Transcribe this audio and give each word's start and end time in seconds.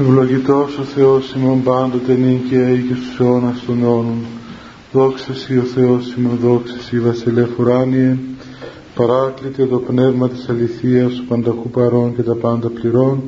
Ευλογητός 0.00 0.78
ο 0.78 0.82
Θεός 0.82 1.34
ημών 1.34 1.62
πάντοτε 1.62 2.14
νίκαια 2.14 2.76
και 2.76 2.94
στους 2.94 3.20
αιώνας 3.20 3.62
των 3.66 3.82
αιώνων. 3.82 4.24
Δόξα 4.92 5.34
Σύ 5.34 5.58
ο 5.58 5.62
Θεός 5.62 6.14
ημών, 6.18 6.38
δόξα 6.42 6.76
Σύ 6.80 7.00
βασιλεύ 7.00 7.48
ουράνιε, 7.58 8.18
παράκλητε 8.94 9.66
το 9.66 9.78
πνεύμα 9.78 10.28
της 10.28 10.48
αληθείας, 10.48 11.18
ο 11.18 11.24
πανταχού 11.28 11.70
παρών 11.70 12.16
και 12.16 12.22
τα 12.22 12.34
πάντα 12.34 12.68
πληρών, 12.68 13.22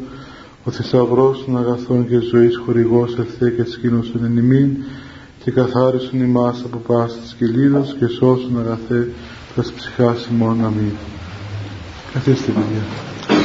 ο 0.65 0.71
θησαυρός 0.71 1.45
των 1.45 1.59
αγαθών 1.59 2.09
και 2.09 2.19
ζωής 2.19 2.57
χορηγός 2.65 3.17
ευθέ 3.19 3.51
και 3.51 3.65
σκήνωσον 3.65 4.25
εν 4.25 4.37
ημίν, 4.37 4.77
και 5.45 5.51
καθάρισον 5.51 6.21
ημάς 6.21 6.63
από 6.65 6.79
πάσης 6.79 7.21
της 7.21 7.35
κυλίδος 7.39 7.97
και 7.99 8.07
σώσον 8.07 8.59
αγαθέ 8.59 9.09
τας 9.55 9.73
ψυχάς 9.73 10.29
ημών. 10.33 10.65
Αμήν. 10.65 10.93
Καθίστε 12.13 12.53
παιδιά. 12.53 13.40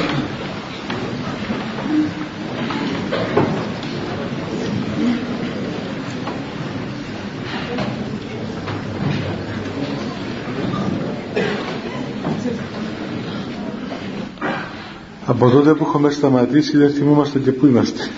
Από 15.36 15.50
τότε 15.50 15.74
που 15.74 15.86
έχουμε 15.88 16.10
σταματήσει 16.10 16.78
δεν 16.78 16.90
θυμόμαστε 16.92 17.40
και 17.40 17.52
πού 17.52 17.66
είμαστε. 17.66 18.10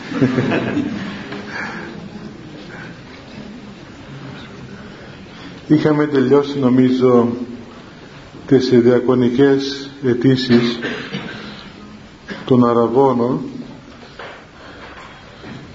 Είχαμε 5.67 6.05
τελειώσει 6.08 6.59
νομίζω 6.59 7.27
τις 8.48 8.70
διακονικές 8.70 9.89
αιτήσεις 10.03 10.80
των 12.45 12.66
Αραβώνων 12.66 13.39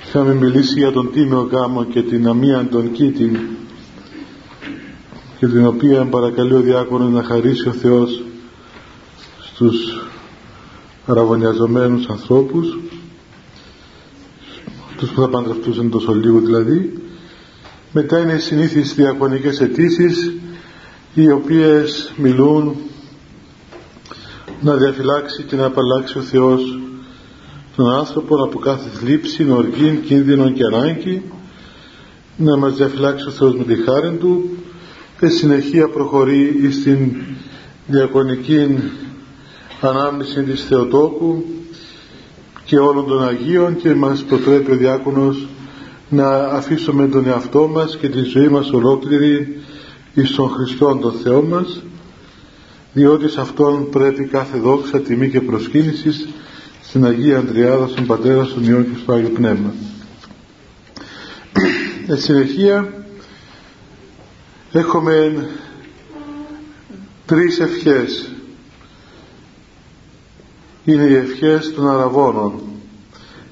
είχαμε 0.07 0.35
μιλήσει 0.35 0.79
για 0.79 0.93
τον 0.93 1.13
Τίμιο 1.13 1.49
Γάμο 1.53 1.85
και 1.85 2.03
την 2.03 2.29
Αμία 2.29 2.69
των 2.71 2.93
Κίτιν 2.93 3.39
και 5.39 5.47
την 5.47 5.67
οποία 5.67 6.05
παρακαλεί 6.05 6.55
ο 6.55 6.61
διάκονος 6.61 7.13
να 7.13 7.23
χαρίσει 7.23 7.69
ο 7.69 7.73
Θεός 7.73 8.23
στους 9.41 10.07
αραβωνιαζομένους 11.07 12.07
ανθρώπους 12.09 12.79
τους 14.97 15.11
που 15.11 15.21
θα 15.21 15.29
παντρευτούσαν 15.29 15.91
τόσο 15.91 16.15
λίγο 16.15 16.39
δηλαδή. 16.39 17.03
Μετά 17.93 18.19
είναι 18.19 18.33
οι 18.33 18.39
συνήθεις 18.39 18.95
διακονικές 18.95 19.61
αιτήσεις 19.61 20.33
οι 21.15 21.31
οποίες 21.31 22.13
μιλούν 22.17 22.77
να 24.61 24.77
διαφυλάξει 24.77 25.43
και 25.43 25.57
να 25.57 25.65
απαλλάξει 25.65 26.19
ο 26.19 26.21
Θεός 26.21 26.79
τον 27.77 27.91
άνθρωπο 27.91 28.45
από 28.45 28.59
κάθε 28.59 28.89
θλίψη, 28.89 29.51
οργή, 29.51 30.01
κίνδυνο 30.05 30.51
και 30.51 30.65
ανάγκη 30.65 31.23
να 32.37 32.57
μας 32.57 32.77
διαφυλάξει 32.77 33.29
ο 33.29 33.31
Θεός 33.31 33.57
με 33.57 33.65
τη 33.65 33.75
χάρη 33.83 34.17
Του. 34.17 34.57
Και 35.21 35.29
συνεχεία 35.29 35.89
προχωρεί 35.89 36.73
στην 36.73 37.15
διακονική 37.87 38.79
ανάμνηση 39.89 40.43
της 40.43 40.65
Θεοτόκου 40.65 41.45
και 42.65 42.79
όλων 42.79 43.07
των 43.07 43.29
Αγίων 43.29 43.77
και 43.77 43.95
μας 43.95 44.23
προτρέπει 44.23 44.71
ο 44.71 44.77
Διάκονος 44.77 45.47
να 46.09 46.37
αφήσουμε 46.37 47.09
τον 47.09 47.27
εαυτό 47.27 47.69
μας 47.69 47.97
και 47.97 48.09
τη 48.09 48.23
ζωή 48.23 48.49
μας 48.49 48.71
ολόκληρη 48.71 49.61
εις 50.15 50.31
τον 50.31 50.49
Χριστόν 50.49 51.01
τον 51.01 51.13
Θεό 51.13 51.43
μας 51.43 51.83
διότι 52.93 53.29
σε 53.29 53.41
Αυτόν 53.41 53.91
πρέπει 53.91 54.25
κάθε 54.25 54.59
δόξα, 54.59 55.01
τιμή 55.01 55.31
και 55.31 55.41
προσκύνηση 55.41 56.29
στην 56.83 57.05
Αγία 57.05 57.39
Αντριάδα, 57.39 57.89
στον 57.89 58.07
Πατέρα, 58.07 58.45
στον 58.45 58.65
Υιό 58.65 58.83
και 58.83 58.99
στο 59.03 59.13
Άγιο 59.13 59.29
Πνεύμα. 59.29 59.75
Εν 62.07 62.19
συνεχεία 62.19 63.05
έχουμε 64.73 65.47
τρεις 67.27 67.61
ευχές 67.61 68.32
είναι 70.85 71.03
οι 71.03 71.15
ευχές 71.15 71.75
των 71.75 71.89
Αραβώνων 71.89 72.53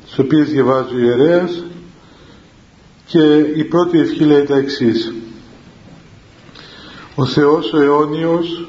τις 0.04 0.18
οποίες 0.18 0.48
διαβάζει 0.48 0.94
ο 0.94 0.98
ιερέας 0.98 1.64
και 3.06 3.36
η 3.56 3.64
πρώτη 3.64 3.98
ευχή 3.98 4.24
λέει 4.24 4.42
τα 4.42 4.56
εξής. 4.56 5.12
Ο 7.14 7.24
Θεός 7.24 7.72
ο 7.72 7.80
αιώνιος 7.80 8.68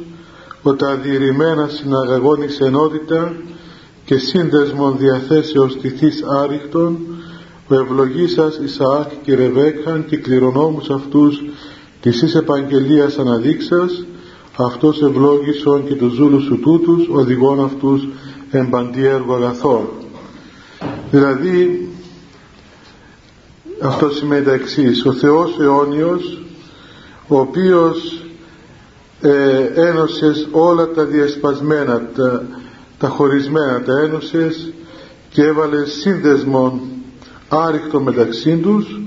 ο 0.62 0.76
τα 0.76 0.96
διηρημένα 0.96 1.68
συναγαγώνει 1.68 2.46
ενότητα 2.60 3.34
και 4.06 4.18
σύνδεσμον 4.18 4.98
διαθέσεως 4.98 5.78
τυθής 5.78 6.24
άριχτων 6.24 6.98
ο 7.68 7.76
ευλογήσας 7.76 8.58
Ισαάκ 8.58 9.12
και 9.24 9.36
Ρεβέκαν 9.36 10.06
και 10.06 10.18
κληρονόμους 10.18 10.90
αυτούς 10.90 11.44
της 12.02 12.22
εις 12.22 12.36
επαγγελίας 12.36 13.18
αναδείξας 13.18 14.06
αυτός 14.58 15.02
ευλόγησον 15.02 15.88
και 15.88 15.96
τους 15.96 16.14
ζούλους 16.14 16.44
σου 16.44 16.60
τούτους 16.60 17.08
οδηγών 17.12 17.64
αυτούς 17.64 18.08
εμπαντή 18.52 19.06
έργο 19.06 19.36
αγαθών. 19.36 19.90
Δηλαδή 21.12 21.88
αυτό 23.82 24.10
σημαίνει 24.10 24.46
τα 24.46 24.54
εξής. 24.54 25.06
Ο 25.06 25.14
Θεός 25.14 25.60
αιώνιος 25.60 26.42
ο 27.28 27.40
οποίος 27.40 28.24
ε, 29.22 29.64
ένωσες 29.76 30.48
όλα 30.52 30.88
τα 30.88 31.04
διασπασμένα 31.04 32.02
τα, 32.16 32.44
τα 32.98 33.08
χωρισμένα 33.08 33.82
τα 33.82 34.00
ένωσες 34.00 34.74
και 35.30 35.44
έβαλε 35.44 35.86
σύνδεσμον 35.86 36.82
άριχτο 37.48 38.00
μεταξύ 38.00 38.58
τους 38.58 39.00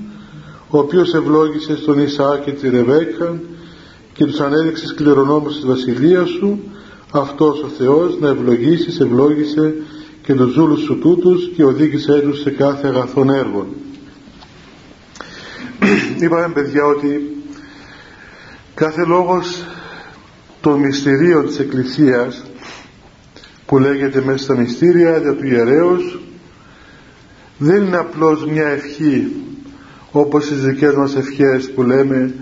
ο 0.69 0.77
οποίος 0.77 1.13
ευλόγησε 1.13 1.77
στον 1.77 1.99
Ισαάκ 1.99 2.43
και 2.43 2.51
τη 2.51 2.69
Ρεβέκα 2.69 3.39
και 4.13 4.25
τους 4.25 4.39
ανέδειξε 4.39 4.93
κληρονόμους 4.95 5.55
της 5.55 5.65
βασιλείας 5.65 6.29
σου 6.29 6.59
αυτός 7.19 7.63
ο 7.63 7.67
Θεός 7.67 8.19
να 8.19 8.29
ευλογήσει, 8.29 8.97
ευλόγησε 9.01 9.73
και 10.21 10.33
τους 10.33 10.53
ζούλους 10.53 10.81
σου 10.81 10.99
τούτους 10.99 11.51
και 11.55 11.63
οδήγησε 11.63 12.19
τους 12.19 12.41
σε 12.41 12.49
κάθε 12.49 12.87
αγαθόν 12.87 13.29
έργο. 13.29 13.67
Είπαμε 16.21 16.53
παιδιά 16.53 16.85
ότι 16.85 17.43
κάθε 18.73 19.05
λόγος 19.05 19.65
των 20.61 20.79
μυστηρίων 20.79 21.45
της 21.45 21.59
Εκκλησίας 21.59 22.43
που 23.65 23.77
λέγεται 23.77 24.21
μέσα 24.25 24.43
στα 24.43 24.57
μυστήρια 24.57 25.17
για 25.17 25.35
του 25.35 25.45
ιερέως 25.45 26.19
δεν 27.57 27.83
είναι 27.83 27.97
απλώς 27.97 28.45
μια 28.45 28.67
ευχή 28.67 29.31
όπως 30.11 30.47
τις 30.47 30.61
δικές 30.61 30.95
μας 30.95 31.15
ευχές 31.15 31.71
που 31.71 31.83
λέμε 31.83 32.33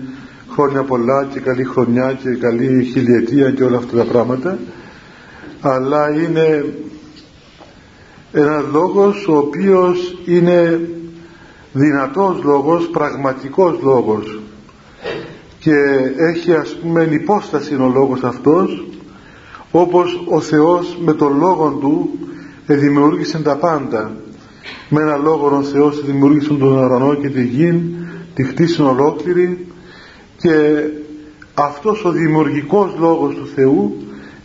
χρόνια 0.54 0.82
πολλά 0.82 1.28
και 1.32 1.40
καλή 1.40 1.64
χρονιά 1.64 2.12
και 2.12 2.30
καλή 2.30 2.84
χιλιετία 2.84 3.50
και 3.50 3.64
όλα 3.64 3.76
αυτά 3.76 3.96
τα 3.96 4.04
πράγματα. 4.04 4.58
Αλλά 5.60 6.10
είναι 6.10 6.64
ένας 8.32 8.64
λόγος 8.72 9.28
ο 9.28 9.36
οποίος 9.36 10.18
είναι 10.24 10.88
δυνατός 11.72 12.42
λόγος, 12.42 12.88
πραγματικός 12.88 13.78
λόγος. 13.82 14.40
Και 15.58 15.74
έχει 16.16 16.54
ας 16.54 16.76
πούμε 16.82 17.08
υπόσταση 17.10 17.74
ο 17.74 17.90
λόγος 17.94 18.24
αυτός 18.24 18.86
όπως 19.70 20.26
ο 20.28 20.40
Θεός 20.40 20.98
με 21.04 21.12
τον 21.12 21.38
λόγο 21.38 21.70
του 21.80 22.18
δημιούργησε 22.66 23.38
τα 23.38 23.56
πάντα. 23.56 24.16
Με 24.88 25.00
ένα 25.00 25.16
λόγο 25.16 25.56
ο 25.56 25.62
Θεός 25.62 26.04
δημιούργησε 26.04 26.48
τον 26.48 26.62
ουρανό 26.62 27.14
και 27.14 27.28
τη 27.28 27.42
γη 27.42 27.96
τη 28.34 28.44
χτίσει 28.44 28.82
ολόκληρη 28.82 29.66
και 30.44 30.84
αυτός 31.54 32.04
ο 32.04 32.10
δημιουργικός 32.10 32.94
λόγος 32.98 33.34
του 33.34 33.46
Θεού 33.54 33.96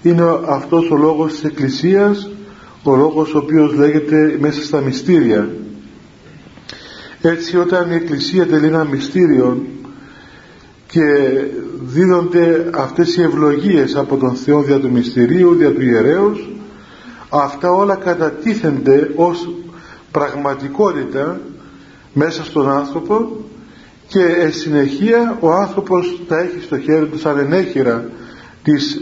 είναι 0.01 0.23
αυτός 0.45 0.91
ο 0.91 0.95
λόγος 0.95 1.31
της 1.31 1.43
Εκκλησίας 1.43 2.29
ο 2.83 2.95
λόγος 2.95 3.33
ο 3.33 3.37
οποίος 3.37 3.73
λέγεται 3.73 4.37
μέσα 4.39 4.61
στα 4.61 4.81
μυστήρια. 4.81 5.49
Έτσι 7.21 7.57
όταν 7.57 7.91
η 7.91 7.95
Εκκλησία 7.95 8.47
τελεί 8.47 8.65
ένα 8.65 8.83
μυστήριο 8.83 9.65
και 10.87 11.03
δίδονται 11.81 12.69
αυτές 12.73 13.15
οι 13.15 13.21
ευλογίες 13.21 13.95
από 13.95 14.17
τον 14.17 14.35
Θεό 14.35 14.61
δια 14.61 14.79
του 14.79 14.91
μυστηρίου, 14.91 15.53
δια 15.53 15.71
του 15.71 15.81
ιερέως 15.81 16.49
αυτά 17.29 17.71
όλα 17.71 17.95
κατατίθενται 17.95 19.11
ως 19.15 19.49
πραγματικότητα 20.11 21.39
μέσα 22.13 22.43
στον 22.43 22.69
άνθρωπο 22.69 23.47
και 24.09 24.25
εν 24.25 24.53
συνεχεία 24.53 25.37
ο 25.39 25.51
άνθρωπος 25.51 26.21
τα 26.27 26.39
έχει 26.39 26.61
στο 26.61 26.79
χέρι 26.79 27.05
του 27.05 27.19
σαν 27.19 27.37
ενέχειρα 27.37 28.05
της, 28.63 29.01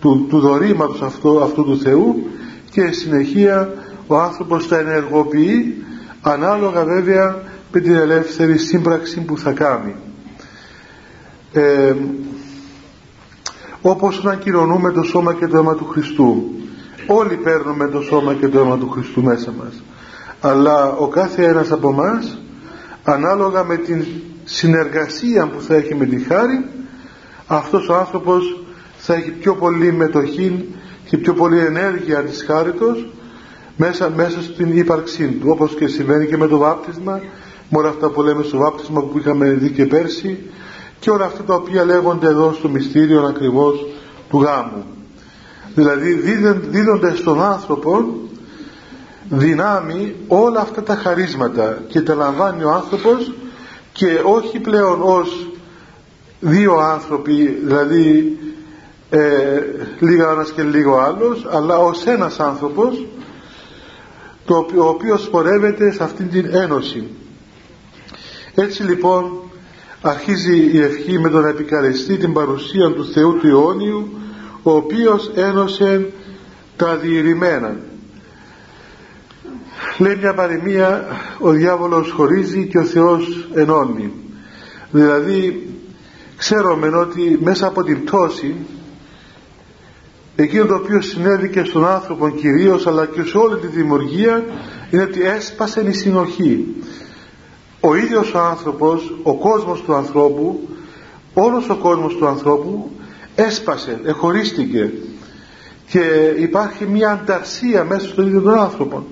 του, 0.00 0.26
του 0.28 0.38
δωρήματος 0.38 1.02
αυτού, 1.02 1.42
αυτού 1.42 1.64
του 1.64 1.78
Θεού 1.78 2.26
και 2.70 2.80
εν 2.80 2.94
συνεχεία 2.94 3.72
ο 4.06 4.18
άνθρωπος 4.18 4.68
τα 4.68 4.78
ενεργοποιεί 4.78 5.84
ανάλογα 6.22 6.84
βέβαια 6.84 7.42
με 7.72 7.80
την 7.80 7.94
ελεύθερη 7.94 8.58
σύμπραξη 8.58 9.20
που 9.20 9.38
θα 9.38 9.52
κάνει. 9.52 9.94
Ε, 11.52 11.94
όπως 13.82 14.22
να 14.22 14.34
κυρωνούμε 14.34 14.92
το 14.92 15.02
σώμα 15.02 15.34
και 15.34 15.46
το 15.46 15.56
αίμα 15.56 15.74
του 15.74 15.84
Χριστού. 15.84 16.50
Όλοι 17.06 17.36
παίρνουμε 17.36 17.88
το 17.88 18.00
σώμα 18.00 18.34
και 18.34 18.48
το 18.48 18.58
αίμα 18.58 18.78
του 18.78 18.90
Χριστού 18.90 19.22
μέσα 19.22 19.52
μας. 19.58 19.82
Αλλά 20.40 20.92
ο 20.92 21.08
κάθε 21.08 21.44
ένας 21.44 21.72
από 21.72 21.92
μας 21.92 22.38
ανάλογα 23.04 23.64
με 23.64 23.76
την 23.76 24.04
συνεργασία 24.52 25.46
που 25.46 25.60
θα 25.60 25.74
έχει 25.74 25.94
με 25.94 26.06
τη 26.06 26.18
χάρη 26.18 26.64
αυτός 27.46 27.88
ο 27.88 27.94
άνθρωπος 27.94 28.60
θα 28.96 29.14
έχει 29.14 29.30
πιο 29.30 29.54
πολύ 29.54 29.92
μετοχή 29.92 30.68
και 31.08 31.16
πιο 31.16 31.34
πολύ 31.34 31.58
ενέργεια 31.58 32.22
της 32.22 32.44
χάριτος 32.46 33.06
μέσα, 33.76 34.10
μέσα 34.16 34.42
στην 34.42 34.76
ύπαρξή 34.76 35.28
του 35.28 35.46
όπως 35.50 35.74
και 35.74 35.86
συμβαίνει 35.86 36.26
και 36.26 36.36
με 36.36 36.46
το 36.46 36.56
βάπτισμα 36.56 37.20
με 37.68 37.78
όλα 37.78 37.88
αυτά 37.88 38.08
που 38.08 38.22
λέμε 38.22 38.42
στο 38.42 38.58
βάπτισμα 38.58 39.02
που 39.02 39.18
είχαμε 39.18 39.50
δει 39.50 39.70
και 39.70 39.86
πέρσι 39.86 40.38
και 40.98 41.10
όλα 41.10 41.24
αυτά 41.24 41.42
τα 41.42 41.54
οποία 41.54 41.84
λέγονται 41.84 42.26
εδώ 42.26 42.52
στο 42.52 42.68
μυστήριο 42.68 43.22
ακριβώς 43.22 43.86
του 44.28 44.42
γάμου. 44.42 44.84
Δηλαδή 45.74 46.12
δίδονται 46.70 47.14
στον 47.14 47.42
άνθρωπο 47.42 48.20
δυνάμει 49.28 50.14
όλα 50.28 50.60
αυτά 50.60 50.82
τα 50.82 50.94
χαρίσματα 50.94 51.82
και 51.88 52.00
τα 52.00 52.14
λαμβάνει 52.14 52.64
ο 52.64 52.70
άνθρωπος 52.70 53.32
και 53.92 54.20
όχι 54.24 54.58
πλέον 54.58 55.02
ως 55.02 55.48
δύο 56.40 56.74
άνθρωποι 56.76 57.58
δηλαδή 57.64 58.38
ε, 59.10 59.60
λίγα 59.98 60.30
ένας 60.30 60.52
και 60.52 60.62
λίγο 60.62 60.98
άλλος 60.98 61.46
αλλά 61.50 61.78
ως 61.78 62.06
ένας 62.06 62.40
άνθρωπος 62.40 63.06
το, 64.44 64.66
ο 64.76 64.88
οποίος 64.88 65.28
πορεύεται 65.28 65.92
σε 65.92 66.02
αυτήν 66.02 66.30
την 66.30 66.54
ένωση. 66.54 67.08
Έτσι 68.54 68.82
λοιπόν 68.82 69.32
αρχίζει 70.00 70.70
η 70.72 70.80
ευχή 70.80 71.18
με 71.18 71.28
τον 71.28 71.46
επικαλεστή 71.46 72.16
την 72.16 72.32
παρουσία 72.32 72.92
του 72.92 73.04
Θεού 73.04 73.36
του 73.36 73.48
Ιόνιου 73.48 74.10
ο 74.62 74.70
οποίος 74.70 75.30
ένωσε 75.34 76.12
τα 76.76 76.96
διηρημένα 76.96 77.76
λέει 79.98 80.16
μια 80.16 80.34
παροιμία 80.34 81.06
ο 81.38 81.50
διάβολος 81.50 82.10
χωρίζει 82.10 82.66
και 82.66 82.78
ο 82.78 82.84
Θεός 82.84 83.48
ενώνει 83.54 84.12
δηλαδή 84.90 85.68
ξέρουμε 86.36 86.88
ότι 86.88 87.38
μέσα 87.42 87.66
από 87.66 87.82
την 87.82 88.04
πτώση 88.04 88.54
εκείνο 90.36 90.64
το 90.66 90.74
οποίο 90.74 91.00
συνέβη 91.00 91.48
και 91.48 91.64
στον 91.64 91.86
άνθρωπο 91.86 92.30
κυρίως 92.30 92.86
αλλά 92.86 93.06
και 93.06 93.22
σε 93.22 93.38
όλη 93.38 93.56
τη 93.56 93.66
δημιουργία 93.66 94.44
είναι 94.90 95.02
ότι 95.02 95.22
έσπασε 95.22 95.84
η 95.88 95.92
συνοχή. 95.92 96.74
Ο 97.80 97.94
ίδιος 97.94 98.34
ο 98.34 98.38
άνθρωπος 98.38 99.14
ο 99.22 99.34
κόσμος 99.34 99.82
του 99.82 99.94
ανθρώπου 99.94 100.68
όλος 101.34 101.68
ο 101.68 101.76
κόσμος 101.76 102.16
του 102.16 102.26
ανθρώπου 102.26 102.90
έσπασε, 103.34 104.00
εχωρίστηκε. 104.04 104.92
Και 105.86 106.34
υπάρχει 106.38 106.86
μια 106.86 107.10
ανταρσία 107.10 107.84
μέσα 107.84 108.08
στον 108.08 108.26
ίδιο 108.26 108.40
τον 108.40 108.58
άνθρωπο 108.58 109.06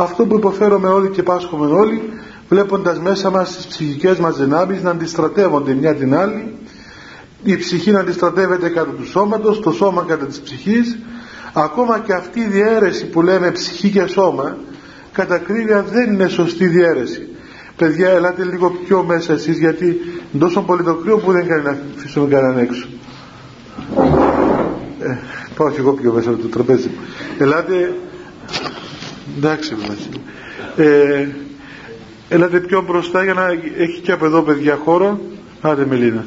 αυτό 0.00 0.26
που 0.26 0.36
υποφέρουμε 0.36 0.88
όλοι 0.88 1.08
και 1.08 1.22
πάσχουμε 1.22 1.66
όλοι 1.66 2.02
βλέποντας 2.48 2.98
μέσα 2.98 3.30
μας 3.30 3.56
τις 3.56 3.66
ψυχικές 3.66 4.18
μας 4.18 4.36
δυνάμεις 4.36 4.82
να 4.82 4.90
αντιστρατεύονται 4.90 5.74
μια 5.74 5.94
την 5.94 6.14
άλλη 6.14 6.54
η 7.42 7.56
ψυχή 7.56 7.90
να 7.90 8.00
αντιστρατεύεται 8.00 8.68
κατά 8.68 8.90
του 8.90 9.06
σώματος 9.06 9.60
το 9.60 9.70
σώμα 9.70 10.04
κατά 10.08 10.24
της 10.24 10.40
ψυχής 10.40 10.98
ακόμα 11.52 11.98
και 11.98 12.12
αυτή 12.12 12.40
η 12.40 12.46
διαίρεση 12.46 13.06
που 13.06 13.22
λέμε 13.22 13.50
ψυχή 13.50 13.90
και 13.90 14.06
σώμα 14.06 14.56
κατά 15.12 15.34
ακρίβεια 15.34 15.82
δεν 15.82 16.12
είναι 16.12 16.28
σωστή 16.28 16.66
διαίρεση. 16.66 17.28
Παιδιά 17.76 18.08
ελάτε 18.08 18.44
λίγο 18.44 18.70
πιο 18.70 19.02
μέσα 19.02 19.32
εσείς 19.32 19.58
γιατί 19.58 19.86
είναι 20.32 20.42
τόσο 20.42 20.62
πολύ 20.62 20.82
το 20.82 20.94
κρύο 20.94 21.18
που 21.18 21.32
δεν 21.32 21.46
κάνει 21.46 21.62
να 21.62 21.78
αφήσουμε 21.96 22.28
κανέναν 22.28 22.58
έξω. 22.58 22.86
Ε, 25.00 25.16
πάω 25.56 25.70
και 25.70 25.78
εγώ 25.78 25.92
πιο 25.92 26.12
μέσα 26.12 26.30
από 26.30 26.42
το 26.42 26.48
τραπέζι 26.48 26.90
ελάτε 27.38 27.94
εντάξει 29.38 29.76
ε, 30.76 31.28
έλατε 32.28 32.60
πιο 32.60 32.82
μπροστά 32.82 33.24
για 33.24 33.34
να 33.34 33.46
έχει 33.78 34.00
και 34.02 34.12
από 34.12 34.24
εδώ 34.24 34.42
παιδιά 34.42 34.76
χώρο 34.84 35.20
άντε 35.60 35.86
Μελίνα 35.86 36.24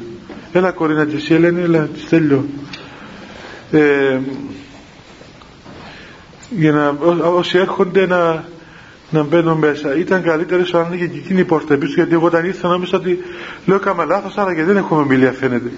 έλα 0.52 0.70
κορίνα 0.70 1.04
και 1.04 1.16
εσύ 1.16 1.34
Ελένη 1.34 1.60
έλα 1.62 1.88
στέλιο 2.06 2.44
ε, 3.70 4.18
για 6.50 6.72
να 6.72 6.88
όσοι 7.28 7.58
έρχονται 7.58 8.06
να 8.06 8.44
να 9.12 9.22
μπαίνουν 9.22 9.58
μέσα. 9.58 9.96
Ήταν 9.96 10.22
καλύτερο 10.22 10.64
αν 10.72 10.84
άνοιγε 10.84 11.06
και 11.06 11.18
εκείνη 11.18 11.40
η 11.40 11.44
πόρτα 11.44 11.76
πίσω, 11.76 11.92
γιατί 11.94 12.12
εγώ 12.12 12.26
όταν 12.26 12.44
ήρθα 12.44 12.68
νόμιζα 12.68 12.96
ότι 12.96 13.18
λέω 13.66 13.76
έκανα 13.76 14.04
λάθος, 14.04 14.38
αλλά 14.38 14.54
και 14.54 14.64
δεν 14.64 14.76
έχουμε 14.76 15.00
ομιλία 15.00 15.32
φαίνεται. 15.32 15.70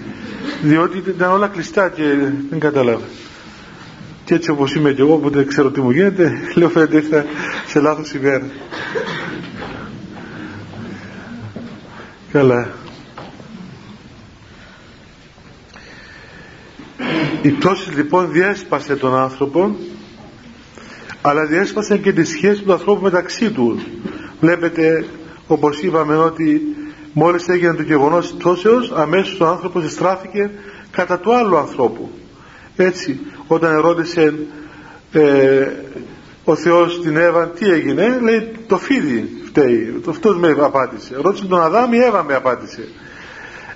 Διότι 0.63 0.97
ήταν 0.97 1.31
όλα 1.31 1.47
κλειστά 1.47 1.89
και 1.89 2.03
δεν 2.49 2.59
κατάλαβα. 2.59 3.03
Και 4.25 4.33
έτσι 4.33 4.51
όπως 4.51 4.75
είμαι 4.75 4.93
και 4.93 5.01
εγώ 5.01 5.17
που 5.17 5.29
δεν 5.29 5.47
ξέρω 5.47 5.71
τι 5.71 5.81
μου 5.81 5.91
γίνεται, 5.91 6.31
λέω 6.55 6.69
φαίνεται 6.69 6.97
ήρθα 6.97 7.25
σε 7.67 7.79
λάθος 7.79 8.13
ημέρα. 8.13 8.45
Καλά. 12.31 12.69
Η 17.41 17.49
πτώση 17.49 17.91
λοιπόν 17.91 18.31
διέσπασε 18.31 18.95
τον 18.95 19.15
άνθρωπο 19.15 19.75
αλλά 21.21 21.45
διέσπασε 21.45 21.97
και 21.97 22.13
τη 22.13 22.23
σχέση 22.23 22.63
του 22.63 22.71
ανθρώπου 22.71 23.03
μεταξύ 23.03 23.51
του. 23.51 23.79
Βλέπετε 24.39 25.05
όπως 25.47 25.81
είπαμε 25.81 26.17
ότι 26.17 26.61
μόλις 27.13 27.47
έγινε 27.47 27.73
το 27.73 27.81
γεγονός 27.81 28.25
της 28.25 28.35
πτώσεως 28.35 28.91
αμέσως 28.91 29.39
ο 29.39 29.45
άνθρωπος 29.45 29.91
στράφηκε 29.91 30.51
κατά 30.91 31.19
του 31.19 31.35
άλλου 31.35 31.57
ανθρώπου. 31.57 32.09
Έτσι 32.75 33.19
όταν 33.47 33.73
ερώτησε 33.73 34.33
ε, 35.11 35.67
ο 36.43 36.55
Θεός 36.55 37.01
την 37.01 37.17
Εύα 37.17 37.47
τι 37.47 37.69
έγινε 37.69 38.19
λέει 38.21 38.51
το 38.67 38.77
φίδι 38.77 39.29
φταίει. 39.45 40.01
Αυτός 40.09 40.37
με 40.37 40.55
απάντησε. 40.59 41.15
Ρώτησε 41.21 41.45
τον 41.45 41.61
Αδάμ 41.61 41.93
η 41.93 41.97
Εύα 41.97 42.23
με 42.23 42.33
απάντησε. 42.33 42.87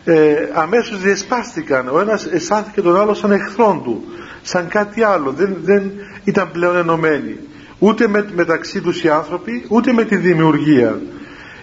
Ε, 0.04 0.36
αμέσως 0.54 1.02
διεσπάστηκαν. 1.02 1.88
Ο 1.88 2.00
ένας 2.00 2.26
αισθάνθηκε 2.26 2.82
τον 2.82 3.00
άλλο 3.00 3.14
σαν 3.14 3.32
εχθρόν 3.32 3.84
του 3.84 4.04
σαν 4.42 4.68
κάτι 4.68 5.04
άλλο. 5.04 5.32
Δεν, 5.32 5.58
δεν 5.64 5.92
ήταν 6.24 6.52
πλέον 6.52 6.76
ενωμένοι. 6.76 7.38
Ούτε 7.80 8.08
με, 8.08 8.30
μεταξύ 8.36 8.82
τους 8.82 9.04
οι 9.04 9.10
άνθρωποι 9.10 9.66
ούτε 9.68 9.94
με 9.94 10.04
τη 10.04 10.16
δημιουργία. 10.16 11.02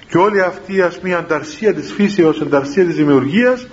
Και 0.09 0.19
όλη 0.19 0.41
αυτή 0.41 0.83
ας 0.83 0.99
πούμε 0.99 1.11
η 1.11 1.15
ανταρσία 1.15 1.75
της 1.75 1.93
φύσεως 1.93 2.39
η 2.39 2.43
ανταρσία 2.43 2.85
της 2.85 2.95
δημιουργίας 2.95 3.67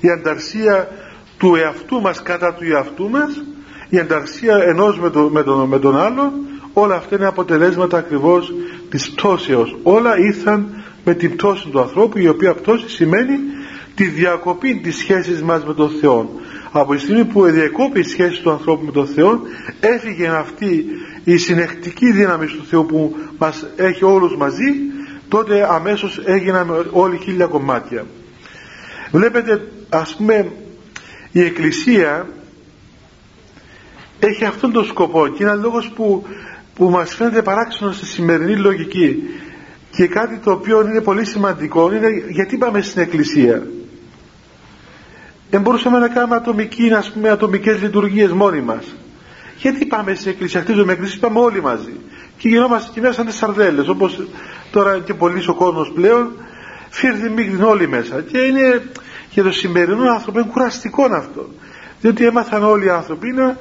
η 0.00 0.10
ανταρσία 0.10 0.88
του 1.38 1.54
εαυτού 1.54 2.00
μας 2.00 2.22
κατά 2.22 2.54
του 2.54 2.64
εαυτού 2.64 3.10
μας 3.10 3.42
η 3.88 3.98
ανταρσία 3.98 4.56
ενός 4.56 4.98
με, 4.98 5.10
το, 5.10 5.28
με, 5.32 5.42
τον, 5.42 5.68
με 5.68 5.78
τον 5.78 5.96
άλλο 6.00 6.32
όλα 6.72 6.94
αυτά 6.94 7.16
είναι 7.16 7.26
αποτελέσματα 7.26 7.98
ακριβώς 7.98 8.52
της 8.90 9.10
πτώσεως. 9.10 9.76
Όλα 9.82 10.18
ήρθαν 10.18 10.84
με 11.04 11.14
την 11.14 11.36
πτώση 11.36 11.68
του 11.68 11.80
ανθρώπου 11.80 12.18
η 12.18 12.28
οποία 12.28 12.54
πτώση 12.54 12.88
σημαίνει 12.88 13.38
τη 13.94 14.04
διακοπή 14.04 14.80
της 14.82 14.96
σχέσης 14.96 15.42
μας 15.42 15.64
με 15.64 15.74
τον 15.74 15.90
Θεό 16.00 16.30
από 16.72 16.94
τη 16.94 17.00
στιγμή 17.00 17.24
που 17.24 17.42
διακόπη 17.42 18.00
η 18.00 18.02
σχέση 18.02 18.42
του 18.42 18.50
ανθρώπου 18.50 18.84
με 18.84 18.92
τον 18.92 19.06
Θεό 19.06 19.40
έφυγε 19.80 20.28
αυτή 20.28 20.84
η 21.24 21.36
συνεχτική 21.36 22.12
δύναμη 22.12 22.46
του 22.46 22.64
Θεού 22.68 22.86
που 22.86 23.16
μας 23.38 23.66
έχει 23.76 24.04
όλους 24.04 24.36
μαζί 24.36 24.74
τότε 25.28 25.66
αμέσως 25.70 26.20
έγιναν 26.24 26.88
όλοι 26.90 27.18
χίλια 27.22 27.46
κομμάτια. 27.46 28.06
Βλέπετε 29.10 29.68
ας 29.88 30.14
πούμε 30.14 30.52
η 31.32 31.40
Εκκλησία 31.40 32.28
έχει 34.18 34.44
αυτόν 34.44 34.72
τον 34.72 34.84
σκοπό 34.84 35.28
και 35.28 35.42
είναι 35.42 35.54
λόγος 35.54 35.90
που, 35.94 36.26
που 36.74 36.90
μας 36.90 37.14
φαίνεται 37.14 37.42
παράξενο 37.42 37.92
στη 37.92 38.06
σημερινή 38.06 38.56
λογική 38.56 39.22
και 39.90 40.06
κάτι 40.06 40.38
το 40.38 40.50
οποίο 40.50 40.80
είναι 40.80 41.00
πολύ 41.00 41.24
σημαντικό 41.24 41.92
είναι 41.94 42.08
γιατί 42.28 42.56
πάμε 42.56 42.80
στην 42.82 43.02
Εκκλησία. 43.02 43.66
Δεν 45.50 45.60
μπορούσαμε 45.60 45.98
να 45.98 46.08
κάνουμε 46.08 46.36
ατομική, 46.36 46.92
ας 46.92 47.10
πούμε, 47.12 47.28
ατομικές 47.28 47.82
λειτουργίες 47.82 48.30
μόνοι 48.30 48.60
μας. 48.60 48.84
Γιατί 49.56 49.86
πάμε 49.86 50.14
στην 50.14 50.30
εκκλησία, 50.30 50.60
χτίζουμε 50.60 50.92
εκκλησία, 50.92 51.18
πάμε 51.18 51.38
όλοι 51.38 51.62
μαζί. 51.62 51.92
Και 52.38 52.48
γινόμαστε 52.48 52.90
και 52.94 53.00
μέσα 53.00 53.12
σαν 53.12 53.26
τις 53.26 53.34
σαρδέλες 53.34 53.88
όπως 53.88 54.22
τώρα 54.70 54.98
και 54.98 55.14
πολλοί 55.14 55.44
ο 55.48 55.54
κόσμος 55.54 55.92
πλέον 55.94 56.32
φύρδι 56.88 57.28
μίγδιν 57.28 57.62
όλοι 57.62 57.88
μέσα. 57.88 58.20
Και 58.20 58.38
είναι 58.38 58.82
για 59.30 59.42
το 59.42 59.52
σημερινό 59.52 60.10
άνθρωπο 60.10 60.38
είναι 60.38 60.48
κουραστικό 60.52 61.04
αυτό 61.04 61.48
διότι 62.00 62.26
έμαθαν 62.26 62.64
όλοι 62.64 62.86
οι 62.86 62.88
άνθρωποι 62.88 63.32
να, 63.32 63.56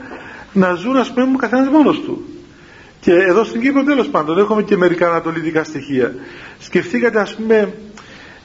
να 0.53 0.73
ζουν 0.73 0.97
ας 0.97 1.13
πούμε 1.13 1.37
καθένας 1.37 1.67
μόνος 1.67 2.01
του. 2.01 2.25
Και 2.99 3.11
εδώ 3.13 3.43
στην 3.43 3.61
Κύπρο 3.61 3.83
τέλος 3.83 4.07
πάντων 4.07 4.37
έχουμε 4.37 4.63
και 4.63 4.77
μερικά 4.77 5.09
ανατολικά 5.09 5.63
στοιχεία. 5.63 6.15
Σκεφτήκατε 6.59 7.19
ας 7.19 7.35
πούμε 7.35 7.73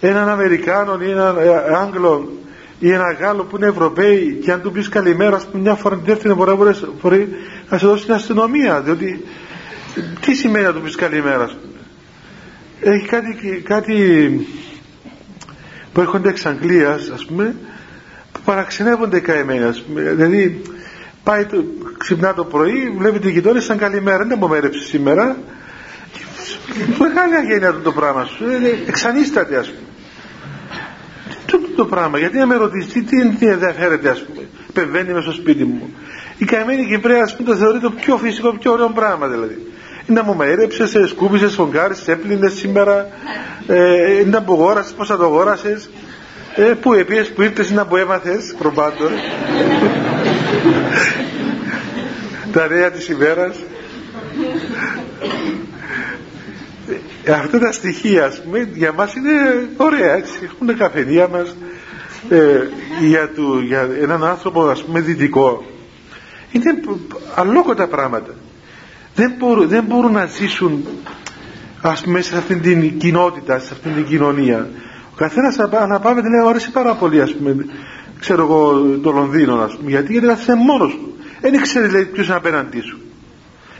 έναν 0.00 0.28
Αμερικάνο 0.28 0.98
ή 1.00 1.10
έναν 1.10 1.36
ε, 1.38 1.48
Άγγλο 1.76 2.32
ή 2.78 2.90
ένα 2.90 3.12
Γάλλο 3.12 3.44
που 3.44 3.56
είναι 3.56 3.66
Ευρωπαίοι 3.66 4.38
και 4.44 4.52
αν 4.52 4.62
του 4.62 4.72
πεις 4.72 4.88
καλημέρα, 4.88 5.36
ας 5.36 5.46
πούμε, 5.46 5.62
μια 5.62 5.74
φορά 5.74 5.96
την 5.96 6.04
δεύτερη 6.04 6.34
φορά 6.34 6.56
μπορείς 6.56 6.84
να 7.68 7.78
σε 7.78 7.86
δώσει 7.86 8.04
την 8.04 8.14
αστυνομία. 8.14 8.80
Διότι 8.80 9.24
τι 10.20 10.34
σημαίνει 10.34 10.64
να 10.64 10.72
του 10.72 10.80
πεις 10.80 10.94
καλημέρα, 10.94 11.50
Έχει 12.80 13.06
κάτι, 13.06 13.62
κάτι 13.64 13.96
που 15.92 16.00
έρχονται 16.00 16.28
εξ 16.28 16.46
Αγγλίας, 16.46 17.10
ας 17.14 17.24
πούμε, 17.24 17.54
που 18.32 18.40
παραξενεύονται 18.44 19.16
οι 19.16 19.20
καημένοι, 19.20 19.64
ας 19.64 19.82
πούμε. 19.82 20.00
Δηλαδή, 20.00 20.62
πάει 21.22 21.44
το, 21.44 21.64
ξυπνά 21.98 22.34
το 22.34 22.44
πρωί, 22.44 22.94
βλέπει 22.98 23.18
τη 23.18 23.30
γειτόνια 23.30 23.60
σαν 23.60 23.78
καλημέρα, 23.78 24.24
δεν 24.24 24.38
μου 24.40 24.48
μέρεψε 24.48 24.82
σήμερα. 24.82 25.36
μεγάλη 26.98 27.34
αγένεια 27.34 27.80
το 27.84 27.92
πράγμα 27.92 28.24
σου 28.24 28.44
εξανίσταται 28.86 29.56
ας 29.56 29.68
πούμε. 29.68 29.88
Τι 31.46 31.58
το, 31.58 31.68
το 31.76 31.86
πράγμα 31.86 32.18
γιατί 32.18 32.38
να 32.38 32.46
με 32.46 32.54
ρωτήσεις 32.54 32.92
τι, 32.92 33.04
τι 33.38 33.46
ενδιαφέρεται 33.46 34.10
ας 34.10 34.24
πούμε. 34.24 34.46
Πεμβαίνει 34.72 35.12
μέσα 35.12 35.32
στο 35.32 35.40
σπίτι 35.40 35.64
μου. 35.64 35.94
Η 36.38 36.44
καημένη 36.44 36.86
Κυπρέα 36.86 37.22
ας 37.22 37.36
πούμε 37.36 37.48
το 37.48 37.56
θεωρεί 37.56 37.80
το 37.80 37.90
πιο 37.90 38.16
φυσικό 38.16 38.56
πιο 38.58 38.72
ωραίο 38.72 38.88
πράγμα 38.88 39.28
δηλαδή 39.28 39.72
να 40.06 40.22
μου 40.22 40.34
μαείρεψε, 40.34 41.06
σκούπισες, 41.06 41.54
φωγκάρισε, 41.54 42.12
έπλυνες 42.12 42.52
σήμερα, 42.52 43.08
ε, 43.66 44.24
να 44.26 44.42
που 44.42 44.52
αγόρασε, 44.52 44.94
πώς 44.96 45.08
θα 45.08 45.16
το 45.16 45.24
αγόρασε, 45.24 45.82
ε, 46.56 46.62
που 46.62 46.92
επίες, 46.92 47.32
που 47.32 47.42
ήρθες 47.42 47.70
να 47.70 47.86
που 47.86 47.96
έμαθες, 47.96 48.54
προπάντων. 48.58 49.10
Τα 52.52 52.68
νέα 52.68 52.90
της 52.90 53.08
ημέρας. 53.08 53.56
Ε, 57.24 57.32
αυτά 57.32 57.58
τα 57.58 57.72
στοιχεία, 57.72 58.24
ας 58.24 58.42
πούμε, 58.42 58.68
για 58.74 58.92
μας 58.92 59.14
είναι 59.14 59.30
ωραία, 59.76 60.14
έτσι. 60.14 60.32
Έχουν 60.42 60.76
καφενεία 60.76 61.28
μας 61.28 61.56
ε, 62.28 62.60
για, 63.00 63.28
του, 63.28 63.60
για 63.66 63.88
έναν 64.00 64.24
άνθρωπο, 64.24 64.68
ας 64.68 64.82
πούμε, 64.82 65.00
δυτικό. 65.00 65.64
Είναι 66.52 66.80
αλόκοτα 67.34 67.86
πράγματα 67.86 68.34
δεν 69.14 69.34
μπορούν, 69.38 69.68
δεν 69.68 69.84
μπορούν 69.84 70.12
να 70.12 70.26
ζήσουν 70.26 70.84
ας 71.80 72.02
πούμε 72.02 72.20
σε 72.20 72.36
αυτήν 72.36 72.62
την 72.62 72.98
κοινότητα, 72.98 73.58
σε 73.58 73.68
αυτήν 73.72 73.94
την 73.94 74.06
κοινωνία. 74.06 74.68
Ο 75.12 75.14
καθένας 75.16 75.58
αναπαύεται 75.58 76.28
λέει 76.28 76.48
αρέσει 76.48 76.70
πάρα 76.70 76.94
πολύ 76.94 77.20
ας 77.20 77.34
πούμε 77.34 77.66
ξέρω 78.20 78.42
εγώ 78.42 78.82
το 79.02 79.10
Λονδίνο 79.10 79.54
ας 79.54 79.76
πούμε 79.76 79.90
γιατί 79.90 80.12
γιατί 80.12 80.26
κάθεσαι 80.26 80.54
μόνος 80.54 80.92
του. 80.92 81.14
Δεν 81.40 81.60
ξέρει 81.60 81.90
λέει 81.90 82.04
ποιος 82.04 82.26
είναι 82.26 82.36
απέναντί 82.36 82.80
σου. 82.80 82.98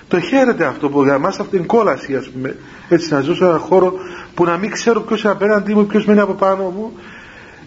Το 0.08 0.20
χαίρεται 0.20 0.64
αυτό 0.64 0.88
που 0.88 1.02
για 1.02 1.18
μας 1.18 1.38
αυτή 1.38 1.56
την 1.56 1.66
κόλαση 1.66 2.16
ας 2.16 2.28
πούμε 2.28 2.56
έτσι 2.88 3.12
να 3.12 3.20
ζω 3.20 3.34
σε 3.34 3.44
έναν 3.44 3.58
χώρο 3.58 3.94
που 4.34 4.44
να 4.44 4.56
μην 4.56 4.70
ξέρω 4.70 5.00
ποιος 5.00 5.22
είναι 5.22 5.32
απέναντί 5.32 5.74
μου, 5.74 5.86
ποιος 5.86 6.04
μένει 6.04 6.20
από 6.20 6.32
πάνω 6.32 6.62
μου 6.62 6.92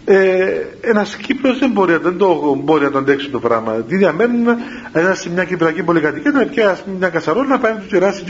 ε, 0.08 0.66
ένας 0.80 1.16
Κύπρο 1.16 1.54
δεν 1.54 1.70
μπορεί, 1.70 1.96
δεν 1.96 2.16
το, 2.16 2.60
μπορεί 2.64 2.84
να 2.84 2.90
το 2.90 2.98
αντέξει 2.98 3.28
το 3.30 3.40
πράγμα. 3.40 3.72
Τι 3.72 3.96
διαμένουν 3.96 4.46
ένα 4.92 5.14
σε 5.14 5.30
μια 5.30 5.44
κυπριακή 5.44 5.82
πολυκατοικία 5.82 6.30
να 6.30 6.44
πιάσει 6.44 6.82
μια 6.98 7.08
κασαρόλα 7.08 7.46
να 7.46 7.58
πάει 7.58 7.72
να 7.72 7.78
του 7.78 7.86
κεράσει 7.86 8.24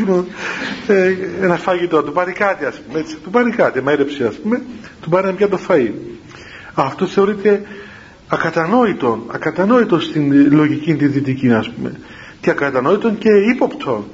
ε, 0.87 1.15
ένα 1.43 1.57
φαγητό, 1.57 2.03
του 2.03 2.13
πάρει 2.13 2.33
κάτι 2.33 2.65
ας 2.65 2.81
πούμε. 2.81 2.99
Έτσι, 2.99 3.17
του 3.17 3.31
πάρει 3.31 3.51
κάτι, 3.51 3.83
μαέρεψε 3.83 4.27
ας 4.27 4.35
πούμε, 4.35 4.63
του 5.01 5.09
πάρει 5.09 5.27
να 5.27 5.33
πιάσει 5.33 5.53
το 5.53 5.59
φαΐ. 5.69 5.91
Αυτό 6.75 7.07
θεωρείται 7.07 7.63
ακατανόητο, 8.29 9.25
ακατανόητο 9.27 10.01
στην 10.01 10.53
λογική 10.55 10.95
τη 10.95 11.07
δυτική 11.07 11.53
ας 11.53 11.71
πούμε. 11.71 11.93
Και 12.41 12.51
ακατανόητο 12.51 13.11
και 13.11 13.31
ύποπτο. 13.55 14.05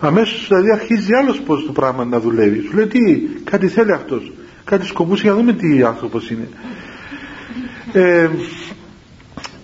Αμέσως 0.00 0.46
δηλαδή 0.48 0.70
αρχίζει 0.70 1.14
άλλος 1.14 1.40
πώς 1.40 1.64
το 1.66 1.72
πράγμα 1.72 2.04
να 2.04 2.20
δουλεύει. 2.20 2.60
Σου 2.60 2.76
λέει 2.76 2.86
τι, 2.86 3.20
κάτι 3.44 3.68
θέλει 3.68 3.92
αυτός 3.92 4.32
κάτι 4.66 4.86
σκοπούς 4.86 5.20
για 5.20 5.30
να 5.30 5.36
δούμε 5.36 5.52
τι 5.52 5.82
άνθρωπος 5.82 6.30
είναι. 6.30 6.48
Ε, 7.92 8.28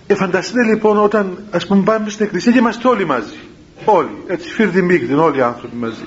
ε, 0.07 0.15
φανταστείτε 0.15 0.63
λοιπόν 0.63 0.97
όταν 0.97 1.37
ας 1.51 1.67
πούμε 1.67 1.83
πάμε 1.83 2.09
στην 2.09 2.25
εκκλησία 2.25 2.51
και 2.51 2.57
είμαστε 2.57 2.87
όλοι 2.87 3.05
μαζί. 3.05 3.37
Όλοι, 3.85 4.23
έτσι 4.27 4.49
φίρδι 4.49 4.81
μίγδιν 4.81 5.19
όλοι 5.19 5.37
οι 5.37 5.41
άνθρωποι 5.41 5.75
μαζί. 5.75 6.03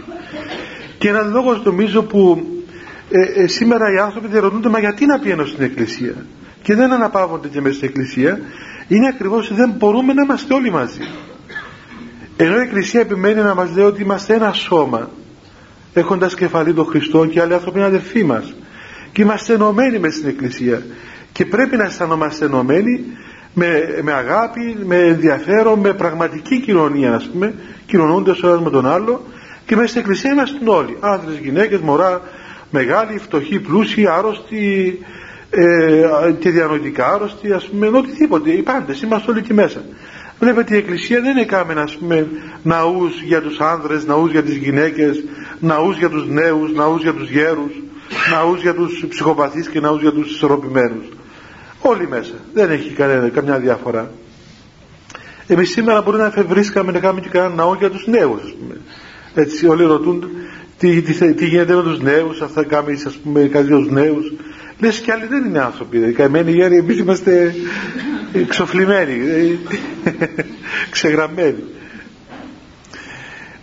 Και 0.98 1.08
ένα 1.08 1.22
λόγο 1.22 1.60
νομίζω 1.64 2.02
που 2.02 2.46
ε, 3.10 3.42
ε, 3.42 3.46
σήμερα 3.46 3.92
οι 3.92 3.98
άνθρωποι 3.98 4.26
διαρωτούνται 4.28 4.68
μα 4.68 4.78
γιατί 4.78 5.06
να 5.06 5.18
πηγαίνω 5.18 5.44
στην 5.44 5.64
εκκλησία; 5.64 6.14
Και 6.62 6.74
δεν 6.74 6.92
αναπαύονται 6.92 7.48
και 7.48 7.60
μέσα 7.60 7.74
στην 7.74 7.88
εκκλησία. 7.88 8.40
Είναι 8.88 9.06
ακριβώς 9.06 9.46
ότι 9.46 9.54
δεν 9.54 9.74
μπορούμε 9.78 10.12
να 10.12 10.22
είμαστε 10.22 10.54
όλοι 10.54 10.70
μαζί. 10.70 11.00
Ενώ 12.36 12.56
η 12.56 12.60
εκκλησία 12.60 13.00
επιμένει 13.00 13.42
να 13.42 13.54
μας 13.54 13.70
λέει 13.74 13.84
ότι 13.84 14.02
είμαστε 14.02 14.34
ένα 14.34 14.52
σώμα 14.52 15.10
έχοντας 15.92 16.34
κεφαλή 16.34 16.74
τον 16.74 16.84
Χριστό 16.84 17.26
και 17.26 17.40
άλλοι 17.40 17.54
άνθρωποι 17.54 17.78
είναι 17.78 17.86
αδερφοί 17.86 18.24
μας 18.24 18.54
και 19.16 19.22
είμαστε 19.22 19.54
ενωμένοι 19.54 19.98
μες 19.98 20.14
στην 20.14 20.28
Εκκλησία. 20.28 20.82
Και 21.32 21.46
πρέπει 21.46 21.76
να 21.76 21.84
αισθανόμαστε 21.84 22.44
ενωμένοι 22.44 23.04
με, 23.54 24.00
με 24.02 24.12
αγάπη, 24.12 24.76
με 24.84 24.96
ενδιαφέρον, 24.96 25.78
με 25.78 25.92
πραγματική 25.92 26.60
κοινωνία 26.60 27.14
ας 27.14 27.24
πούμε 27.24 27.54
κοινωνώντας 27.86 28.42
ο 28.42 28.48
ένας 28.48 28.60
με 28.60 28.70
τον 28.70 28.86
άλλο. 28.86 29.26
Και 29.66 29.76
μέσα 29.76 29.88
στην 29.88 30.00
Εκκλησία 30.00 30.32
είμαστε 30.32 30.58
όλοι 30.64 30.96
άνδρες, 31.00 31.38
γυναίκες, 31.38 31.80
μωρά, 31.80 32.22
μεγάλοι, 32.70 33.18
φτωχοί, 33.18 33.60
πλούσιοι, 33.60 34.06
άρρωστοι 34.06 34.98
ε, 35.50 36.32
και 36.38 36.50
διανοητικά 36.50 37.12
άρρωστοι 37.12 37.52
ας 37.52 37.64
πούμε 37.68 37.86
οτιδήποτε, 37.86 38.50
οι 38.50 38.62
πάντες 38.62 39.02
είμαστε 39.02 39.30
όλοι 39.30 39.40
εκεί 39.40 39.54
μέσα. 39.54 39.82
Βλέπετε 40.38 40.74
η 40.74 40.78
Εκκλησία 40.78 41.20
δεν 41.20 41.30
είναι 41.30 41.44
κάμενα 41.44 41.82
ας 41.82 41.96
πούμε 41.96 42.28
ναούς 42.62 43.22
για 43.22 43.40
τους 43.40 43.60
άνδρες, 43.60 44.06
ναούς 44.06 44.30
για 44.30 44.42
τις 44.42 44.56
γυναίκες, 44.56 45.24
ναούς 45.60 45.96
για 45.96 46.08
τους 46.08 46.28
νέους, 46.28 46.72
ναούς 46.72 47.02
για 47.02 47.12
τους 47.12 47.30
γέρους 47.30 47.72
ναούς 48.30 48.60
για 48.60 48.74
τους 48.74 49.04
ψυχοπαθείς 49.08 49.68
και 49.68 49.80
ναούς 49.80 50.00
για 50.00 50.12
τους 50.12 50.30
ισορροπημένους. 50.30 51.06
Όλοι 51.80 52.08
μέσα. 52.08 52.34
Δεν 52.52 52.70
έχει 52.70 52.90
κανένα, 52.90 53.28
καμιά 53.28 53.58
διαφορά 53.58 54.10
εμείς 55.46 55.70
σήμερα 55.70 56.02
μπορεί 56.02 56.18
να 56.18 56.30
βρίσκαμε 56.30 56.92
να 56.92 56.98
κάνουμε 56.98 57.20
και 57.20 57.28
κανένα 57.28 57.54
ναό 57.54 57.74
για 57.74 57.90
τους 57.90 58.06
νέους 58.06 58.42
ας 58.42 58.52
πούμε. 58.52 58.80
έτσι 59.34 59.66
όλοι 59.66 59.84
ρωτούν 59.84 60.30
τι, 60.78 61.02
τι, 61.02 61.34
τι, 61.34 61.46
γίνεται 61.46 61.74
με 61.74 61.82
τους 61.82 62.00
νέους 62.00 62.40
αυτά 62.40 62.64
κάνουμε 62.64 62.92
ας 63.06 63.14
πούμε 63.14 63.40
κάτι 63.40 63.66
για 63.66 63.76
τους 63.76 63.90
νέους. 63.90 64.32
Λες 64.80 64.98
και 65.00 65.12
άλλοι 65.12 65.26
δεν 65.26 65.44
είναι 65.44 65.60
άνθρωποι 65.60 65.98
καημένοι 65.98 66.50
γέροι 66.50 66.76
εμείς 66.76 66.98
είμαστε 66.98 67.54
εξοφλημένοι 68.32 69.18
ξεγραμμένοι. 70.90 71.64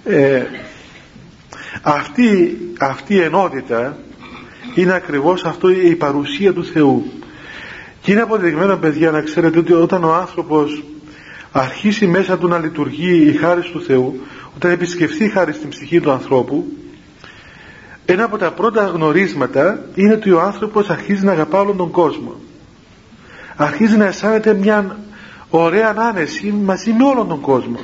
Ε, 0.04 0.44
αυτή, 1.82 2.58
αυτή 2.80 3.14
η 3.14 3.22
ενότητα 3.22 3.98
είναι 4.82 4.94
ακριβώς 4.94 5.44
αυτό 5.46 5.70
η 5.70 5.96
παρουσία 5.96 6.54
του 6.54 6.66
Θεού. 6.66 7.12
Και 8.02 8.12
είναι 8.12 8.22
αποδεδειγμένο 8.22 8.78
παιδιά 8.78 9.12
να 9.12 9.22
ξέρετε 9.22 9.60
ότι 9.60 9.74
όταν 9.74 10.04
ο 10.04 10.14
άνθρωπος 10.14 10.84
αρχίσει 11.52 12.08
μέσα 12.08 12.38
του 12.38 12.48
να 12.48 12.58
λειτουργεί 12.58 13.28
η 13.28 13.34
χάρη 13.34 13.62
του 13.62 13.82
Θεού 13.82 14.20
όταν 14.56 14.72
επισκεφθεί 14.72 15.24
η 15.24 15.30
χάρη 15.30 15.54
στην 15.54 15.70
ψυχή 15.70 16.00
του 16.00 16.12
ανθρώπου 16.12 16.66
ένα 18.06 18.24
από 18.24 18.38
τα 18.38 18.52
πρώτα 18.52 18.86
γνωρίσματα 18.86 19.86
είναι 19.96 20.14
ότι 20.14 20.32
ο 20.32 20.42
άνθρωπος 20.42 20.90
αρχίζει 20.90 21.26
να 21.26 21.32
αγαπά 21.32 21.60
όλον 21.60 21.78
τον 21.78 21.92
κόσμο. 21.92 22.36
Αρχίζει 23.56 23.98
να 23.98 24.06
αισθάνεται 24.06 24.54
μια 24.54 24.98
ωραία 25.50 25.94
άνεση 25.98 26.52
μαζί 26.52 26.92
με 26.92 27.04
όλον 27.04 27.28
τον 27.28 27.42
κόσμο. 27.42 27.80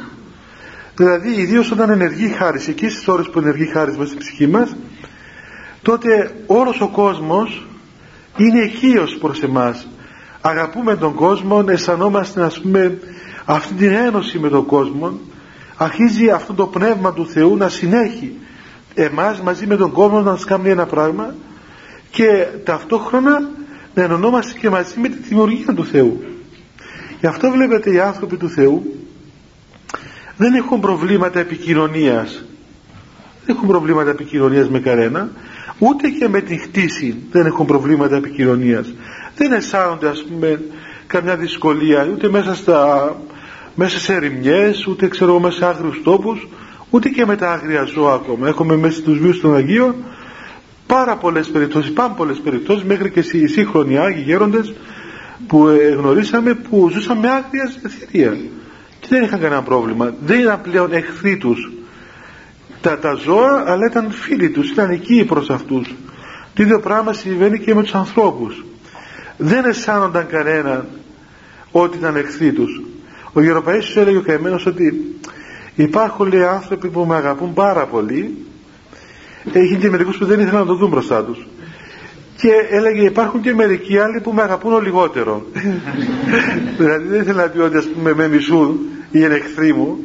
Δηλαδή 0.95 1.41
ιδίως 1.41 1.71
όταν 1.71 1.89
ενεργεί 1.89 2.25
η 2.25 2.29
χάρη 2.29 2.63
εκεί 2.67 2.89
στις 2.89 3.07
ώρες 3.07 3.29
που 3.29 3.39
ενεργεί 3.39 3.63
η 3.63 3.71
χάρη 3.71 3.91
μέσα 3.91 4.05
στην 4.05 4.19
ψυχή 4.19 4.47
μας 4.47 4.75
τότε 5.81 6.35
όλος 6.47 6.81
ο 6.81 6.87
κόσμος 6.87 7.65
είναι 8.37 8.59
οικείος 8.59 9.17
προς 9.21 9.43
εμάς. 9.43 9.87
Αγαπούμε 10.41 10.95
τον 10.95 11.13
κόσμο 11.13 11.63
αισθανόμαστε 11.67 12.41
ας 12.41 12.59
πούμε 12.59 12.99
αυτή 13.45 13.73
την 13.73 13.91
ένωση 13.91 14.39
με 14.39 14.49
τον 14.49 14.65
κόσμο. 14.65 15.19
Αρχίζει 15.75 16.29
αυτό 16.29 16.53
το 16.53 16.65
πνεύμα 16.67 17.13
του 17.13 17.27
Θεού 17.27 17.57
να 17.57 17.69
συνέχει 17.69 18.33
εμάς 18.93 19.41
μαζί 19.41 19.67
με 19.67 19.75
τον 19.75 19.91
κόσμο 19.91 20.21
να 20.21 20.31
μας 20.31 20.43
κάνει 20.45 20.69
ένα 20.69 20.85
πράγμα 20.85 21.35
και 22.11 22.47
ταυτόχρονα 22.63 23.49
να 23.93 24.03
ενωνόμαστε 24.03 24.59
και 24.59 24.69
μαζί 24.69 24.99
με 24.99 25.07
τη 25.07 25.17
δημιουργία 25.17 25.73
του 25.73 25.85
Θεού. 25.85 26.23
Γι' 27.19 27.27
αυτό 27.27 27.51
βλέπετε 27.51 27.91
οι 27.91 27.99
άνθρωποι 27.99 28.37
του 28.37 28.49
Θεού 28.49 28.99
δεν 30.37 30.53
έχουν 30.53 30.79
προβλήματα 30.79 31.39
επικοινωνίας. 31.39 32.43
Δεν 33.45 33.55
έχουν 33.55 33.67
προβλήματα 33.67 34.09
επικοινωνίας 34.09 34.69
με 34.69 34.79
κανένα 34.79 35.29
ούτε 35.77 36.09
και 36.09 36.27
με 36.27 36.41
την 36.41 36.59
χτίση 36.59 37.15
δεν 37.31 37.45
έχουν 37.45 37.65
προβλήματα 37.65 38.15
επικοινωνίας. 38.15 38.93
Δεν 39.35 39.51
αισθάνονται 39.51 40.07
ας 40.07 40.23
πούμε 40.23 40.61
καμιά 41.07 41.35
δυσκολία 41.35 42.07
ούτε 42.13 42.29
μέσα, 42.29 42.55
στα, 42.55 43.15
μέσα 43.75 43.99
σε 43.99 44.13
ερημιές 44.13 44.87
ούτε 44.87 45.07
ξέρω 45.07 45.39
μέσα 45.39 45.57
σε 45.57 45.65
άγριους 45.65 46.01
τόπους 46.03 46.47
ούτε 46.89 47.09
και 47.09 47.25
με 47.25 47.35
τα 47.35 47.51
άγρια 47.51 47.83
ζώα 47.83 48.13
ακόμα. 48.13 48.47
Έχουμε 48.47 48.75
μέσα 48.75 48.97
στους 48.97 49.19
βίους 49.19 49.41
των 49.41 49.55
Αγίων 49.55 49.95
πάρα 50.87 51.15
πολλές 51.17 51.47
περιπτώσεις 51.47 51.91
πάρα 51.91 52.13
πολλές 52.13 52.39
περιπτώσεις 52.39 52.83
μέχρι 52.83 53.11
και 53.11 53.19
οι 53.19 53.47
σύγχρονοι 53.47 53.97
Άγιοι 53.97 54.23
γέροντες 54.25 54.73
που 55.47 55.67
γνωρίσαμε 55.97 56.53
που 56.53 56.89
ζούσαν 56.91 57.17
με 57.17 57.27
άγρια 57.29 57.71
θηρία 57.87 58.37
και 58.99 59.07
δεν 59.09 59.23
είχαν 59.23 59.39
κανένα 59.39 59.61
πρόβλημα. 59.61 60.13
Δεν 60.25 60.39
ήταν 60.39 60.61
πλέον 60.61 60.93
εχθροί 60.93 61.37
τους 61.37 61.71
τα, 62.81 62.99
τα 62.99 63.13
ζώα 63.13 63.63
αλλά 63.67 63.85
ήταν 63.85 64.11
φίλοι 64.11 64.49
τους 64.49 64.69
ήταν 64.69 64.89
εκεί 64.89 65.25
προς 65.25 65.49
αυτούς. 65.49 65.95
Το 66.53 66.63
ίδιο 66.63 66.79
πράγμα 66.79 67.13
συμβαίνει 67.13 67.59
και 67.59 67.75
με 67.75 67.81
τους 67.81 67.93
ανθρώπους. 67.93 68.63
Δεν 69.37 69.65
αισθάνονταν 69.65 70.27
κανέναν 70.27 70.87
ότι 71.71 71.97
ήταν 71.97 72.15
εχθροί 72.15 72.51
τους. 72.51 72.81
Ο 73.33 73.41
Γεροπαΐσιος 73.41 73.95
έλεγε 73.95 74.17
ο 74.17 74.21
καημένος 74.21 74.65
ότι 74.65 75.15
υπάρχουν 75.75 76.27
λέει 76.27 76.43
άνθρωποι 76.43 76.89
που 76.89 77.05
με 77.05 77.15
αγαπούν 77.15 77.53
πάρα 77.53 77.85
πολύ. 77.85 78.45
Έχει 79.53 79.75
και 79.75 79.89
μερικούς 79.89 80.17
που 80.17 80.25
δεν 80.25 80.39
ήθελαν 80.39 80.59
να 80.59 80.65
το 80.65 80.75
δουν 80.75 80.89
μπροστά 80.89 81.23
τους. 81.23 81.47
Και 82.35 82.49
έλεγε 82.69 83.01
υπάρχουν 83.05 83.41
και 83.41 83.53
μερικοί 83.53 83.97
άλλοι 83.97 84.21
που 84.21 84.31
με 84.31 84.41
αγαπούν 84.41 84.81
λιγότερο. 84.81 85.45
Δηλαδή 86.77 87.07
δεν 87.07 87.21
ήθελα 87.21 87.43
να 87.43 87.49
πει 87.49 87.59
ότι 87.59 87.77
ας 87.77 87.85
πούμε 87.85 88.13
με 88.13 88.27
μισούν 88.27 88.79
ή 89.11 89.19
είναι 89.23 89.35
εχθροί 89.35 89.73
μου. 89.73 89.97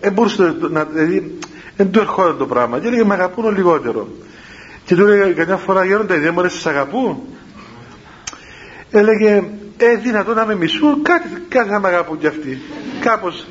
Ε, 0.00 0.10
μπορούσε 0.10 0.56
να, 0.70 0.84
δηλαδή 0.84 1.38
δεν 1.82 1.90
του 1.90 1.98
ερχόταν 1.98 2.38
το 2.38 2.46
πράγμα. 2.46 2.78
Και 2.78 2.86
έλεγε 2.86 3.04
με 3.04 3.14
αγαπούν 3.14 3.54
λιγότερο 3.56 4.08
και 4.84 4.94
του 4.94 5.06
έλεγε 5.06 5.32
καμιά 5.32 5.56
φορά 5.56 5.84
γέροντα 5.84 6.14
οι 6.14 6.18
δαίμονες 6.18 6.52
σας 6.52 6.66
αγαπούν 6.66 7.18
έλεγε 8.90 9.42
ε 9.76 9.96
δυνατόν 9.96 10.34
να 10.34 10.46
με 10.46 10.54
μισούν 10.54 11.02
κάτι, 11.02 11.28
κάτι 11.48 11.68
θα 11.68 11.80
με 11.80 11.88
αγαπούν 11.88 12.18
κι 12.18 12.26
αυτοί 12.26 12.60
κάπως 13.00 13.46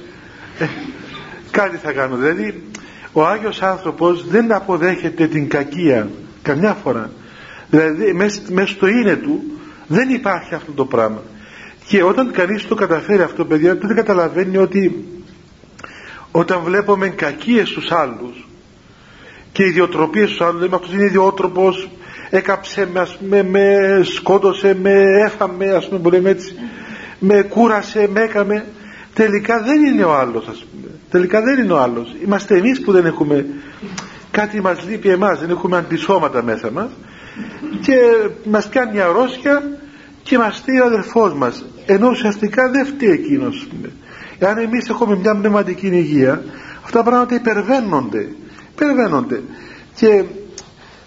ε, 0.60 0.66
κάτι 1.52 1.78
θα 1.78 1.92
κάνω. 1.92 2.16
Δηλαδή 2.16 2.64
ο 3.12 3.26
Άγιος 3.26 3.62
άνθρωπος 3.62 4.28
δεν 4.28 4.54
αποδέχεται 4.54 5.28
την 5.28 5.50
κακία 5.50 6.10
καμιά 6.42 6.74
φορά. 6.74 7.12
Δηλαδή 7.70 8.14
μέσα 8.50 8.68
στο 8.68 8.88
είναι 8.88 9.16
του 9.16 9.44
δεν 9.88 10.10
υπάρχει 10.10 10.56
αυτό 10.56 10.72
το 10.72 10.86
πράγμα. 10.86 11.22
Και 11.88 12.04
όταν 12.04 12.32
κανείς 12.32 12.68
το 12.68 12.76
καταφέρει 12.76 13.22
αυτό 13.22 13.46
παιδιά 13.46 13.78
τότε 13.78 13.94
καταλαβαίνει 13.94 14.58
ότι 14.58 15.08
όταν 16.32 16.62
βλέπουμε 16.64 17.08
κακίες 17.08 17.68
στους 17.70 17.92
άλλους 17.92 18.48
και 19.52 19.64
ιδιοτροπίες 19.64 20.30
στους 20.30 20.42
άλλους 20.42 20.56
δηλαδή 20.56 20.76
αυτός 20.76 20.94
είναι 20.94 21.04
ιδιότροπος 21.04 21.90
έκαψε 22.30 22.90
με, 22.94 23.08
με, 23.20 23.44
με 23.44 24.00
σκότωσε 24.04 24.78
με 24.82 25.04
έφαμε 25.26 25.66
ας 25.66 25.88
πούμε 25.88 26.00
που 26.00 26.10
λέμε 26.10 26.30
έτσι 26.30 26.56
με 27.20 27.42
κούρασε 27.42 28.10
με 28.14 28.22
έκαμε 28.22 28.66
τελικά 29.14 29.62
δεν 29.64 29.86
είναι 29.86 30.04
ο 30.04 30.14
άλλος 30.14 30.48
ας 30.48 30.66
πούμε. 30.72 30.88
Τελικά 31.10 31.42
δεν 31.42 31.64
είναι 31.64 31.74
ο 31.74 31.80
άλλος. 31.80 32.16
Είμαστε 32.26 32.58
εμείς 32.58 32.82
που 32.82 32.92
δεν 32.92 33.06
έχουμε 33.06 33.46
κάτι 34.32 34.62
μας 34.62 34.86
λείπει 34.90 35.10
εμάς 35.10 35.40
δεν 35.40 35.50
έχουμε 35.50 35.78
αντισώματα 35.78 36.44
μέσα 36.44 36.72
μας. 36.72 36.90
Και 37.82 37.96
μας 38.44 38.70
κάνει 38.70 38.92
μια 38.92 39.06
αρρώστια 39.06 39.64
και 40.24 40.38
μας 40.38 40.56
στείλει 40.56 40.80
ο 40.80 40.86
αδερφός 40.86 41.34
μας. 41.34 41.66
Ενώ 41.86 42.10
ουσιαστικά 42.10 42.70
δεν 42.70 42.86
φταίει 42.86 43.10
εκείνος 43.10 43.68
εάν 44.40 44.58
εμείς 44.58 44.90
έχουμε 44.90 45.16
μια 45.16 45.36
πνευματική 45.36 45.88
υγεία 45.88 46.44
αυτά 46.84 46.98
τα 46.98 47.04
πράγματα 47.04 47.36
υπερβαίνονται. 47.36 48.28
Υπερβαίνονται. 48.72 49.42
Και 49.96 50.24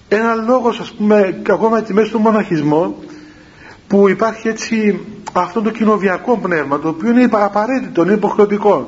ένα 0.08 0.34
λόγος 0.34 0.80
ας 0.80 0.92
πούμε 0.92 1.42
ακόμα 1.46 1.82
και 1.82 1.92
μέσα 1.92 2.08
στο 2.08 2.18
μοναχισμό 2.18 2.96
που 3.86 4.08
υπάρχει 4.08 4.48
έτσι 4.48 5.00
αυτό 5.32 5.62
το 5.62 5.70
κοινοβιακό 5.70 6.38
πνεύμα 6.38 6.78
το 6.78 6.88
οποίο 6.88 7.10
είναι 7.10 7.28
απαραίτητο, 7.32 8.02
είναι 8.02 8.12
υποχρεωτικό. 8.12 8.86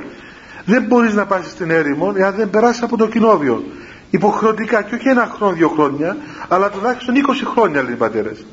Δεν 0.64 0.82
μπορείς 0.82 1.14
να 1.14 1.26
πας 1.26 1.50
στην 1.50 1.70
έρημο 1.70 2.12
εάν 2.16 2.34
δεν 2.34 2.50
περάσεις 2.50 2.82
από 2.82 2.96
το 2.96 3.08
κοινόβιο. 3.08 3.64
Υποχρεωτικά 4.10 4.82
και 4.82 4.94
όχι 4.94 5.08
ένα 5.08 5.32
χρόνο, 5.36 5.54
δύο 5.54 5.68
χρόνια 5.68 6.16
αλλά 6.48 6.70
τουλάχιστον 6.70 7.14
20 7.14 7.18
χρόνια 7.54 7.82
λένε 7.82 7.94
οι 7.94 7.96
πατέρες 7.96 8.44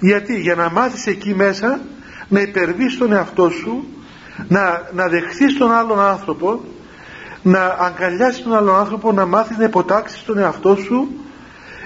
γιατί; 0.00 0.40
Για 0.40 0.54
να 0.54 0.70
μάθεις 0.70 1.06
εκεί 1.06 1.34
μέσα 1.34 1.80
να 2.28 2.40
υπερβείς 2.40 2.98
τον 2.98 3.12
εαυτό 3.12 3.50
σου 3.50 3.84
να, 4.48 4.90
να 4.92 5.08
δεχθείς 5.08 5.58
τον 5.58 5.72
άλλον 5.72 6.00
άνθρωπο 6.00 6.60
να 7.42 7.76
αγκαλιάσεις 7.80 8.42
τον 8.42 8.54
άλλον 8.54 8.74
άνθρωπο 8.74 9.12
να 9.12 9.26
μάθεις 9.26 9.56
να 9.56 9.64
υποτάξεις 9.64 10.24
τον 10.24 10.38
εαυτό 10.38 10.76
σου 10.76 11.08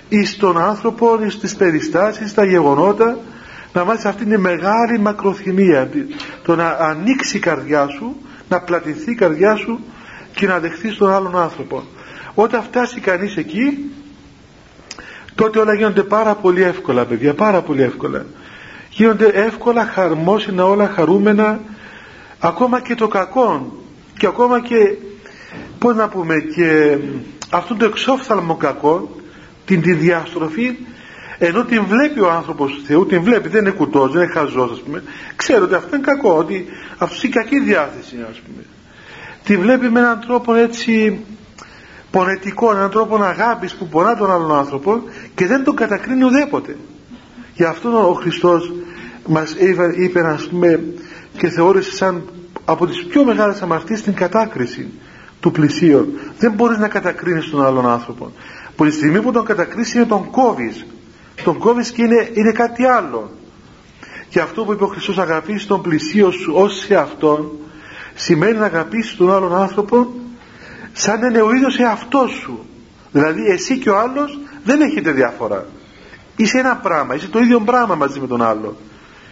εις 0.08 0.36
τον 0.36 0.58
άνθρωπο, 0.58 1.18
εις 1.24 1.38
τις 1.38 1.56
περιστάσεις, 1.56 2.30
στα 2.30 2.44
γεγονότα 2.44 3.18
να 3.72 3.84
μάθεις 3.84 4.04
αυτή 4.04 4.24
είναι 4.24 4.38
μεγάλη 4.38 4.98
μακροθυμία 4.98 5.88
το 6.42 6.56
να 6.56 6.68
ανοίξει 6.68 7.36
η 7.36 7.40
καρδιά 7.40 7.88
σου 7.88 8.16
να 8.48 8.60
πλατηθεί 8.60 9.10
η 9.10 9.14
καρδιά 9.14 9.56
σου 9.56 9.80
και 10.34 10.46
να 10.46 10.58
δεχθείς 10.58 10.96
τον 10.96 11.12
άλλον 11.12 11.36
άνθρωπο. 11.38 11.82
Όταν 12.34 12.62
φτάσει 12.62 13.00
κανείς 13.00 13.36
εκεί 13.36 13.90
τότε 15.34 15.58
όλα 15.58 15.74
γίνονται 15.74 16.02
πάρα 16.02 16.34
πολύ 16.34 16.62
εύκολα 16.62 17.04
παιδιά 17.04 17.34
πάρα 17.34 17.60
πολύ 17.60 17.82
εύκολα. 17.82 18.26
Γίνονται 18.90 19.26
εύκολα 19.26 19.84
χαρμόσυνα 19.84 20.64
όλα 20.64 20.88
χαρούμενα 20.88 21.60
ακόμα 22.40 22.80
και 22.80 22.94
το 22.94 23.08
κακό 23.08 23.72
και 24.18 24.26
ακόμα 24.26 24.60
και 24.60 24.96
πώς 25.78 25.94
να 25.94 26.08
πούμε 26.08 26.34
και 26.54 26.98
αυτό 27.50 27.74
το 27.74 27.84
εξόφθαλμο 27.84 28.56
κακό 28.56 29.16
την 29.64 29.82
τη 29.82 29.92
διαστροφή 29.92 30.76
ενώ 31.42 31.64
την 31.64 31.84
βλέπει 31.84 32.20
ο 32.20 32.30
άνθρωπος 32.30 32.72
του 32.72 32.82
Θεού 32.86 33.06
την 33.06 33.22
βλέπει 33.22 33.48
δεν 33.48 33.60
είναι 33.60 33.70
κουτός, 33.70 34.12
δεν 34.12 34.22
είναι 34.22 34.32
χαζός 34.32 34.70
ας 34.72 34.80
πούμε. 34.80 35.02
Ξέρει 35.36 35.62
ότι 35.62 35.74
αυτό 35.74 35.96
είναι 35.96 36.04
κακό 36.04 36.36
ότι 36.36 36.66
αυτός 36.98 37.22
είναι 37.22 37.32
κακή 37.32 37.60
διάθεση 37.60 38.16
ας 38.30 38.38
πούμε. 38.38 38.64
Τη 39.44 39.56
βλέπει 39.56 39.88
με 39.88 40.00
έναν 40.00 40.20
τρόπο 40.20 40.54
έτσι 40.54 41.20
πονετικό, 42.10 42.70
έναν 42.70 42.90
τρόπο 42.90 43.22
αγάπης 43.22 43.74
που 43.74 43.88
πονά 43.88 44.16
τον 44.16 44.30
άλλον 44.30 44.52
άνθρωπο 44.52 45.02
και 45.34 45.46
δεν 45.46 45.64
τον 45.64 45.76
κατακρίνει 45.76 46.24
ουδέποτε. 46.24 46.76
Γι' 47.54 47.64
αυτό 47.64 48.08
ο 48.10 48.12
Χριστός 48.12 48.72
μας 49.26 49.54
είπε, 49.58 49.92
είπε 49.96 50.20
ας 50.20 50.48
πούμε 50.48 50.80
και 51.36 51.48
θεώρησε 51.48 51.96
σαν 51.96 52.22
από 52.64 52.86
τις 52.86 53.04
πιο 53.04 53.24
μεγάλες 53.24 53.62
αμαρτίες 53.62 54.02
την 54.02 54.14
κατάκριση 54.14 54.88
του 55.40 55.50
πλησίον. 55.50 56.08
Δεν 56.38 56.52
μπορείς 56.52 56.78
να 56.78 56.88
κατακρίνεις 56.88 57.50
τον 57.50 57.64
άλλον 57.64 57.88
άνθρωπο 57.88 58.32
που 58.76 58.84
τη 58.84 58.92
στιγμή 58.92 59.20
που 59.20 59.32
τον 59.32 59.44
κατακρίσεις 59.44 59.94
είναι 59.94 60.04
τον 60.04 60.30
κόβεις. 60.30 60.86
Τον 61.44 61.58
κόβεις 61.58 61.90
και 61.90 62.02
είναι, 62.02 62.30
είναι 62.32 62.52
κάτι 62.52 62.84
άλλο. 62.84 63.30
Και 64.28 64.40
αυτό 64.40 64.64
που 64.64 64.72
είπε 64.72 64.84
ο 64.84 64.86
Χριστός 64.86 65.18
αγαπήσει 65.18 65.66
τον 65.66 65.82
πλησίο 65.82 66.30
σου 66.30 66.52
ως 66.54 66.78
σε 66.78 66.94
αυτόν 66.94 67.50
σημαίνει 68.14 68.58
να 68.58 68.64
αγαπήσεις 68.64 69.16
τον 69.16 69.32
άλλον 69.32 69.54
άνθρωπο 69.54 70.06
σαν 70.92 71.20
να 71.20 71.26
είναι 71.26 71.40
ο 71.40 71.54
ίδιος 71.54 71.78
εαυτό 71.78 72.26
σου. 72.26 72.66
Δηλαδή 73.12 73.40
εσύ 73.46 73.78
και 73.78 73.90
ο 73.90 73.98
άλλος 73.98 74.38
δεν 74.64 74.80
έχετε 74.80 75.10
διαφορά. 75.10 75.66
Είσαι 76.36 76.58
ένα 76.58 76.76
πράγμα, 76.76 77.14
είσαι 77.14 77.28
το 77.28 77.38
ίδιο 77.38 77.60
πράγμα 77.60 77.94
μαζί 77.94 78.20
με 78.20 78.26
τον 78.26 78.42
άλλο 78.42 78.76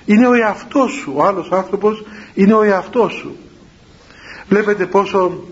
είναι 0.08 0.26
ο 0.26 0.32
εαυτός 0.32 0.92
σου. 0.92 1.12
Ο 1.16 1.24
άλλος 1.24 1.48
άνθρωπος 1.50 2.04
είναι 2.34 2.54
ο 2.54 2.62
εαυτός 2.62 3.12
σου. 3.12 3.36
Βλέπετε 4.48 4.86
πόσο 4.86 5.44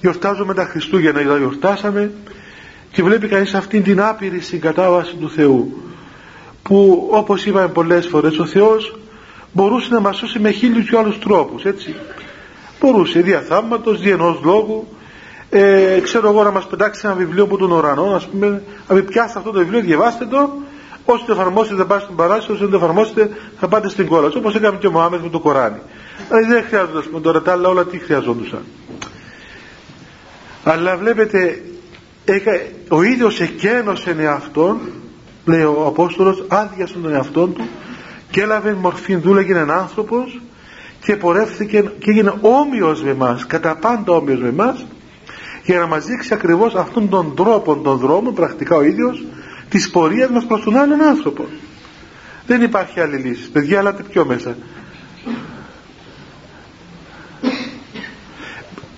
γιορτάζουμε 0.00 0.54
τα 0.54 0.64
Χριστούγεννα. 0.64 1.20
Γιορτάσαμε 1.20 2.12
και 2.90 3.02
βλέπει 3.02 3.28
κανείς 3.28 3.54
αυτήν 3.54 3.82
την 3.82 4.00
άπειρη 4.00 4.40
συγκατάβαση 4.40 5.16
του 5.16 5.30
Θεού 5.30 5.82
που 6.62 7.08
όπως 7.12 7.46
είπαμε 7.46 7.68
πολλές 7.68 8.06
φορές 8.06 8.38
ο 8.38 8.46
Θεός 8.46 8.98
μπορούσε 9.52 9.88
να 9.92 10.00
μας 10.00 10.16
σώσει 10.16 10.38
με 10.38 10.50
χίλιους 10.50 10.90
και 10.90 10.96
άλλους 10.96 11.18
τρόπους 11.18 11.64
έτσι. 11.64 11.94
Μπορούσε 12.80 13.20
δια 13.20 13.40
θαύματος, 13.40 14.00
δια 14.00 14.12
ενός 14.12 14.40
λόγου. 14.44 14.88
Ε, 15.50 16.00
ξέρω 16.02 16.30
εγώ 16.30 16.42
να 16.42 16.50
μας 16.50 16.66
πετάξει 16.66 17.00
ένα 17.04 17.14
βιβλίο 17.14 17.44
από 17.44 17.56
τον 17.56 17.70
ουρανό 17.70 18.14
ας 18.14 18.26
πούμε. 18.26 18.62
Να 18.88 19.02
πιάσετε 19.02 19.38
αυτό 19.38 19.50
το 19.50 19.58
βιβλίο 19.58 19.80
διαβάστε 19.80 20.26
το 20.26 20.50
Όσο 21.08 21.24
το 21.26 21.32
εφαρμόσετε 21.32 21.76
θα 21.76 21.86
πάτε 21.86 22.04
στην 22.04 22.16
παράσταση, 22.16 22.52
όσο 22.52 22.60
δεν 22.60 22.70
το 22.70 22.76
εφαρμόσετε 22.76 23.30
θα 23.58 23.68
πάτε 23.68 23.88
στην 23.88 24.06
κόλαση. 24.06 24.36
Όπως 24.36 24.54
έκανε 24.54 24.76
και 24.76 24.86
ο 24.86 24.90
Μωάμεθ 24.90 25.22
με 25.22 25.28
το 25.28 25.38
Κοράνι. 25.40 25.78
Δηλαδή 26.28 26.52
δεν 26.52 26.64
χρειάζονταν 26.64 27.02
πούμε, 27.02 27.20
τώρα 27.20 27.42
τα 27.42 27.52
άλλα 27.52 27.68
όλα 27.68 27.84
τι 27.84 27.98
χρειαζόντουσαν. 27.98 28.64
Αλλά 30.64 30.96
βλέπετε, 30.96 31.62
ο 32.88 33.02
ίδιος 33.02 33.40
εκένωσε 33.40 34.16
εαυτόν, 34.18 34.78
λέει 35.44 35.62
ο 35.62 35.84
Απόστολος, 35.86 36.44
άδειασε 36.48 36.94
τον 37.02 37.14
εαυτόν 37.14 37.54
του 37.54 37.68
και 38.30 38.40
έλαβε 38.40 38.72
μορφή 38.72 39.16
δούλεγε 39.16 39.52
έναν 39.52 39.70
άνθρωπος 39.70 40.40
και 41.00 41.16
πορεύθηκε 41.16 41.80
και 41.98 42.10
έγινε 42.10 42.34
όμοιος 42.40 43.02
με 43.02 43.10
εμάς, 43.10 43.46
κατά 43.46 43.76
πάντα 43.76 44.12
όμοιος 44.12 44.40
με 44.40 44.48
εμάς 44.48 44.86
για 45.64 45.78
να 45.78 45.86
μας 45.86 46.04
δείξει 46.04 46.34
ακριβώς 46.34 46.74
αυτόν 46.74 47.08
τον 47.08 47.34
τρόπο, 47.36 47.76
τον 47.76 47.98
δρόμο, 47.98 48.30
πρακτικά 48.30 48.76
ο 48.76 48.82
ίδιος, 48.82 49.24
της 49.76 49.90
πορείας 49.90 50.30
μας 50.30 50.46
προς 50.46 50.62
τον 50.62 50.76
άλλον 50.76 51.02
άνθρωπο. 51.02 51.48
Δεν 52.46 52.62
υπάρχει 52.62 53.00
άλλη 53.00 53.16
λύση. 53.16 53.50
Παιδιά, 53.50 53.78
άλλατε 53.78 54.02
πιο 54.02 54.24
μέσα. 54.24 54.56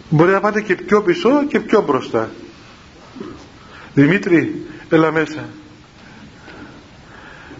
Μπορεί 0.08 0.30
να 0.30 0.40
πάτε 0.40 0.60
και 0.60 0.74
πιο 0.74 1.02
πίσω 1.02 1.46
και 1.46 1.60
πιο 1.60 1.82
μπροστά. 1.82 2.30
Δημήτρη, 3.94 4.66
έλα 4.88 5.12
μέσα. 5.12 5.48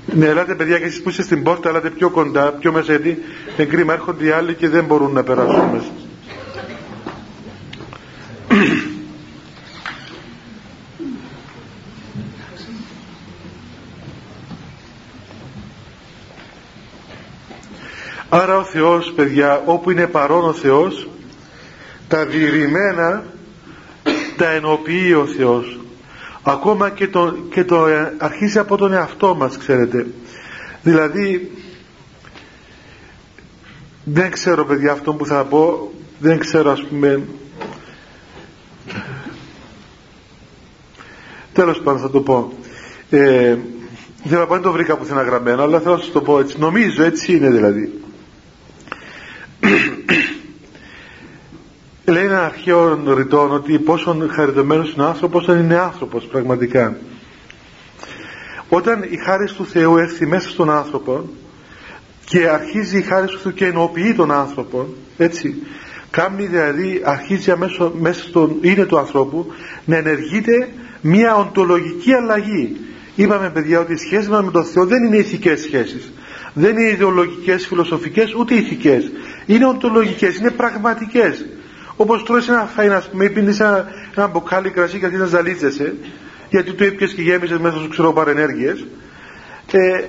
Ναι, 0.07 0.27
ελάτε 0.27 0.55
παιδιά 0.55 0.79
και 0.79 0.85
εσείς 0.85 1.03
που 1.03 1.09
είστε 1.09 1.23
στην 1.23 1.43
πόρτα, 1.43 1.69
ελάτε 1.69 1.91
πιο 1.91 2.11
κοντά, 2.11 2.53
πιο 2.53 2.73
μέσα, 2.73 2.93
γιατί 2.93 3.23
είναι 3.57 3.67
κρίμα, 3.69 3.93
έρχονται 3.93 4.25
οι 4.25 4.31
άλλοι 4.31 4.55
και 4.55 4.69
δεν 4.69 4.85
μπορούν 4.85 5.13
να 5.13 5.23
περάσουν 5.23 5.65
μέσα. 5.65 5.91
Άρα 18.29 18.57
ο 18.59 18.65
Θεός 18.65 19.13
παιδιά 19.17 19.63
όπου 19.65 19.91
είναι 19.91 20.07
παρόν 20.07 20.45
ο 20.45 20.53
Θεός 20.53 21.09
τα 22.09 22.27
διηρημένα 22.27 23.25
τα 24.37 24.51
ενοποιεί 24.51 25.15
ο 25.17 25.27
Θεός. 25.27 25.79
Ακόμα 26.43 26.91
και 26.91 27.09
το, 27.09 27.37
και 27.51 27.65
το 27.65 27.87
αρχίζει 28.19 28.59
από 28.59 28.77
τον 28.77 28.93
εαυτό 28.93 29.35
μας 29.35 29.57
ξέρετε. 29.57 30.07
Δηλαδή 30.83 31.51
δεν 34.05 34.31
ξέρω 34.31 34.65
παιδιά 34.65 34.93
αυτό 34.93 35.15
που 35.15 35.27
θα 35.27 35.45
πω. 35.45 35.93
Δεν 36.19 36.39
ξέρω 36.39 36.71
ας 36.71 36.83
πούμε. 36.83 37.23
Τέλος 41.53 41.81
πάντων 41.81 42.01
θα 42.01 42.11
το 42.11 42.21
πω. 42.21 42.53
Ε, 43.11 43.57
δεν 44.25 44.47
θα 44.47 44.61
το 44.61 44.73
βρήκα 44.73 44.97
που 44.97 45.07
να 45.15 45.23
γραμμένο 45.23 45.63
αλλά 45.63 45.81
θέλω 45.81 45.95
να 45.95 46.01
σας 46.01 46.13
το 46.13 46.21
πω 46.21 46.39
έτσι. 46.39 46.59
Νομίζω 46.59 47.03
έτσι 47.03 47.37
είναι 47.37 47.51
δηλαδή 47.51 47.93
λέει 52.05 52.25
ένα 52.25 52.45
αρχαίο 52.45 53.15
ρητό 53.15 53.49
ότι 53.51 53.79
πόσο 53.79 54.29
χαριτωμένος 54.31 54.93
είναι 54.93 55.03
ο 55.03 55.07
άνθρωπος 55.07 55.43
όταν 55.43 55.59
είναι 55.59 55.79
άνθρωπος 55.79 56.25
πραγματικά. 56.25 56.97
Όταν 58.69 59.03
η 59.03 59.17
χάρη 59.17 59.47
του 59.57 59.67
Θεού 59.67 59.97
έρθει 59.97 60.27
μέσα 60.27 60.49
στον 60.49 60.71
άνθρωπο 60.71 61.29
και 62.25 62.49
αρχίζει 62.49 62.99
η 62.99 63.03
χάρη 63.03 63.27
του 63.27 63.39
Θεού 63.39 63.53
και 63.53 63.65
ενοποιεί 63.65 64.15
τον 64.15 64.31
άνθρωπο 64.31 64.89
έτσι 65.17 65.63
κάνει 66.11 66.47
δηλαδή 66.47 67.03
αρχίζει 67.05 67.51
αμέσως 67.51 67.93
μέσα 68.01 68.23
στον 68.23 68.59
είναι 68.61 68.85
του 68.85 68.99
ανθρώπου 68.99 69.47
να 69.85 69.97
ενεργείται 69.97 70.69
μια 71.01 71.37
οντολογική 71.37 72.13
αλλαγή. 72.13 72.77
Είπαμε 73.15 73.51
παιδιά 73.51 73.81
ότι 73.81 73.93
οι 73.93 73.97
σχέσεις 73.97 74.29
μας 74.29 74.45
με 74.45 74.51
τον 74.51 74.65
Θεό 74.65 74.87
δεν 74.87 75.05
είναι 75.05 75.17
ηθικές 75.17 75.61
σχέσεις 75.61 76.13
δεν 76.59 76.77
είναι 76.79 76.89
ιδεολογικές, 76.89 77.67
φιλοσοφικές 77.67 78.35
ούτε 78.35 78.55
ηθικές. 78.55 79.11
Είναι 79.47 79.67
οντολογικές, 79.67 80.37
είναι 80.37 80.51
πραγματικές. 80.51 81.47
Όπως 81.97 82.23
τρώεις 82.25 82.49
ένα 82.49 82.69
φαΐ 82.77 82.89
να 82.89 83.03
πούμε 83.11 83.29
πίνεις 83.29 83.61
ένα, 83.61 83.87
ένα 84.17 84.27
μποκάλι 84.27 84.71
κρασί 84.71 84.99
και 84.99 85.05
αρχίζει 85.05 85.23
να 85.23 85.29
ζαλίζεσαι 85.29 85.95
γιατί 86.51 86.73
το 86.73 86.85
έπιες 86.85 87.13
και 87.13 87.23
γέμισες 87.23 87.59
μέσα 87.59 87.79
σου 87.79 87.89
ξέρω 87.89 88.13
παρενέργειες 88.13 88.87
ε, 89.73 90.05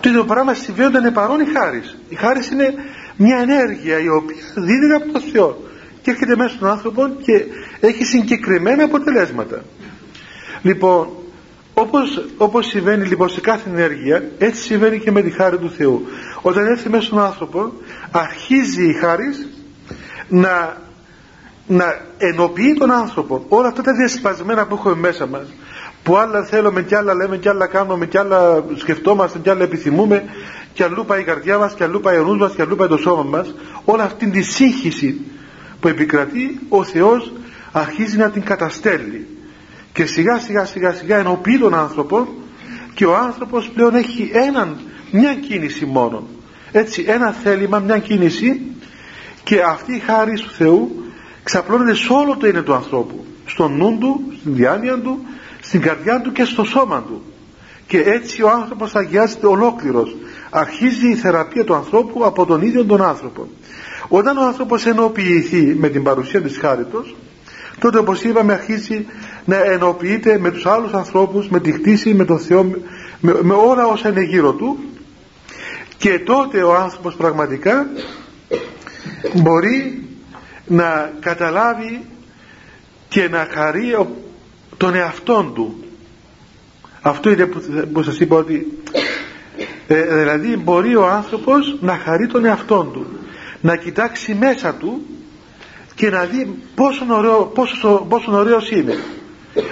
το 0.00 0.08
ίδιο 0.08 0.24
πράγμα 0.24 0.54
συμβαίνει 0.54 0.88
όταν 0.88 1.02
είναι 1.02 1.12
παρόν 1.12 1.40
η 1.40 1.44
χάρις. 1.44 1.96
Η 2.08 2.14
χάρις 2.14 2.50
είναι 2.50 2.74
μια 3.16 3.38
ενέργεια 3.38 4.00
η 4.00 4.08
οποία 4.08 4.36
δίδει 4.54 4.92
από 4.92 5.12
το 5.12 5.20
Θεό 5.32 5.64
και 6.02 6.10
έρχεται 6.10 6.36
μέσα 6.36 6.54
στον 6.54 6.68
άνθρωπο 6.68 7.08
και 7.22 7.44
έχει 7.80 8.04
συγκεκριμένα 8.04 8.84
αποτελέσματα. 8.84 9.64
Λοιπόν 10.62 11.08
όπως, 11.74 12.26
όπως 12.36 12.66
συμβαίνει 12.66 13.06
λοιπόν 13.06 13.28
σε 13.28 13.40
κάθε 13.40 13.70
ενέργεια 13.70 14.22
έτσι 14.38 14.62
συμβαίνει 14.62 14.98
και 14.98 15.10
με 15.10 15.22
τη 15.22 15.30
χάρη 15.30 15.58
του 15.58 15.70
Θεού. 15.70 16.06
Όταν 16.42 16.66
έρθει 16.66 16.88
μέσα 16.88 17.04
στον 17.04 17.18
άνθρωπο 17.18 17.72
αρχίζει 18.10 18.88
η 18.88 18.92
χάρις 18.92 19.48
να, 20.28 20.76
να 21.66 21.84
ενοποιεί 22.18 22.74
τον 22.74 22.90
άνθρωπο. 22.90 23.44
Όλα 23.48 23.68
αυτά 23.68 23.82
τα 23.82 23.92
διασπασμένα 23.92 24.66
που 24.66 24.74
έχουμε 24.74 24.94
μέσα 24.94 25.26
μας 25.26 25.46
που 26.02 26.16
άλλα 26.16 26.42
θέλουμε 26.42 26.82
και 26.82 26.96
άλλα 26.96 27.14
λέμε 27.14 27.36
και 27.36 27.48
άλλα 27.48 27.66
κάνουμε 27.66 28.06
και 28.06 28.18
άλλα 28.18 28.64
σκεφτόμαστε 28.76 29.38
και 29.38 29.50
άλλα 29.50 29.62
επιθυμούμε 29.62 30.24
και 30.72 30.84
αλλού 30.84 31.04
πάει 31.04 31.20
η 31.20 31.24
καρδιά 31.24 31.58
μας 31.58 31.74
και 31.74 31.84
αλλού 31.84 32.00
πάει 32.00 32.18
ο 32.18 32.24
νους 32.24 32.38
μας 32.38 32.52
και 32.54 32.62
αλλού 32.62 32.76
πάει 32.76 32.88
το 32.88 32.96
σώμα 32.96 33.22
μας 33.22 33.54
όλα 33.84 34.02
αυτή 34.02 34.30
τη 34.30 34.42
σύγχυση 34.42 35.20
που 35.80 35.88
επικρατεί 35.88 36.60
ο 36.68 36.84
Θεός 36.84 37.32
αρχίζει 37.72 38.16
να 38.16 38.30
την 38.30 38.42
καταστέλει 38.42 39.26
και 39.92 40.06
σιγά 40.06 40.38
σιγά 40.38 40.64
σιγά 40.64 40.92
σιγά 40.92 41.16
ενοποιεί 41.16 41.58
τον 41.58 41.74
άνθρωπο 41.74 42.28
και 42.94 43.06
ο 43.06 43.16
άνθρωπος 43.16 43.68
πλέον 43.68 43.94
έχει 43.94 44.30
έναν, 44.34 44.80
μια 45.10 45.34
κίνηση 45.34 45.86
μόνο 45.86 46.26
έτσι 46.72 47.04
ένα 47.08 47.32
θέλημα, 47.32 47.78
μια 47.78 47.98
κίνηση 47.98 48.60
και 49.42 49.62
αυτή 49.62 49.94
η 49.94 49.98
χάρη 49.98 50.34
του 50.34 50.50
Θεού 50.50 51.04
ξαπλώνεται 51.42 51.94
σε 51.94 52.12
όλο 52.12 52.36
το 52.36 52.46
είναι 52.46 52.62
του 52.62 52.74
ανθρώπου. 52.74 53.24
Στον 53.46 53.76
νου 53.76 53.98
του, 53.98 54.32
στην 54.40 54.54
διάνοια 54.54 54.98
του 54.98 55.24
στην 55.62 55.80
καρδιά 55.80 56.20
του 56.20 56.32
και 56.32 56.44
στο 56.44 56.64
σώμα 56.64 57.02
του. 57.02 57.22
Και 57.86 58.02
έτσι 58.02 58.42
ο 58.42 58.50
άνθρωπος 58.50 58.94
αγιάζεται 58.94 59.46
ολόκληρος. 59.46 60.16
Αρχίζει 60.50 61.08
η 61.10 61.14
θεραπεία 61.14 61.64
του 61.64 61.74
ανθρώπου 61.74 62.24
από 62.24 62.46
τον 62.46 62.62
ίδιο 62.62 62.84
τον 62.84 63.02
άνθρωπο. 63.02 63.48
Όταν 64.08 64.36
ο 64.36 64.42
άνθρωπος 64.44 64.86
ενοποιηθεί 64.86 65.74
με 65.78 65.88
την 65.88 66.02
παρουσία 66.02 66.42
της 66.42 66.58
χάριτος 66.58 67.14
τότε 67.80 67.98
όπως 67.98 68.22
είπαμε 68.22 68.52
αρχίζει 68.52 69.06
να 69.44 69.64
ενοποιείται 69.64 70.38
με 70.38 70.50
τους 70.50 70.66
άλλους 70.66 70.92
ανθρώπους 70.92 71.48
με 71.48 71.60
τη 71.60 71.72
χτίση, 71.72 72.14
με 72.14 72.24
τον 72.24 72.38
Θεό 72.38 72.64
με, 73.20 73.38
με 73.42 73.54
όλα 73.54 73.86
όσα 73.86 74.08
είναι 74.08 74.22
γύρω 74.22 74.52
του. 74.52 74.78
Και 75.96 76.18
τότε 76.18 76.62
ο 76.62 76.74
άνθρωπος 76.74 77.14
πραγματικά 77.14 77.86
μπορεί 79.34 80.08
να 80.66 81.12
καταλάβει 81.20 82.04
και 83.08 83.28
να 83.28 83.48
χαρεί 83.50 84.06
τον 84.76 84.94
εαυτόν 84.94 85.54
του. 85.54 85.84
Αυτό 87.02 87.30
είναι 87.30 87.46
που 87.92 88.02
σας 88.02 88.20
είπα 88.20 88.36
ότι 88.36 88.82
ε, 89.86 90.02
δηλαδή 90.02 90.56
μπορεί 90.56 90.96
ο 90.96 91.06
άνθρωπος 91.06 91.76
να 91.80 91.96
χαρεί 91.96 92.26
τον 92.26 92.44
εαυτόν 92.44 92.92
του 92.92 93.06
να 93.60 93.76
κοιτάξει 93.76 94.34
μέσα 94.34 94.74
του 94.74 95.06
και 95.94 96.10
να 96.10 96.24
δει 96.24 96.58
πόσο, 96.74 97.04
ωραίο, 97.10 97.44
πόσος, 97.54 98.04
πόσο 98.08 98.32
ωραίος 98.32 98.70
είναι 98.70 98.98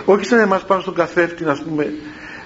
όχι 0.05 0.25
σαν 0.25 0.39
εμάς 0.39 0.65
πάνω 0.65 0.81
στον 0.81 0.95
καθρέφτη 0.95 1.45
να 1.45 1.59
πούμε 1.65 1.93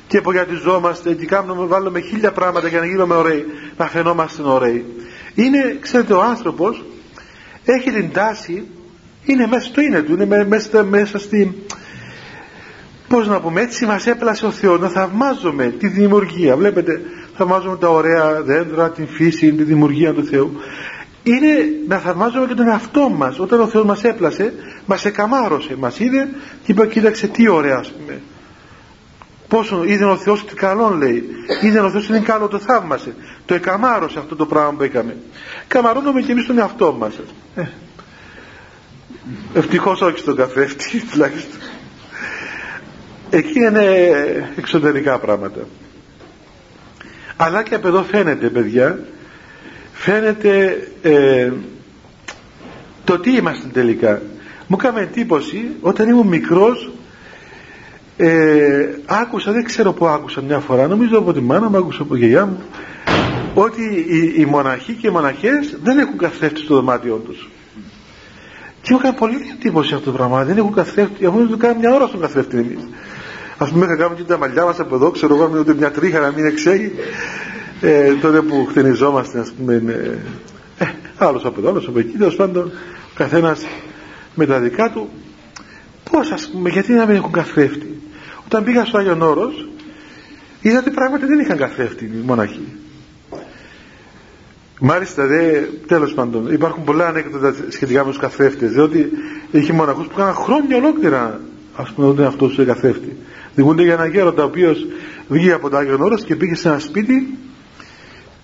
και 0.06 0.16
απογιατιζόμαστε 0.16 1.14
και 1.14 1.26
κάνουμε, 1.26 1.66
βάλουμε 1.66 2.00
χίλια 2.00 2.32
πράγματα 2.32 2.68
για 2.68 2.80
να 2.80 2.86
γίνουμε 2.86 3.14
ωραίοι 3.14 3.44
να 3.76 3.86
φαινόμαστε 3.86 4.42
ωραίοι. 4.42 4.84
Είναι 5.34 5.76
ξέρετε 5.80 6.12
ο 6.12 6.22
άνθρωπος 6.22 6.84
έχει 7.64 7.90
την 7.90 8.12
τάση 8.12 8.66
είναι 9.24 9.46
μέσα 9.46 9.64
στο 9.64 9.80
είναι 9.80 10.02
του 10.02 10.12
είναι 10.12 10.44
μέσα, 10.44 10.84
μέσα 10.84 11.18
στη 11.18 11.64
πώς 13.08 13.28
να 13.28 13.40
πούμε 13.40 13.60
έτσι 13.60 13.86
μας 13.86 14.06
έπλασε 14.06 14.46
ο 14.46 14.50
Θεός 14.50 14.80
να 14.80 14.88
θαυμάζουμε 14.88 15.74
τη 15.78 15.88
δημιουργία. 15.88 16.56
Βλέπετε 16.56 17.00
θαυμάζουμε 17.36 17.76
τα 17.76 17.88
ωραία 17.88 18.42
δέντρα 18.42 18.90
την 18.90 19.08
φύση, 19.08 19.52
τη 19.52 19.62
δημιουργία 19.62 20.12
του 20.12 20.24
Θεού 20.24 20.52
είναι 21.22 21.48
να 21.88 21.98
θαυμάζουμε 21.98 22.46
και 22.46 22.54
τον 22.54 22.68
εαυτό 22.68 23.08
μας. 23.08 23.38
Όταν 23.38 23.60
ο 23.60 23.66
Θεός 23.66 23.84
μας 23.84 24.04
έπλασε 24.04 24.54
μας 24.86 25.04
εκαμάρωσε, 25.04 25.76
μας 25.76 25.98
είδε 25.98 26.28
και 26.64 26.72
είπε 26.72 26.86
κοίταξε 26.86 27.26
τι 27.26 27.48
ωραία 27.48 27.76
ας 27.76 27.92
πούμε 27.92 28.20
πόσο 29.52 29.84
είδε 29.84 30.04
ο 30.04 30.16
Θεός 30.16 30.44
τι 30.44 30.54
καλό 30.54 30.88
λέει. 30.88 31.24
Είδε 31.62 31.80
ο 31.80 31.90
Θεός 31.90 32.08
είναι 32.08 32.20
καλό 32.20 32.48
το 32.48 32.58
θαύμασε. 32.58 33.14
Το 33.46 33.54
εκαμάρωσε 33.54 34.18
αυτό 34.18 34.36
το 34.36 34.46
πράγμα 34.46 34.72
που 34.72 34.82
έκαμε. 34.82 35.16
Καμαρώνουμε 35.68 36.20
και 36.20 36.32
εμείς 36.32 36.46
τον 36.46 36.58
εαυτό 36.58 36.92
μας. 36.92 37.14
Ε. 37.56 37.62
ευτυχώς 39.54 40.00
όχι 40.00 40.18
στον 40.18 40.36
καθρέφτη 40.36 41.00
τουλάχιστον. 41.10 41.60
Εκεί 43.30 43.58
είναι 43.58 43.84
εξωτερικά 44.56 45.18
πράγματα. 45.18 45.60
Αλλά 47.36 47.62
και 47.62 47.74
από 47.74 47.88
εδώ 47.88 48.02
φαίνεται 48.02 48.48
παιδιά 48.48 48.98
φαίνεται 50.02 50.78
ε, 51.02 51.52
το 53.04 53.18
τι 53.18 53.36
είμαστε 53.36 53.68
τελικά. 53.72 54.22
Μου 54.66 54.76
έκανε 54.80 55.00
εντύπωση 55.00 55.68
όταν 55.80 56.08
ήμουν 56.08 56.26
μικρός 56.26 56.90
ε, 58.16 58.88
άκουσα, 59.06 59.52
δεν 59.52 59.64
ξέρω 59.64 59.92
που 59.92 60.06
άκουσα 60.06 60.42
μια 60.42 60.58
φορά 60.58 60.86
νομίζω 60.86 61.18
από 61.18 61.32
τη 61.32 61.40
μάνα 61.40 61.68
μου, 61.68 61.76
άκουσα 61.76 62.02
από 62.02 62.12
τη 62.12 62.18
γιαγιά 62.18 62.46
μου 62.46 62.58
ότι 63.54 63.82
οι, 63.82 64.40
οι 64.40 64.44
μοναχοί 64.44 64.92
και 64.92 65.06
οι 65.06 65.10
μοναχές 65.10 65.78
δεν 65.82 65.98
έχουν 65.98 66.18
καθρέφτη 66.18 66.60
στο 66.60 66.74
δωμάτιό 66.74 67.16
τους. 67.16 67.50
Και 68.82 68.92
μου 68.92 68.98
έκανε 68.98 69.16
πολύ 69.18 69.36
εντύπωση 69.58 69.94
αυτό 69.94 70.10
το 70.10 70.16
πράγμα 70.16 70.44
δεν 70.44 70.56
έχουν 70.56 70.72
καθρέφτη, 70.72 71.26
αφού 71.26 71.46
δεν 71.48 71.58
κάνουμε 71.58 71.80
μια 71.80 71.94
ώρα 71.94 72.06
στον 72.06 72.20
καθρέφτη 72.20 72.56
εμείς. 72.56 72.88
Ας 73.58 73.70
πούμε 73.70 73.84
είχα 73.84 73.96
κάνει 73.96 74.14
και 74.16 74.22
τα 74.22 74.38
μαλλιά 74.38 74.64
μας 74.64 74.80
από 74.80 74.94
εδώ 74.94 75.10
ξέρω 75.10 75.34
εγώ 75.34 75.58
ότι 75.58 75.74
μια 75.74 75.90
τρίχα 75.90 76.20
να 76.20 76.30
μην 76.30 76.44
εξέγει 76.44 76.92
ε, 77.82 78.14
τότε 78.20 78.40
που 78.40 78.66
χτενιζόμαστε 78.70 79.38
ας 79.38 79.52
πούμε 79.52 79.74
ε, 80.78 80.86
άλλος 81.18 81.44
από 81.44 81.60
εδώ 81.60 81.68
άλλος 81.68 81.86
από 81.88 81.98
εκεί 81.98 82.16
τέλος 82.16 82.36
πάντων 82.36 82.64
ο 83.12 83.14
καθένας 83.14 83.66
με 84.34 84.46
τα 84.46 84.60
δικά 84.60 84.90
του. 84.90 85.08
Πως 86.10 86.30
ας 86.30 86.48
πούμε 86.52 86.70
γιατί 86.70 86.92
να 86.92 87.06
μην 87.06 87.16
έχουν 87.16 87.32
καθρέφτη; 87.32 88.00
Όταν 88.44 88.64
πήγα 88.64 88.84
στο 88.84 88.98
Άγιον 88.98 89.22
Όρος 89.22 89.68
είδα 90.60 90.78
ότι 90.78 90.90
πράγματι 90.90 91.26
δεν 91.26 91.38
είχαν 91.38 91.56
καθρέφτη 91.56 92.04
οι 92.04 92.22
μοναχοί. 92.26 92.64
Μάλιστα, 94.84 95.26
δε, 95.26 95.60
τέλος 95.86 96.14
πάντων, 96.14 96.52
υπάρχουν 96.52 96.84
πολλά 96.84 97.06
ανέκδοτα 97.06 97.54
σχετικά 97.68 98.04
με 98.04 98.10
τους 98.10 98.20
καθρέφτες, 98.20 98.72
διότι 98.72 99.10
είχε 99.50 99.72
μοναχούς 99.72 100.06
που 100.06 100.12
έκαναν 100.16 100.34
χρόνια 100.34 100.76
ολόκληρα, 100.76 101.40
ας 101.76 101.90
πούμε, 101.90 102.06
όταν 102.06 102.26
αυτός 102.26 102.54
του 102.54 102.66
καθρέφτη. 102.66 103.16
Δημούνται 103.54 103.82
για 103.82 103.92
ένα 103.92 104.06
γέροντα 104.06 104.42
ο 104.42 104.46
οποίος 104.46 104.86
βγήκε 105.28 105.52
από 105.52 105.68
το 105.68 105.76
Άγιο 105.76 105.98
Όρος 106.00 106.24
και 106.24 106.36
πήγε 106.36 106.54
σε 106.54 106.68
ένα 106.68 106.78
σπίτι 106.78 107.38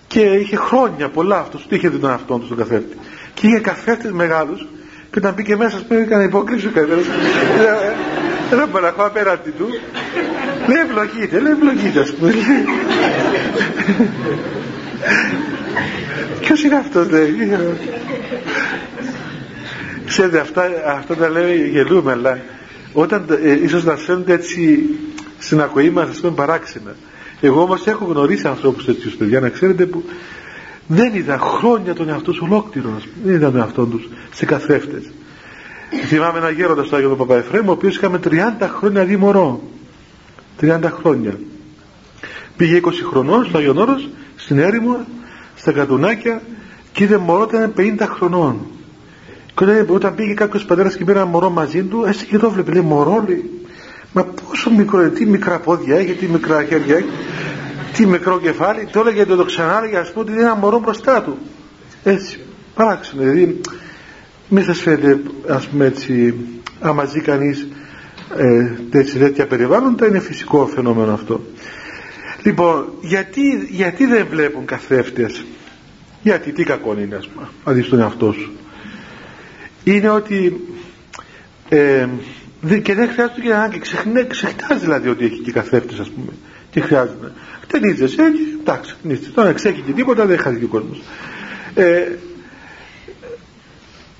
και 0.09 0.19
είχε 0.19 0.55
χρόνια 0.55 1.09
πολλά 1.09 1.39
αυτός 1.39 1.61
του 1.67 1.75
είχε 1.75 1.89
δει 1.89 1.97
τον 1.97 2.11
αυτόν 2.11 2.39
του 2.39 2.45
στον 2.45 2.57
καθρέφτη. 2.57 2.97
Και 3.33 3.47
είχε 3.47 3.59
καθρέφτες 3.59 4.11
μεγάλους 4.11 4.67
και 5.11 5.17
όταν 5.17 5.33
μπήκε 5.33 5.55
μέσα, 5.55 5.77
α 5.77 5.81
πούμε, 5.87 6.01
έκανε 6.01 6.23
υπόκριση 6.23 6.67
ο 6.67 6.71
καθένας. 6.73 7.05
Ένα 8.51 8.67
μοναχό 8.67 9.03
απέναντι 9.05 9.49
του. 9.49 9.67
Λέει 10.67 10.77
ευλογείται, 10.81 11.39
λέει 11.39 11.51
ευλογείται, 11.51 11.99
ας 11.99 12.11
πούμε. 12.11 12.33
Ποιος 16.39 16.63
είναι 16.63 16.75
αυτός, 16.75 17.09
λέει. 17.09 17.57
Ξέρετε, 20.05 20.39
αυτά, 20.39 20.63
αυτά 20.87 21.15
τα 21.15 21.29
λέει 21.29 21.69
γελούμε, 21.69 22.11
αλλά 22.11 22.39
όταν 22.93 23.25
ε, 23.43 23.63
ίσως 23.63 23.83
να 23.83 23.95
φαίνονται 23.95 24.33
έτσι 24.33 24.83
στην 25.39 25.61
ακοή 25.61 25.89
μας 25.89 26.09
ας 26.09 26.19
πούμε 26.19 26.33
παράξενα 26.33 26.95
εγώ 27.41 27.61
όμως 27.61 27.87
έχω 27.87 28.05
γνωρίσει 28.05 28.47
ανθρώπους 28.47 28.85
τέτοιους 28.85 29.15
παιδιά 29.15 29.39
να 29.39 29.49
ξέρετε 29.49 29.85
που 29.85 30.03
δεν 30.87 31.13
είδαν 31.13 31.39
χρόνια 31.39 31.93
τον 31.93 32.09
εαυτό 32.09 32.31
τους 32.31 32.41
ολόκληρο 32.41 32.89
δεν 33.23 33.35
είδαν 33.35 33.51
τον 33.51 33.61
εαυτό 33.61 33.85
τους 33.85 34.09
σε 34.33 34.45
καθρέφτες. 34.45 35.11
Θυμάμαι 36.07 36.37
ένα 36.37 36.49
γέροντας 36.49 36.87
στο 36.87 36.95
Άγιο 36.95 37.15
Παπαεφρέμ 37.15 37.67
ο 37.67 37.71
οποίος 37.71 37.95
είχαμε 37.95 38.19
30 38.23 38.31
χρόνια 38.59 39.05
δει 39.05 39.17
μωρό 39.17 39.61
30 40.61 40.79
χρόνια. 40.83 41.39
Πήγε 42.57 42.79
20 42.83 42.89
χρονών 43.09 43.45
στο 43.45 43.57
Άγιον 43.57 43.77
Όρος 43.77 44.09
στην 44.35 44.59
έρημο 44.59 45.05
στα 45.55 45.71
κατουνάκια 45.71 46.41
και 46.91 47.03
είδε 47.03 47.17
μωρό 47.17 47.47
ήταν 47.49 47.73
50 47.77 48.05
χρονών. 48.15 48.59
Και 49.55 49.85
όταν 49.87 50.15
πήγε 50.15 50.33
κάποιος 50.33 50.65
πατέρας 50.65 50.95
και 50.95 51.03
πήρε 51.03 51.19
ένα 51.19 51.27
μωρό 51.27 51.49
μαζί 51.49 51.83
του, 51.83 52.03
έτσι 52.07 52.25
και 52.25 52.37
το 52.37 52.51
βλέπει, 52.51 52.71
λέει 52.71 52.81
μωρό, 52.81 53.23
λέει, 53.27 53.51
μα 54.13 54.23
πόσο 54.23 54.71
μικρό, 54.71 55.09
τι 55.09 55.25
μικρά 55.25 55.59
πόδια 55.59 55.95
έχει, 55.95 56.13
τι 56.13 56.25
μικρά 56.25 56.63
χέρια 56.63 56.95
έχει, 56.95 57.09
τι 57.93 58.05
μικρό 58.05 58.39
κεφάλι, 58.39 58.87
το 58.91 58.99
έλεγε 58.99 59.25
το, 59.25 59.35
το 59.35 59.45
ξανά 59.45 59.77
έλεγε, 59.77 59.97
ας 59.97 60.11
πούμε 60.11 60.23
ότι 60.23 60.31
είναι 60.31 60.41
ένα 60.41 60.55
μωρό 60.55 60.79
μπροστά 60.79 61.23
του. 61.23 61.37
Έτσι, 62.03 62.39
παράξενο, 62.75 63.21
δηλαδή, 63.21 63.61
μην 64.47 64.63
σας 64.63 64.81
φαίνεται, 64.81 65.21
ας 65.47 65.67
πούμε 65.67 65.85
έτσι, 65.85 66.35
άμα 66.79 67.05
ζει 67.05 67.21
κανείς 67.21 67.67
ε, 68.37 69.07
τέτοια 69.19 69.47
περιβάλλοντα, 69.47 70.07
είναι 70.07 70.19
φυσικό 70.19 70.65
φαινόμενο 70.65 71.13
αυτό. 71.13 71.41
Λοιπόν, 72.43 72.93
γιατί, 73.01 73.67
γιατί 73.69 74.05
δεν 74.05 74.27
βλέπουν 74.29 74.65
καθρέφτες; 74.65 75.45
Γιατί 76.21 76.51
τι 76.51 76.63
κακό 76.63 76.95
είναι 76.99 77.15
ας 77.15 77.27
πούμε 77.27 77.47
να 77.65 77.71
δεις 77.71 77.89
τον 77.89 77.99
εαυτό 77.99 78.31
σου 78.31 78.51
είναι 79.83 80.09
ότι 80.09 80.67
ε, 81.69 82.07
και 82.83 82.93
δεν 82.93 83.09
χρειάζεται 83.09 83.41
και 83.41 83.53
ανάγκη. 83.53 83.79
Ξεχνά, 83.79 84.25
ξεχνάς 84.25 84.81
δηλαδή 84.81 85.09
ότι 85.09 85.25
έχει 85.25 85.39
και 85.39 85.51
καθρέφτες 85.51 85.99
ας 85.99 86.09
πούμε. 86.09 86.31
Και 86.71 86.79
χρειάζεται. 86.79 87.31
Χτενίζεσαι 87.61 88.21
έτσι 88.21 88.41
εντάξει 88.59 88.95
χτενίζεσαι 88.99 89.31
τώρα 89.31 89.53
ξέχει 89.53 89.81
και 89.81 89.91
τίποτα 89.91 90.25
δεν 90.25 90.39
χάσει 90.39 90.57
και 90.57 90.65
ο 90.65 90.67
κόσμος. 90.67 91.01
Ε, 91.73 92.07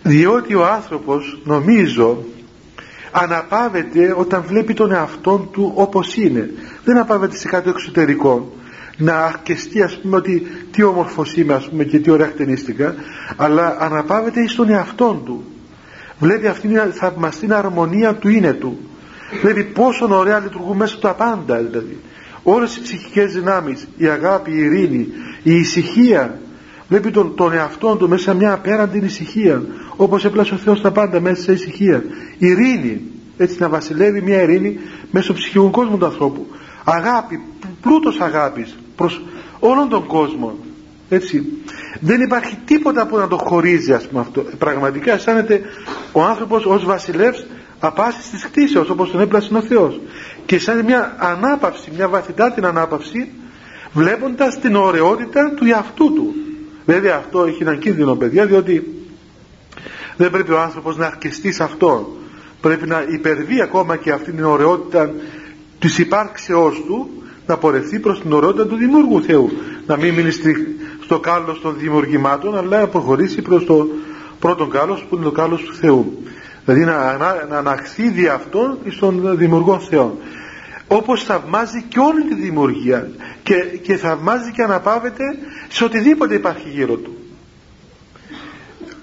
διότι 0.04 0.56
ο 0.56 0.65
άνθρωπος 0.65 1.41
νομίζω 1.43 2.23
αναπαύεται 3.12 4.15
όταν 4.17 4.43
βλέπει 4.47 4.73
τον 4.73 4.91
εαυτό 4.91 5.49
του 5.52 5.71
όπως 5.75 6.15
είναι. 6.15 6.49
Δεν 6.84 6.95
αναπαύεται 6.95 7.36
σε 7.36 7.47
κάτι 7.47 7.69
εξωτερικό. 7.69 8.54
Να 8.97 9.25
αρκεστεί 9.25 9.82
ας 9.82 9.99
πούμε 10.02 10.15
ότι 10.15 10.47
τι 10.71 10.84
όμορφος 10.84 11.38
είμαι 11.38 11.54
ας 11.54 11.69
πούμε 11.69 11.84
και 11.84 11.99
τι 11.99 12.10
ωραία 12.10 12.28
χτενίστηκα 12.28 12.95
αλλά 13.36 13.78
αναπαύεται 13.80 14.47
στον 14.47 14.69
εαυτό 14.69 15.21
του 15.25 15.43
βλέπει 16.19 16.47
αυτήν 16.47 16.69
την 16.69 16.93
θαυμαστή 16.93 17.53
αρμονία 17.53 18.15
του 18.15 18.29
είναι 18.29 18.53
του. 18.53 18.77
Βλέπει 19.41 19.63
πόσο 19.63 20.08
ωραία 20.12 20.39
λειτουργούν 20.39 20.77
μέσα 20.77 20.95
του 20.95 21.01
τα 21.01 21.13
πάντα 21.13 21.58
δηλαδή. 21.58 21.97
Όλες 22.43 22.75
οι 22.75 22.82
ψυχικές 22.82 23.34
δυνάμεις 23.34 23.88
η 23.97 24.08
αγάπη, 24.08 24.51
η 24.51 24.58
ειρήνη, 24.58 25.08
η 25.43 25.55
ησυχία. 25.55 26.39
Βλέπει 26.88 27.12
τον, 27.12 27.36
τον 27.36 27.53
εαυτό 27.53 27.95
του 27.95 28.10
μέσα 28.10 28.23
σε 28.23 28.36
μια 28.36 28.53
απέραντη 28.53 28.97
ησυχία 28.97 29.63
όπως 29.95 30.25
έπλασε 30.25 30.53
ο 30.53 30.58
Θεός 30.58 30.82
τα 30.82 30.91
πάντα 30.91 31.19
μέσα 31.19 31.41
σε 31.41 31.51
ησυχία. 31.51 32.03
Ειρήνη. 32.38 33.01
Έτσι 33.38 33.55
να 33.60 33.69
βασιλεύει 33.69 34.21
μια 34.21 34.41
ειρήνη 34.41 34.79
μέσα 35.12 35.25
στο 35.25 35.34
ψυχικό 35.34 35.69
κόσμο 35.69 35.97
του 35.97 36.05
ανθρώπου. 36.05 36.47
Αγάπη, 36.84 37.41
πλούτος 37.82 38.19
αγάπης 38.19 38.75
προς 38.95 39.21
όλον 39.60 39.89
τον 39.89 40.05
κόσμο. 40.05 40.58
Έτσι 41.10 41.43
δεν 41.99 42.21
υπάρχει 42.21 42.58
τίποτα 42.65 43.08
που 43.08 43.17
να 43.17 43.28
το 43.28 43.38
χωρίζει 43.38 43.93
ας 43.93 44.08
πούμε 44.08 44.21
αυτό. 44.21 44.45
Πραγματικά 44.58 45.13
αισθάνεται 45.13 45.62
ο 46.12 46.23
άνθρωπος 46.23 46.65
ως 46.65 46.86
βασιλεύς 46.86 47.45
απάσης 47.80 48.30
της 48.30 48.43
κτήσεως 48.43 48.89
όπως 48.89 49.12
τον 49.12 49.21
έπλασε 49.21 49.56
ο 49.56 49.62
Θεός. 49.62 50.02
Και 50.45 50.56
αισθάνεται 50.56 50.86
μια 50.86 51.15
ανάπαυση 51.19 51.91
μια 51.95 52.08
βαθυτά 52.08 52.52
την 52.52 52.65
ανάπαυση 52.65 53.32
βλέποντας 53.93 54.60
την 54.60 54.75
ωραιότητα 54.75 55.54
του 55.56 55.65
εαυτού 55.65 56.13
του. 56.13 56.34
Βέβαια 56.86 57.15
αυτό 57.15 57.43
έχει 57.43 57.62
έναν 57.62 57.80
κίνδυνο 57.80 58.15
παιδιά 58.15 58.45
διότι 58.45 58.93
δεν 60.17 60.32
πρέπει 60.32 60.52
ο 60.52 60.60
άνθρωπος 60.60 60.97
να 60.97 61.06
αρκεστεί 61.06 61.52
σε 61.52 61.63
αυτό. 61.63 62.17
Πρέπει 62.62 62.88
να 62.88 63.06
υπερβεί 63.10 63.62
ακόμα 63.62 63.95
και 63.95 64.12
αυτή 64.12 64.32
την 64.32 64.43
ωραιότητα 64.43 65.13
της 65.80 65.97
υπάρξεώς 65.97 66.84
του 66.86 67.23
να 67.45 67.58
πορευτεί 67.58 67.99
προς 67.99 68.21
την 68.21 68.34
ωραιότητα 68.34 68.67
του 68.67 68.75
Δημιουργού 68.75 69.21
Θεού. 69.21 69.52
Να 69.86 69.97
μην 69.97 70.13
μείνει 70.13 70.32
στο 71.10 71.19
κάλος 71.19 71.62
των 71.62 71.78
δημιουργημάτων 71.78 72.58
αλλά 72.58 72.80
να 72.80 72.88
προχωρήσει 72.88 73.41
προς 73.41 73.65
το 73.65 73.88
πρώτο 74.39 74.67
κάλος 74.67 75.06
που 75.10 75.15
είναι 75.15 75.24
το 75.24 75.32
κάλος 75.32 75.62
του 75.62 75.74
Θεού. 75.74 76.24
Δηλαδή 76.65 76.86
να, 76.86 77.17
να, 77.17 77.45
να 77.50 77.58
αναχθεί 77.58 78.10
δι' 78.10 78.28
αυτόν 78.28 78.78
στον 78.89 79.38
Δημιουργό 79.38 79.80
Θεό 79.80 80.17
όπως 80.88 81.24
θαυμάζει 81.24 81.84
και 81.88 82.00
όλη 82.00 82.24
τη 82.24 82.34
δημιουργία 82.36 83.10
και, 83.43 83.56
και 83.56 83.98
θαυμάζει 83.98 84.52
και 84.52 84.63
αναπαύεται 84.63 85.24
σε 85.69 85.84
οτιδήποτε 85.84 86.34
υπάρχει 86.34 86.69
γύρω 86.69 86.95
του. 86.95 87.17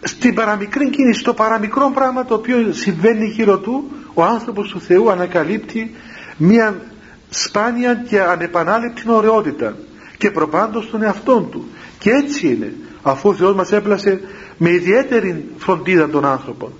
Στην 0.00 0.34
παραμικρή 0.34 0.90
κίνηση, 0.90 1.20
στο 1.20 1.34
παραμικρό 1.34 1.90
πράγμα 1.94 2.24
το 2.24 2.34
οποίο 2.34 2.72
συμβαίνει 2.72 3.26
γύρω 3.26 3.58
του 3.58 3.90
ο 4.14 4.22
άνθρωπος 4.22 4.68
του 4.68 4.80
Θεού 4.80 5.10
ανακαλύπτει 5.10 5.94
μια 6.36 6.80
σπάνια 7.28 7.94
και 7.94 8.20
ανεπανάληπτη 8.20 9.10
ωραιότητα 9.10 9.76
και 10.18 10.30
προπάντως 10.30 10.90
τον 10.90 11.02
εαυτόν 11.02 11.50
του 11.50 11.68
και 12.06 12.12
έτσι 12.12 12.46
είναι. 12.46 12.72
Αφού 13.02 13.28
ο 13.28 13.34
Θεός 13.34 13.54
μας 13.54 13.72
έπλασε 13.72 14.20
με 14.56 14.70
ιδιαίτερη 14.70 15.44
φροντίδα 15.56 16.08
των 16.08 16.24
άνθρωπων. 16.24 16.72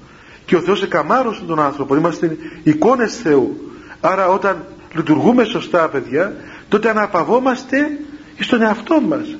Και 0.44 0.56
ο 0.56 0.60
Θεός 0.60 0.82
εκαμάρωσε 0.82 1.42
τον 1.46 1.60
άνθρωπο. 1.60 1.96
Είμαστε 1.96 2.36
εικόνες 2.62 3.16
Θεού. 3.16 3.72
Άρα 4.00 4.28
όταν 4.28 4.64
λειτουργούμε 4.94 5.44
σωστά 5.44 5.88
παιδιά 5.88 6.36
τότε 6.68 6.88
αναπαυόμαστε 6.88 7.98
στον 8.38 8.62
εαυτό 8.62 9.00
μας. 9.00 9.36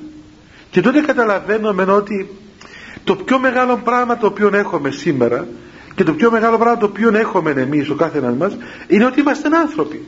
Και 0.69 0.81
τότε 0.81 1.01
καταλαβαίνουμε 1.01 1.83
ότι 1.83 2.29
το 3.03 3.15
πιο 3.15 3.39
μεγάλο 3.39 3.77
πράγμα 3.83 4.17
το 4.17 4.27
οποίο 4.27 4.49
έχουμε 4.53 4.91
σήμερα 4.91 5.47
και 5.95 6.03
το 6.03 6.13
πιο 6.13 6.31
μεγάλο 6.31 6.57
πράγμα 6.57 6.77
το 6.77 6.85
οποίο 6.85 7.17
έχουμε 7.17 7.51
εμείς 7.51 7.89
ο 7.89 7.95
κάθε 7.95 8.17
ένας 8.17 8.35
μας 8.35 8.57
είναι 8.87 9.05
ότι 9.05 9.19
είμαστε 9.19 9.49
άνθρωποι. 9.57 10.05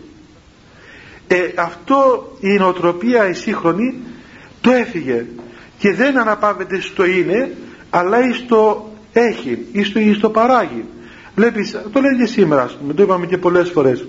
Ε, 1.28 1.38
αυτό 1.56 2.32
η 2.40 2.58
νοοτροπία 2.58 3.30
η 3.30 3.34
σύγχρονη 3.34 3.96
το 4.62 4.72
έφυγε 4.72 5.26
και 5.80 5.94
δεν 5.94 6.20
αναπαύεται 6.20 6.82
στο 6.82 7.06
είναι 7.06 7.52
αλλά 7.90 8.18
στο 8.34 8.92
έχει 9.14 9.66
ή 9.72 9.84
στο, 9.84 10.00
ή 10.00 10.14
στο 10.14 10.30
παράγει. 10.30 10.86
Βλέπεις 11.36 11.72
το 11.72 12.00
λέει 12.00 12.18
και 12.18 12.26
σήμερα 12.26 12.70
πούμε, 12.80 12.94
το 12.94 13.04
είπαμε 13.04 13.26
και 13.26 13.38
πολλές 13.38 13.70
φορές. 13.70 14.08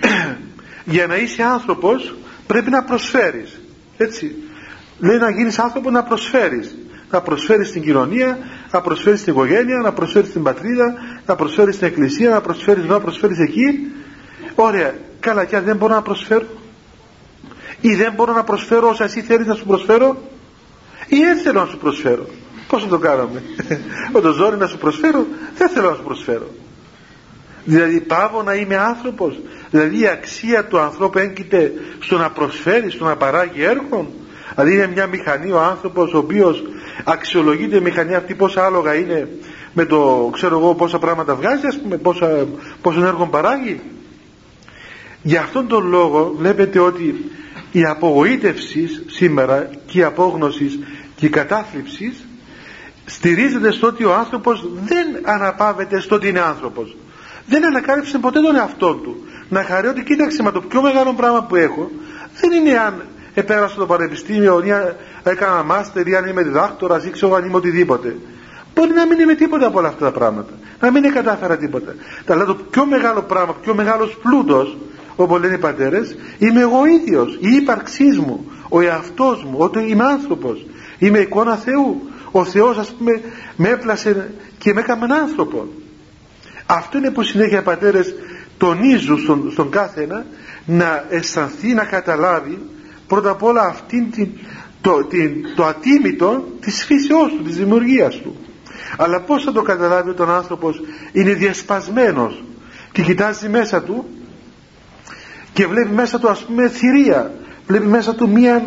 Για 0.84 1.06
να 1.06 1.16
είσαι 1.16 1.42
άνθρωπος 1.42 2.14
πρέπει 2.46 2.70
να 2.70 2.84
προσφέρεις 2.84 3.60
έτσι. 3.96 4.34
Λέει 4.98 5.18
να 5.18 5.30
γίνεις 5.30 5.58
άνθρωπο 5.58 5.90
να 5.90 6.02
προσφέρεις. 6.02 6.76
Να 7.10 7.20
προσφέρεις 7.20 7.68
στην 7.68 7.82
κοινωνία 7.82 8.38
να 8.70 8.80
προσφέρεις 8.80 9.20
στην 9.20 9.32
οικογένεια 9.32 9.76
να 9.76 9.92
προσφέρεις 9.92 10.28
στην 10.28 10.42
πατρίδα 10.42 10.94
να 11.26 11.34
προσφέρεις 11.34 11.74
στην 11.74 11.86
εκκλησία 11.86 12.30
να 12.30 12.40
προσφέρεις 12.40 12.84
εδώ 12.84 12.92
να 12.92 13.00
προσφέρεις 13.00 13.38
εκεί. 13.38 13.92
Ωραία. 14.54 14.94
Καλά 15.20 15.44
και 15.44 15.60
δεν 15.60 15.76
μπορώ 15.76 15.94
να 15.94 16.02
προσφέρω 16.02 16.46
ή 17.82 17.94
δεν 17.94 18.12
μπορώ 18.12 18.32
να 18.32 18.44
προσφέρω 18.44 18.88
όσα 18.88 19.04
εσύ 19.04 19.20
θέλεις 19.20 19.46
να 19.46 19.54
σου 19.54 19.66
προσφέρω; 19.66 20.16
Ή 21.06 21.16
δεν 21.16 21.38
θέλω 21.38 21.60
να 21.60 21.66
σου 21.66 21.78
προσφέρω. 21.78 22.26
Πώς 22.68 22.82
θα 22.82 22.88
το 22.88 22.98
κάνουμε 22.98 23.42
με 24.12 24.20
το 24.20 24.32
ζόρι 24.32 24.56
να 24.56 24.66
σου 24.66 24.78
προσφέρω; 24.78 25.26
Δεν 25.56 25.68
θέλω 25.68 25.90
να 25.90 25.94
σου 25.94 26.02
προσφέρω. 26.02 26.46
Δηλαδή 27.64 28.00
πάω 28.00 28.42
να 28.42 28.54
είμαι 28.54 28.76
άνθρωπος. 28.76 29.40
Δηλαδή 29.70 30.00
η 30.00 30.06
αξία 30.06 30.64
του 30.64 30.78
ανθρώπου 30.78 31.18
έγκυται 31.18 31.72
στο 32.00 32.18
να 32.18 32.30
προσφέρει 32.30 32.90
στο 32.90 33.04
να 33.04 33.16
παράγει 33.16 33.62
έργο 33.62 34.10
δηλαδή 34.54 34.74
είναι 34.74 34.86
μια 34.86 35.06
μηχανή 35.06 35.52
ο 35.52 35.60
άνθρωπος 35.60 36.12
ο 36.12 36.18
οποίος 36.18 36.62
αξιολογείται 37.04 37.76
η 37.76 37.80
μηχανή 37.80 38.14
αυτή 38.14 38.34
πόσα 38.34 38.64
άλογα 38.64 38.94
είναι 38.94 39.28
με 39.72 39.84
το 39.84 40.30
ξέρω 40.32 40.58
εγώ 40.58 40.74
πόσα 40.74 40.98
πράγματα 40.98 41.34
βγάζει 41.34 41.66
ας 41.66 41.78
πούμε 41.78 41.96
πόσα, 41.96 42.46
πόσο 42.82 43.04
έργο 43.04 43.26
παράγει. 43.26 43.80
Για 45.22 45.40
αυτόν 45.40 45.66
τον 45.66 45.88
λόγο 45.88 46.34
βλέπετε 46.38 46.78
ότι 46.78 47.30
η 47.72 47.84
απογοήτευσης 47.84 49.02
σήμερα 49.06 49.70
και 49.86 49.98
η 49.98 50.02
απόγνωσης 50.02 50.78
και 51.16 51.26
η 51.26 51.28
κατάθλιψης 51.28 52.24
στηρίζεται 53.04 53.70
στο 53.70 53.86
ότι 53.86 54.04
ο 54.04 54.14
άνθρωπος 54.14 54.68
δεν 54.84 55.06
αναπαύεται 55.22 56.00
στο 56.00 56.14
ότι 56.14 56.28
είναι 56.28 56.40
άνθρωπος. 56.40 56.96
Δεν 57.46 57.66
ανακάλυψε 57.66 58.18
ποτέ 58.18 58.40
τον 58.40 58.56
εαυτό 58.56 58.94
του. 58.94 59.24
Να 59.48 59.62
χαρεί 59.62 59.86
ότι 59.86 60.02
κοίταξε 60.02 60.42
με 60.42 60.50
το 60.50 60.60
πιο 60.60 60.82
μεγάλο 60.82 61.12
πράγμα 61.14 61.42
που 61.42 61.56
έχω 61.56 61.90
δεν 62.40 62.52
είναι 62.52 62.78
αν 62.78 63.04
επέρασα 63.34 63.74
το 63.74 63.86
πανεπιστήμιο 63.86 64.62
ή 64.64 64.70
έκανα 65.22 65.62
μάστερ 65.62 66.06
ή 66.06 66.16
αν 66.16 66.28
είμαι 66.28 66.42
διδάκτορα 66.42 67.02
ή 67.06 67.10
ξέρω 67.10 67.34
αν 67.34 67.44
είμαι 67.44 67.56
οτιδήποτε. 67.56 68.16
Μπορεί 68.74 68.92
να 68.92 69.06
μην 69.06 69.18
είμαι 69.18 69.34
τίποτα 69.34 69.66
από 69.66 69.78
όλα 69.78 69.88
αυτά 69.88 70.04
τα 70.04 70.12
πράγματα. 70.12 70.52
Να 70.80 70.90
μην 70.90 71.12
κατάφερα 71.12 71.56
τίποτα. 71.56 71.94
Αλλά 72.26 72.44
το 72.44 72.54
πιο 72.54 72.86
μεγάλο 72.86 73.22
πράγμα, 73.22 73.54
πιο 73.54 73.74
μεγάλος 73.74 74.18
πλούτος 74.22 74.76
όπως 75.16 75.40
λένε 75.40 75.54
οι 75.54 75.58
πατέρες 75.58 76.16
είμαι 76.38 76.60
εγώ 76.60 76.86
ίδιος 76.86 77.38
η 77.40 77.48
ύπαρξής 77.54 78.18
μου 78.18 78.50
ο 78.68 78.80
εαυτός 78.80 79.44
μου 79.44 79.54
ότι 79.58 79.78
είμαι 79.88 80.04
άνθρωπος 80.04 80.66
είμαι 80.98 81.18
εικόνα 81.18 81.56
Θεού 81.56 82.02
ο 82.30 82.44
Θεός 82.44 82.78
ας 82.78 82.90
πούμε 82.92 83.20
με 83.56 83.68
έπλασε 83.68 84.34
και 84.58 84.72
με 84.72 84.80
έκαμε 84.80 85.14
άνθρωπο 85.14 85.68
αυτό 86.66 86.98
είναι 86.98 87.10
που 87.10 87.22
συνέχεια 87.22 87.58
οι 87.58 87.62
πατέρες 87.62 88.14
τονίζουν 88.58 89.18
στον, 89.18 89.50
στον 89.52 89.70
κάθε 89.70 90.02
ένα 90.02 90.26
να 90.64 91.04
αισθανθεί 91.08 91.74
να 91.74 91.84
καταλάβει 91.84 92.58
πρώτα 93.06 93.30
απ' 93.30 93.42
όλα 93.42 93.62
αυτήν 93.62 94.10
την, 94.10 94.28
το, 94.80 95.04
την, 95.04 95.54
το 95.56 95.64
ατίμητο 95.64 96.48
της 96.60 96.84
φύσεώς 96.84 97.32
του, 97.36 97.42
της 97.42 97.56
δημιουργίας 97.56 98.16
του. 98.16 98.36
Αλλά 98.96 99.20
πως 99.20 99.44
θα 99.44 99.52
το 99.52 99.62
καταλάβει 99.62 100.10
όταν 100.10 100.28
ο 100.28 100.32
άνθρωπος 100.32 100.80
είναι 101.12 101.32
διασπασμένος 101.32 102.44
και 102.92 103.02
κοιτάζει 103.02 103.48
μέσα 103.48 103.82
του 103.82 104.04
και 105.52 105.66
βλέπει 105.66 105.90
μέσα 105.90 106.18
του 106.18 106.28
ας 106.28 106.44
πούμε 106.44 106.68
θηρία. 106.68 107.34
Βλέπει 107.66 107.86
μέσα 107.86 108.14
του 108.14 108.28
μία, 108.28 108.66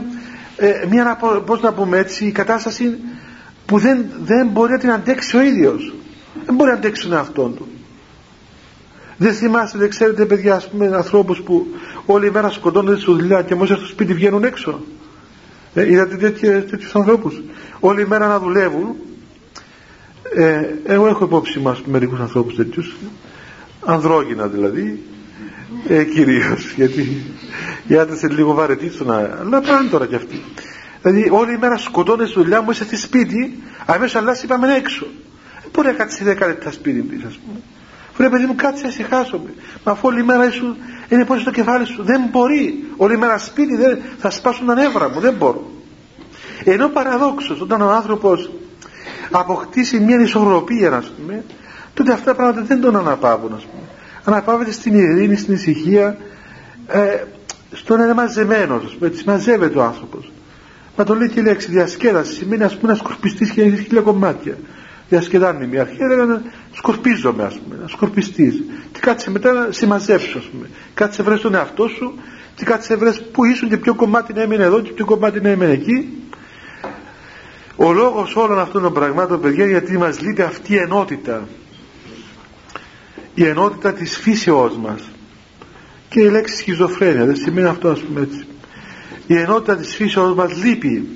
ε, 0.55 0.85
μία 0.89 1.17
πώς 1.45 1.61
να 1.61 1.73
πούμε 1.73 1.97
έτσι 1.97 2.25
η 2.25 2.31
κατάσταση 2.31 2.97
που 3.65 3.77
δεν, 3.77 4.05
δεν 4.23 4.47
μπορεί 4.47 4.71
να 4.71 4.77
την 4.77 4.91
αντέξει 4.91 5.37
ο 5.37 5.41
ίδιος. 5.41 5.93
Δεν 6.45 6.55
μπορεί 6.55 6.69
να 6.69 6.75
αντέξει 6.75 7.03
τον 7.03 7.13
εαυτό 7.13 7.43
του. 7.43 7.67
Δεν 9.17 9.33
θυμάστε, 9.33 9.77
δεν 9.77 9.89
ξέρετε 9.89 10.25
παιδιά 10.25 10.55
ας 10.55 10.69
πούμε 10.69 10.85
ανθρώπους 10.85 11.41
που 11.41 11.67
όλη 12.05 12.27
η 12.27 12.29
μέρα 12.29 12.49
σκοτώνονται 12.49 12.99
στη 12.99 13.11
δουλειά 13.11 13.41
και 13.41 13.55
μόλις 13.55 13.77
στο 13.77 13.85
σπίτι 13.85 14.13
βγαίνουν 14.13 14.43
έξω. 14.43 14.79
Ε, 15.73 15.91
είδατε 15.91 16.29
τέτοιους 16.61 16.95
ανθρώπους. 16.95 17.41
Όλη 17.79 18.01
η 18.01 18.05
μέρα 18.05 18.27
να 18.27 18.39
δουλεύουν. 18.39 18.95
Ε, 20.35 20.61
εγώ 20.85 21.07
έχω 21.07 21.25
υπόψη 21.25 21.59
μας 21.59 21.81
μερικούς 21.85 22.19
ανθρώπους 22.19 22.55
τέτοιους. 22.55 22.95
Ανδρόγυνα 23.85 24.47
δηλαδή 24.47 25.03
ε, 25.87 26.03
κυρίως 26.03 26.73
γιατί 26.75 27.23
οι 27.87 27.97
άντρες 27.97 28.21
είναι 28.21 28.33
λίγο 28.33 28.53
βαρετοί 28.53 28.91
να 29.05 29.15
αλλά 29.15 29.61
πάνε 29.61 29.89
τώρα 29.89 30.05
κι 30.05 30.15
αυτοί 30.15 30.43
δηλαδή 31.01 31.29
όλη 31.29 31.53
η 31.53 31.57
μέρα 31.57 31.77
σκοτώνεται 31.77 32.29
στη 32.29 32.39
δουλειά 32.39 32.61
μου 32.61 32.71
είσαι 32.71 32.83
στη 32.83 32.95
σπίτι 32.95 33.63
αμέσως 33.85 34.15
αλλάζει 34.15 34.45
είπαμε 34.45 34.75
έξω 34.75 35.07
δεν 35.61 35.71
μπορεί 35.73 35.87
να 35.87 35.93
κάτσεις 35.93 36.21
10 36.21 36.25
λεπτά 36.25 36.71
σπίτι 36.71 36.99
πίσω 36.99 37.27
ας 37.27 37.39
πούμε 37.45 37.59
Βρε 38.17 38.29
παιδί 38.29 38.45
μου 38.45 38.55
κάτσε 38.55 38.87
ησυχάσομαι. 38.87 39.53
Μα 39.83 39.91
αφού 39.91 40.07
όλη 40.07 40.23
μέρα 40.23 40.51
σου 40.51 40.75
είναι 41.09 41.25
πώς 41.25 41.41
στο 41.41 41.51
κεφάλι 41.51 41.85
σου. 41.85 42.03
Δεν 42.03 42.21
μπορεί. 42.31 42.85
Όλη 42.97 43.17
μέρα 43.17 43.37
σπίτι 43.37 43.75
δεν, 43.75 43.99
θα 44.17 44.29
σπάσουν 44.29 44.65
τα 44.65 44.73
νεύρα 44.73 45.09
μου. 45.09 45.19
Δεν 45.19 45.33
μπορώ. 45.33 45.71
Ενώ 46.63 46.89
παραδόξως 46.89 47.61
όταν 47.61 47.81
ο 47.81 47.89
άνθρωπος 47.89 48.51
αποκτήσει 49.31 49.99
μια 49.99 50.19
ισορροπία 50.19 50.93
ας 50.93 51.11
πούμε 51.17 51.43
τότε 51.93 52.11
αυτά 52.11 52.25
τα 52.25 52.35
πράγματα 52.35 52.61
δεν 52.61 52.81
τον 52.81 52.95
αναπαύουν 52.95 53.53
ας 53.53 53.63
πούμε. 53.63 53.83
Αναπαύεται 54.25 54.71
στην 54.71 54.93
ειρήνη, 54.93 55.35
στην 55.35 55.53
ησυχία 55.53 56.17
ε, 56.87 57.23
στον 57.71 57.99
είναι 57.99 58.13
μαζεμένος 58.13 58.83
α 58.83 58.87
πούμε. 58.97 59.07
Έτσι 59.07 59.23
μαζεύεται 59.25 59.77
ο 59.77 59.83
άνθρωπος. 59.83 60.31
Μα 60.97 61.03
το 61.03 61.15
λέει 61.15 61.29
και 61.29 61.39
η 61.39 61.43
λέξη 61.43 61.71
διασκέδαση 61.71 62.33
σημαίνει 62.33 62.63
ας 62.63 62.77
πούμε 62.77 62.91
να 62.91 62.97
σκορπιστείς 62.97 63.51
και 63.51 63.61
να 63.61 63.67
έχεις 63.67 63.85
χίλια 63.85 64.01
κομμάτια 64.01 64.57
διασκεδάνει 65.09 65.67
μια 65.67 65.81
αρχή 65.81 65.97
έλεγα 65.99 66.41
σκορπίζομαι 66.71 67.43
ας 67.43 67.59
πούμε 67.59 67.75
να 67.81 67.87
σκορπιστείς 67.87 68.63
και 68.91 68.99
κάτσε 68.99 69.31
μετά 69.31 69.51
να 69.53 69.67
συμμαζέψω 69.71 70.37
ας 70.37 70.45
πούμε 70.45 70.69
κάτσε 70.93 71.23
βρες 71.23 71.41
τον 71.41 71.55
εαυτό 71.55 71.87
σου 71.87 72.13
και 72.55 72.65
κάτσε 72.65 72.95
βρες 72.95 73.21
που 73.31 73.45
ήσουν 73.45 73.69
και 73.69 73.77
ποιο 73.77 73.95
κομμάτι 73.95 74.33
να 74.33 74.41
έμεινε 74.41 74.63
εδώ 74.63 74.81
και 74.81 74.91
ποιο 74.91 75.05
κομμάτι 75.05 75.41
να 75.41 75.49
έμεινε 75.49 75.71
εκεί 75.71 76.23
ο 77.75 77.91
λόγος 77.93 78.35
όλων 78.35 78.59
αυτών 78.59 78.81
των 78.81 78.93
πραγμάτων 78.93 79.41
παιδιά 79.41 79.65
γιατί 79.65 79.97
μας 79.97 80.21
λείπει 80.21 80.41
αυτή 80.41 80.73
η 80.73 80.77
ενότητα 80.77 81.47
η 83.35 83.45
ενότητα 83.45 83.93
της 83.93 84.17
φύσεώς 84.17 84.77
μας. 84.77 85.01
Και 86.09 86.21
η 86.21 86.29
λέξη 86.29 86.55
σχιζοφρένεια 86.57 87.25
δεν 87.25 87.35
σημαίνει 87.35 87.67
αυτό 87.67 87.89
ας 87.89 87.99
πούμε 87.99 88.21
έτσι. 88.21 88.47
Η 89.27 89.37
ενότητα 89.37 89.75
της 89.75 89.95
φύσεώς 89.95 90.35
μας 90.35 90.63
λείπει. 90.63 91.09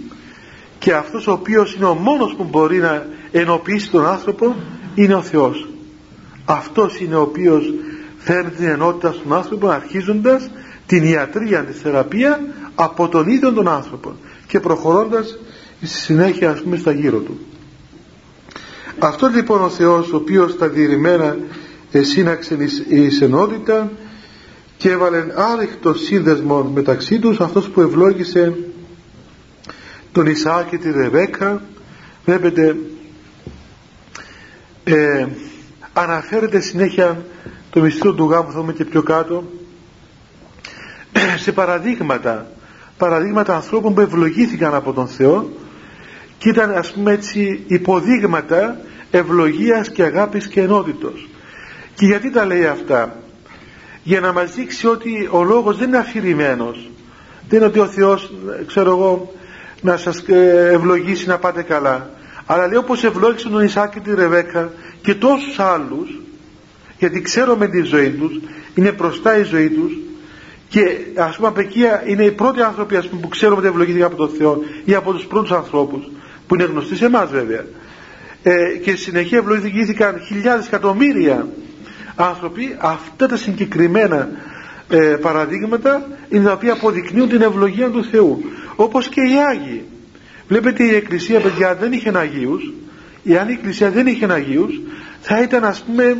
Και 0.80 0.94
αυτός 0.94 1.28
ο 1.28 1.32
οποίος 1.32 1.76
είναι 1.76 1.86
ο 1.86 1.94
μόνος 1.94 2.34
που 2.38 2.44
μπορεί 2.44 2.78
να 2.78 3.08
ενοποιήσει 3.32 3.90
τον 3.90 4.06
άνθρωπο 4.06 4.56
είναι 4.96 5.14
ο 5.14 5.22
Θεός. 5.22 5.68
Αυτός 6.46 7.00
είναι 7.00 7.16
ο 7.16 7.22
οποίος 7.22 7.74
φέρνει 8.18 8.50
την 8.50 8.68
ενότητα 8.68 9.12
στον 9.12 9.34
άνθρωπο 9.34 9.68
αρχίζοντας 9.68 10.50
την 10.86 11.04
ιατρία 11.04 11.64
τη 11.64 11.74
θεραπεία 11.74 12.40
από 12.76 13.08
τον 13.08 13.28
ίδιο 13.28 13.54
τον 13.54 13.68
άνθρωπο 13.68 14.16
και 14.48 14.60
προχωρώντας 14.60 15.38
στη 15.78 15.88
συνέχεια 15.88 16.52
ας 16.52 16.62
πούμε 16.62 16.78
στα 16.78 16.92
γύρω 16.92 17.18
του. 17.18 17.40
Αυτός 19.00 19.34
λοιπόν 19.34 19.64
ο 19.64 19.70
Θεός 19.70 20.12
ο 20.12 20.16
οποίος 20.16 20.58
τα 20.58 20.68
διηρημένα 20.68 21.38
σύναξε 21.92 22.58
η 22.88 23.24
ενότητα 23.24 23.92
και 24.78 24.90
έβαλε 24.90 25.26
άρρηκτο 25.36 25.94
σύνδεσμο 25.94 26.64
μεταξύ 26.64 27.20
τους 27.20 27.40
αυτός 27.40 27.70
που 27.70 27.82
ευλόγησε 27.82 28.54
τον 30.12 30.26
Ισαάκ 30.26 30.70
και 30.70 30.78
τη 30.78 30.92
Ρεβέκα. 30.92 31.62
Βλέπετε 32.26 32.76
ε, 34.84 35.28
αναφέρεται 35.94 36.60
συνέχεια 36.60 37.26
το 37.70 37.82
μυστήριο 37.82 38.14
του 38.14 38.30
γάμου 38.30 38.52
θα 38.52 38.60
δούμε 38.60 38.74
και 38.74 38.86
πιο 38.86 39.04
κάτω. 39.04 39.44
Σε 41.44 41.52
παραδείγματα 41.52 42.52
παραδείγματα 43.00 43.56
ανθρώπων 43.56 43.94
που 43.94 44.02
ευλογήθηκαν 44.02 44.74
από 44.74 44.94
τον 44.94 45.08
Θεό 45.08 45.50
και 46.38 46.50
ήταν 46.50 46.72
ας 46.72 46.92
πούμε 46.92 47.12
έτσι 47.12 47.64
υποδείγματα 47.68 48.80
ευλογίας 49.12 49.92
και 49.92 50.04
αγάπης 50.04 50.48
και 50.48 50.62
ενότητος 50.62 51.30
και 52.00 52.06
γιατί 52.06 52.32
τα 52.32 52.46
λέει 52.46 52.66
αυτά; 52.66 53.16
Για 54.04 54.20
να 54.20 54.34
μας 54.34 54.56
δείξει 54.56 54.88
ότι 54.88 55.30
ο 55.32 55.44
λόγος 55.44 55.78
δεν 55.78 55.88
είναι 55.88 55.98
αφηρημένος. 55.98 56.90
Δεν 57.50 57.58
είναι 57.58 57.68
ότι 57.68 57.80
ο 57.80 57.88
Θεός 57.88 58.32
ξέρω 58.66 58.90
εγώ 58.90 59.34
να 59.82 59.98
σας 59.98 60.24
ε, 60.28 60.70
ευλογήσει 60.74 61.28
να 61.28 61.38
πάτε 61.38 61.62
καλά. 61.62 62.10
Αλλά 62.46 62.68
λέει 62.68 62.78
όπως 62.78 63.04
ευλόγησε 63.04 63.50
τον 63.50 63.64
Ισάκ 63.64 63.94
και 63.94 64.00
τη 64.00 64.16
Ρεβέκα 64.16 64.72
και 65.02 65.16
τόσους 65.16 65.60
άλλους 65.60 66.20
γιατί 66.98 67.22
ξέρουμε 67.22 67.68
τη 67.68 67.82
ζωή 67.82 68.10
τους 68.10 68.40
είναι 68.76 68.92
μπροστά 68.92 69.38
η 69.38 69.44
ζωή 69.44 69.70
τους 69.70 69.98
και 70.70 70.98
ας 71.16 71.36
πούμε 71.36 71.48
από 71.48 71.60
εκεί 71.60 71.82
είναι 72.08 72.24
οι 72.24 72.32
πρώτοι 72.32 72.62
άνθρωποι 72.62 72.96
ας 72.96 73.08
πούμε, 73.08 73.22
που 73.22 73.28
ξέρουμε 73.28 73.58
ότι 73.58 73.68
ευλογήθηκαν 73.68 74.08
από 74.08 74.16
τον 74.16 74.30
Θεό 74.30 74.60
ή 74.86 74.94
από 74.94 75.14
τους 75.14 75.26
πρώτους 75.26 75.52
ανθρώπους 75.52 76.10
που 76.48 76.56
είναι 76.56 76.64
γνωστοί 76.64 76.96
σε 76.96 77.06
εμάς 77.06 77.30
βέβαια. 77.30 77.66
Ε, 78.44 78.78
και 78.84 78.96
συνεχεία 78.96 79.38
ευλογήθηκαν 79.38 80.22
χιλιάδες 80.28 80.68
εκατομμύρια 80.68 81.48
άνθρωποι 82.20 82.76
αυτά 82.80 83.28
τα 83.28 83.38
συγκεκριμένα 83.38 84.30
ε, 84.90 84.98
παραδείγματα 84.98 86.08
είναι 86.30 86.44
τα 86.44 86.52
οποία 86.52 86.74
αποδεικνύουν 86.74 87.30
την 87.30 87.42
ευλογία 87.42 87.90
του 87.90 88.04
Θεού. 88.04 88.42
Όπως 88.76 89.08
και 89.08 89.22
οι 89.22 89.34
Άγιοι. 89.50 89.86
Βλέπετε 90.48 90.84
η 90.84 90.96
Εκκλησία 90.96 91.40
παιδιά 91.40 91.76
δεν 91.76 91.92
είχε 91.92 92.12
Αγίους. 92.16 92.74
Εάν 93.26 93.50
η 93.50 93.52
Εκκλησία 93.52 93.90
δεν 93.90 94.08
είχε 94.08 94.32
Αγίους. 94.32 94.80
Θα 95.22 95.42
ήταν 95.42 95.66
ας 95.66 95.84
πούμε 95.84 96.18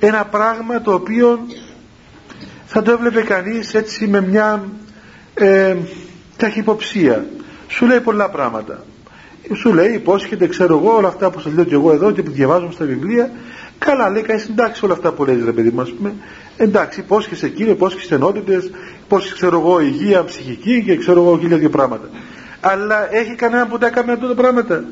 ένα 0.00 0.24
πράγμα 0.24 0.80
το 0.80 0.92
οποίο 0.94 1.46
θα 2.66 2.82
το 2.82 2.90
έβλεπε 2.90 3.20
κανείς 3.20 3.74
έτσι 3.74 4.06
με 4.06 4.20
μια 4.20 4.64
ε, 5.34 5.76
ταχυποψία 6.36 7.26
σου 7.68 7.86
λέει 7.86 8.00
πολλά 8.00 8.30
πράγματα. 8.30 8.84
Σου 9.54 9.74
λέει 9.74 9.92
υπόσχεται 9.92 10.46
ξέρω 10.46 10.78
εγώ 10.78 10.96
όλα 10.96 11.08
αυτά 11.08 11.30
που 11.30 11.40
σας 11.40 11.52
λέω 11.52 11.64
και 11.64 11.74
εγώ 11.74 11.92
εδώ 11.92 12.12
και 12.12 12.22
που 12.22 12.30
διαβάζουμε 12.30 12.72
στα 12.72 12.84
βιβλία 12.84 13.30
καλά 13.78 14.10
λέει 14.10 14.22
κανείς 14.22 14.48
εντάξει 14.48 14.84
όλα 14.84 14.94
αυτά 14.94 15.12
που 15.12 15.24
λέει 15.24 15.42
ρε 15.44 15.52
παιδί 15.52 15.70
μου 15.70 15.80
ας 15.80 15.92
πούμε 15.92 16.14
εντάξει 16.56 17.00
υπόσχεσαι 17.00 17.48
κύριε 17.48 17.72
υπόσχεσαι 17.72 18.14
ενότητες 18.14 18.70
υπόσχεσαι 19.04 19.34
ξέρω 19.34 19.58
εγώ 19.58 19.80
υγεία 19.80 20.24
ψυχική 20.24 20.82
και 20.82 20.96
ξέρω 20.96 21.22
εγώ 21.22 21.38
χίλια 21.38 21.56
δύο 21.56 21.70
πράγματα 21.70 22.08
αλλά 22.60 23.14
έχει 23.14 23.34
κανένα 23.34 23.66
που 23.66 23.78
τα 23.78 23.86
έκανε 23.86 24.12
αυτά 24.12 24.28
τα 24.28 24.34
πράγματα; 24.34 24.84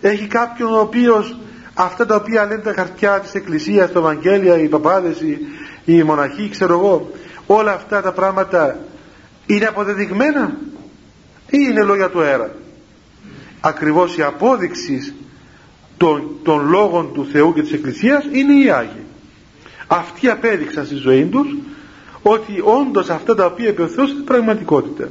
Έχει 0.00 0.26
κάποιον 0.26 0.72
ο 0.72 0.78
οποίος 0.78 1.36
αυτά 1.74 2.06
τα 2.06 2.14
οποία 2.14 2.46
λένε 2.46 2.60
τα 2.60 2.72
χαρτιά 2.72 3.20
της 3.20 3.34
Εκκλησίας, 3.34 3.92
τα 3.92 3.98
Ευαγγέλια, 3.98 4.58
οι 4.58 4.68
παπάδες, 4.68 5.20
οι, 5.20 5.38
οι 5.84 6.02
μοναχοί, 6.02 6.48
ξέρω 6.48 6.72
εγώ, 6.78 7.10
όλα 7.46 7.72
αυτά 7.72 8.02
τα 8.02 8.12
πράγματα 8.12 8.78
είναι 9.46 9.64
αποδεδειγμένα 9.64 10.56
ή 11.46 11.58
είναι 11.70 11.82
λόγια 11.82 12.10
του 12.10 12.20
αέρα; 12.20 12.50
Ακριβώς 13.60 14.16
η 14.16 14.22
απόδειξη 14.22 15.14
των, 15.96 16.22
των 16.42 16.68
λόγων 16.68 17.10
του 17.14 17.26
Θεού 17.32 17.52
και 17.52 17.62
της 17.62 17.72
Εκκλησίας 17.72 18.24
είναι 18.32 18.64
οι 18.64 18.70
Άγιοι. 18.70 19.04
Αυτοί 19.86 20.28
απέδειξαν 20.28 20.86
στη 20.86 20.94
ζωή 20.94 21.24
τους 21.24 21.56
ότι 22.22 22.52
όντως 22.62 23.10
αυτά 23.10 23.34
τα 23.34 23.44
οποία 23.44 23.68
είπε 23.68 23.82
ο 23.82 23.88
Θεός 23.88 24.10
είναι 24.10 24.22
πραγματικότητα. 24.24 25.08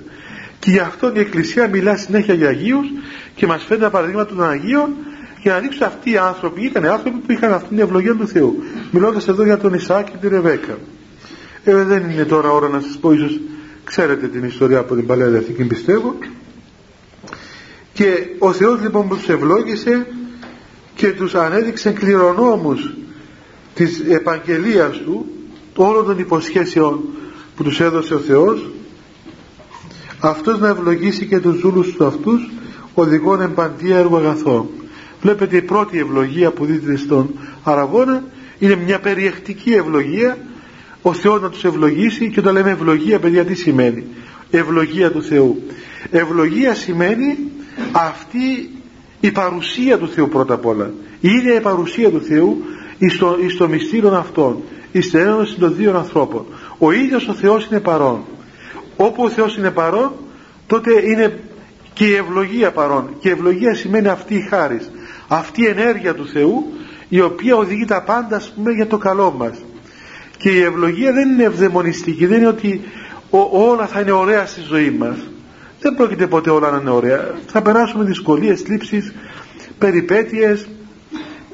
Και 0.60 0.71
γι' 0.71 0.80
αυτό 0.80 1.12
η 1.15 1.19
Εκκλησία 1.19 1.67
μιλά 1.67 1.98
συνέχεια 1.98 2.34
για 2.34 2.48
Αγίους 2.48 2.88
και 3.36 3.48
μας 3.48 3.63
φέρνει 3.63 3.84
τα 3.84 3.89
παραδείγματα 3.89 4.36
των 4.36 4.50
Αγίων 4.50 4.89
για 5.41 5.54
να 5.54 5.60
δείξουν 5.60 5.84
αυτοί 5.84 6.12
οι 6.12 6.17
άνθρωποι 6.17 6.65
ήταν 6.65 6.86
άνθρωποι 6.86 7.17
που 7.17 7.32
είχαν 7.32 7.54
αυτή 7.54 7.67
την 7.67 7.80
ευλογία 7.80 8.15
του 8.15 8.28
Θεού. 8.28 8.63
Μιλώντας 8.91 9.28
εδώ 9.28 9.43
για 9.43 9.58
τον 9.58 9.74
Ισάκ 9.74 10.10
και 10.10 10.17
τη 10.21 10.28
Ρεβέκα. 10.28 10.78
Ε, 11.63 11.84
δεν 11.84 12.10
είναι 12.10 12.24
τώρα 12.26 12.52
ώρα 12.52 12.67
να 12.67 12.80
σας 12.80 12.98
πω 12.98 13.12
ίσως 13.12 13.39
ξέρετε 13.84 14.28
την 14.28 14.43
ιστορία 14.43 14.80
από 14.80 14.95
την 14.95 15.06
Παλαιά 15.06 15.28
Διαθήκη 15.28 15.63
πιστεύω. 15.63 16.15
Και 17.93 18.28
ο 18.39 18.54
Θεός 18.54 18.82
λοιπόν 18.82 19.08
που 19.08 19.15
τους 19.15 19.30
ευλόγησε 19.30 20.08
και 20.96 21.12
τους 21.12 21.35
ανέδειξε 21.35 21.91
κληρονόμους 21.91 22.93
της 23.73 24.00
επαγγελίας 24.00 24.98
του 24.98 25.25
όλων 25.75 26.06
των 26.06 26.19
υποσχέσεων 26.19 27.00
που 27.56 27.63
τους 27.63 27.79
έδωσε 27.79 28.13
ο 28.13 28.19
Θεός. 28.19 28.69
Αυτός 30.19 30.60
να 30.60 30.67
ευλογήσει 30.67 31.25
και 31.25 31.39
τους 31.39 31.60
δούλους 31.60 31.91
του 31.93 32.06
αυτούς 32.06 32.50
οδηγών 32.93 33.41
εμπαντία 33.41 33.98
έργο 33.98 34.17
αγαθό 34.17 34.69
βλέπετε 35.21 35.58
η 35.58 35.62
πρώτη 35.62 36.00
ευλογία 36.00 36.52
που 36.52 36.65
δείτε 36.65 36.96
στον 36.96 37.39
Αραγώνα 37.63 38.23
είναι 38.60 38.75
μια 38.75 39.00
περιεκτική 39.00 39.73
ευλογία 39.73 40.37
ο 41.02 41.13
Θεός 41.13 41.41
να 41.41 41.50
τους 41.50 41.63
ευλογήσει 41.63 42.29
και 42.29 42.39
όταν 42.39 42.54
λέμε 42.54 42.69
ευλογία 42.69 43.19
παιδιά 43.19 43.46
τι 43.46 43.54
σημαίνει; 43.54 44.04
Ευλογία 44.50 45.12
του 45.12 45.23
Θεού. 45.23 45.63
Ευλογία 46.12 46.75
σημαίνει 46.75 47.37
αυτή 47.91 48.69
η 49.26 49.32
παρουσία 49.32 49.98
του 49.98 50.08
Θεού 50.08 50.30
πρώτα 50.30 50.54
απ' 50.54 50.65
όλα. 50.65 50.92
Η 51.19 51.30
ίδια 51.30 51.56
η 51.56 51.62
παρουσία 51.62 52.10
του 52.10 52.21
Θεού 52.21 52.63
στο, 53.10 53.38
στο 53.50 53.67
μυστήριο 53.67 54.10
αυτών 54.10 54.63
στην 55.00 55.19
ένωση 55.19 55.60
των 55.60 55.76
δύο 55.76 55.98
ανθρώπων. 55.98 56.46
Ο 56.78 56.92
ίδιος 56.92 57.28
ο 57.28 57.34
Θεός 57.34 57.65
είναι 57.65 57.80
παρόν. 57.80 58.23
Όπου 58.96 59.23
ο 59.23 59.30
Θεός 59.30 59.58
είναι 59.58 59.71
παρόν 59.71 60.12
τότε 60.67 60.92
είναι 61.10 61.40
και 61.94 62.06
η 62.06 62.13
ευλογία 62.15 62.71
παρόν. 62.71 63.10
Και 63.19 63.28
η 63.28 63.32
ευλογία 63.32 63.76
σημαίνει 63.76 64.08
αυτή 64.08 64.36
η 64.36 64.48
χάρη 64.50 64.80
αυτή 65.28 65.62
η 65.62 65.67
ενέργεια 65.67 66.13
του 66.15 66.28
Θεού 66.28 66.73
η 67.10 67.21
οποία 67.21 67.56
οδηγεί 67.56 67.86
τα 67.86 68.04
πάντα 68.04 68.36
ας 68.36 68.54
πούμε 68.56 68.71
για 68.71 68.88
το 68.88 68.98
καλό 68.98 69.32
μας. 69.38 69.63
Και 70.38 70.50
η 70.50 70.62
ευλογία 70.62 71.12
δεν 71.12 71.30
είναι 71.30 71.44
ευδαιμονιστική 71.44 72.26
δεν 72.26 72.38
είναι 72.38 72.48
ότι 72.48 72.82
όλα 73.52 73.88
θα 73.88 74.00
είναι 74.00 74.12
ωραία 74.12 74.46
στη 74.46 74.62
ζωή 74.62 74.90
μας 74.90 75.17
δεν 75.86 75.96
πρόκειται 75.96 76.27
ποτέ 76.27 76.50
όλα 76.50 76.71
να 76.71 76.77
είναι 76.77 76.90
ωραία. 76.90 77.33
Θα 77.48 77.62
περάσουμε 77.62 78.04
δυσκολίες, 78.04 78.67
λήψεις 78.67 79.13
περιπέτειες 79.77 80.67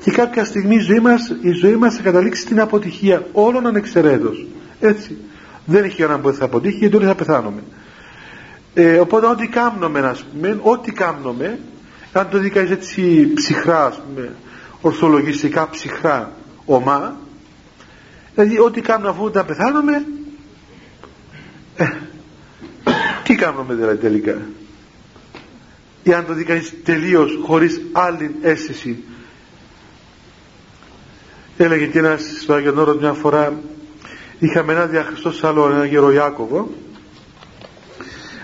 και 0.03 0.11
κάποια 0.11 0.45
στιγμή 0.45 0.75
η 0.75 0.79
ζωή 0.79 0.99
μας, 0.99 1.35
η 1.41 1.51
ζωή 1.51 1.75
μας 1.75 1.95
θα 1.95 2.01
καταλήξει 2.01 2.41
στην 2.41 2.59
αποτυχία 2.59 3.25
όλων 3.31 3.67
ανεξαιρέτως. 3.67 4.45
Έτσι. 4.79 5.17
Δεν 5.65 5.83
έχει 5.83 6.01
έναν 6.01 6.21
που 6.21 6.33
θα 6.33 6.45
αποτύχει 6.45 6.77
γιατί 6.77 6.95
όλοι 6.95 7.05
θα 7.05 7.15
πεθάνουμε. 7.15 7.63
Ε, 8.73 8.97
οπότε 8.97 9.27
ό,τι 9.27 9.47
κάνουμε 9.47 9.99
α 9.99 10.15
πούμε 10.31 10.59
ό,τι 10.61 10.91
κάνουμε 10.91 11.59
αν 12.13 12.29
το 12.29 12.37
δει 12.37 12.49
κανείς 12.49 12.71
έτσι 12.71 13.33
ψυχρά 13.33 13.85
ας 13.85 14.01
πούμε 14.07 14.35
ορθολογιστικά 14.81 15.69
ψυχρά 15.69 16.31
ομά 16.65 17.15
δηλαδή 18.35 18.59
ό,τι 18.59 18.81
κάνουμε 18.81 19.09
αφού 19.09 19.31
θα 19.31 19.43
πεθάνουμε 19.43 20.05
ε, 21.75 21.85
τι 23.20 23.20
κάνουμε 23.41 23.73
δηλαδή 23.73 23.97
τελικά. 23.97 24.41
Ή 26.03 26.13
αν 26.13 26.25
το 26.25 26.33
δει 26.33 26.43
κανείς 26.43 26.73
τελείως 26.83 27.39
χωρίς 27.43 27.81
άλλη 27.91 28.35
αίσθηση. 28.41 29.03
Έλεγε 31.57 31.85
και 31.85 31.99
ένας 31.99 32.23
στο 32.41 32.53
Άγιον 32.53 32.97
μια 32.99 33.13
φορά 33.13 33.53
είχαμε 34.39 34.73
ένα 34.73 34.85
διαχριστό 34.85 35.31
σαλό 35.31 35.69
ένα 35.69 35.85
γερο 35.85 36.11
Ιάκωβο 36.11 36.71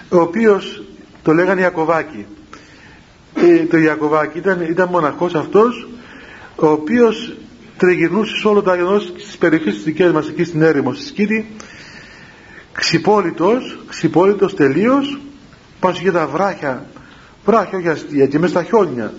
ο 0.09 0.17
οποίος 0.19 0.83
το 1.23 1.33
λέγανε 1.33 1.61
Ιακωβάκη 1.61 2.25
ε, 3.35 3.65
το 3.65 3.77
Ιακωβάκη 3.77 4.37
ήταν, 4.37 4.61
ήταν 4.61 4.89
μοναχός 4.89 5.35
αυτός 5.35 5.87
ο 6.55 6.67
οποίος 6.67 7.35
τριγυρνούσε 7.77 8.35
σε 8.35 8.47
όλο 8.47 8.61
το 8.61 8.71
Άγιον 8.71 9.01
στις 9.01 9.37
περιοχές 9.37 9.73
της 9.73 9.83
δικές 9.83 10.11
μας 10.11 10.27
εκεί 10.27 10.43
στην 10.43 10.61
έρημο 10.61 10.93
στη 10.93 11.05
Σκήτη 11.05 11.47
ξυπόλυτος 12.77 13.79
ξυπόλυτος 13.87 14.55
τελείως 14.55 15.19
πάνω 15.79 15.97
για 16.01 16.11
τα 16.11 16.27
βράχια 16.27 16.85
βράχια 17.45 17.77
όχι 17.77 17.89
αστεία 17.89 18.25
και 18.25 18.39
μέσα 18.39 18.53
στα 18.53 18.63
χιόνια. 18.63 19.13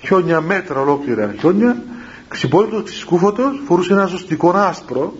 Χιόνια 0.00 0.40
μέτρα 0.40 0.80
ολόκληρα 0.80 1.34
χιόνια. 1.38 1.82
Ξυπόλυτος 2.28 2.82
ξυσκούφωτος 2.82 3.62
φορούσε 3.66 3.92
ένα 3.92 4.04
ζωστικό 4.04 4.50
άσπρο. 4.50 5.14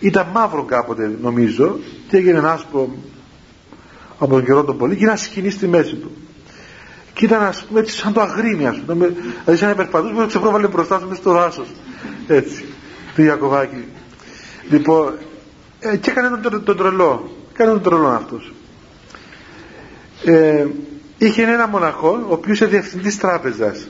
Ήταν 0.00 0.26
μαύρο 0.32 0.62
κάποτε 0.64 1.18
νομίζω 1.22 1.78
και 2.08 2.16
έγινε 2.16 2.48
άσπρο 2.48 2.88
από 4.18 4.34
τον 4.34 4.44
καιρό 4.44 4.64
τον 4.64 4.78
πολύ 4.78 4.96
και 4.96 5.04
ένα 5.04 5.16
σκηνή 5.16 5.50
στη 5.50 5.66
μέση 5.66 5.94
του. 5.94 6.10
Και 7.12 7.24
ήταν 7.24 7.42
ας 7.42 7.64
πούμε 7.64 7.80
έτσι 7.80 7.96
σαν 7.96 8.12
το 8.12 8.20
αγρίμι 8.20 8.66
ας 8.66 8.80
πούμε 8.86 9.12
δηλαδή 9.44 9.60
σαν 9.60 9.68
να 9.68 9.74
περπατούσε 9.74 10.12
που 10.14 10.26
ξεπρόβαλε 10.26 10.68
μπροστά 10.68 10.98
σου 10.98 11.08
μέσα 11.08 11.20
στο 11.20 11.32
δάσος. 11.32 11.68
Έτσι 12.26 12.64
το 13.16 13.22
Ιακωβάκι 13.22 13.84
λοιπόν 14.70 15.12
ε, 15.92 15.96
και 15.96 16.10
έκανε 16.10 16.36
τον, 16.36 16.64
τον, 16.64 16.76
τρελό. 16.76 17.30
Έκανε 17.52 17.70
τον 17.70 17.82
τρελό 17.82 18.08
αυτός. 18.08 18.52
Ε, 20.24 20.66
είχε 21.18 21.42
ένα 21.42 21.68
μοναχό 21.68 22.24
ο 22.28 22.32
οποίος 22.32 22.58
ήταν 22.58 22.70
διευθυντής 22.70 23.18
τράπεζας. 23.18 23.88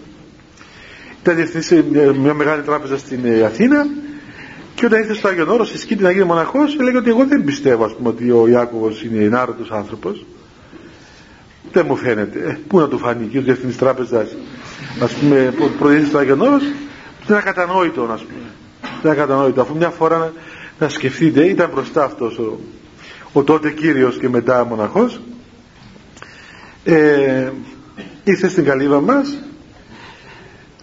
Ήταν 1.22 1.34
διευθυντής 1.34 1.66
σε 1.66 1.84
μια 2.12 2.34
μεγάλη 2.34 2.62
τράπεζα 2.62 2.98
στην 2.98 3.24
ε, 3.24 3.42
Αθήνα. 3.42 3.86
Και 4.74 4.86
όταν 4.86 5.00
ήρθε 5.00 5.14
στο 5.14 5.28
Άγιον 5.28 5.48
Όρος 5.48 5.68
στη 5.68 5.78
Σκήτη 5.78 6.02
να 6.02 6.10
γίνει 6.10 6.24
μοναχός 6.24 6.76
έλεγε 6.80 6.96
ότι 6.96 7.08
εγώ 7.08 7.24
δεν 7.24 7.44
πιστεύω 7.44 7.84
ας 7.84 7.94
πούμε 7.94 8.08
ότι 8.08 8.30
ο 8.30 8.46
Ιάκωβος 8.48 9.02
είναι 9.02 9.24
ενάρετος 9.24 9.70
άνθρωπος. 9.70 10.24
Δεν 11.72 11.84
μου 11.88 11.96
φαίνεται. 11.96 12.38
Ε, 12.38 12.58
πού 12.68 12.78
να 12.78 12.88
του 12.88 12.98
φανεί 12.98 13.26
και 13.26 13.38
ο 13.38 13.42
διευθυντής 13.42 13.76
τράπεζας 13.76 14.28
ας 15.00 15.12
πούμε 15.12 15.54
προηγήθηκε 15.78 16.10
στο 16.10 16.18
Άγιον 16.18 16.40
Όρος. 16.40 16.62
Δεν 17.26 17.36
ακατανόητο 17.36 18.02
ας 18.02 18.20
πούμε. 18.20 18.50
Δεν 19.02 19.12
ακατανόητο. 19.12 19.60
Αφού 19.60 19.76
μια 19.76 19.90
φορά 19.90 20.32
να, 20.84 20.90
να 20.90 20.96
σκεφτείτε 20.96 21.44
ήταν 21.44 21.70
μπροστά 21.74 22.04
αυτός 22.04 22.38
ο, 22.38 22.58
ο 23.32 23.42
τότε 23.42 23.70
Κύριος 23.70 24.18
και 24.18 24.28
μετά 24.28 24.64
μοναχός 24.64 25.20
ε, 26.84 27.50
ήρθε 28.24 28.48
στην 28.48 28.64
καλύβα 28.64 29.00
μας 29.00 29.38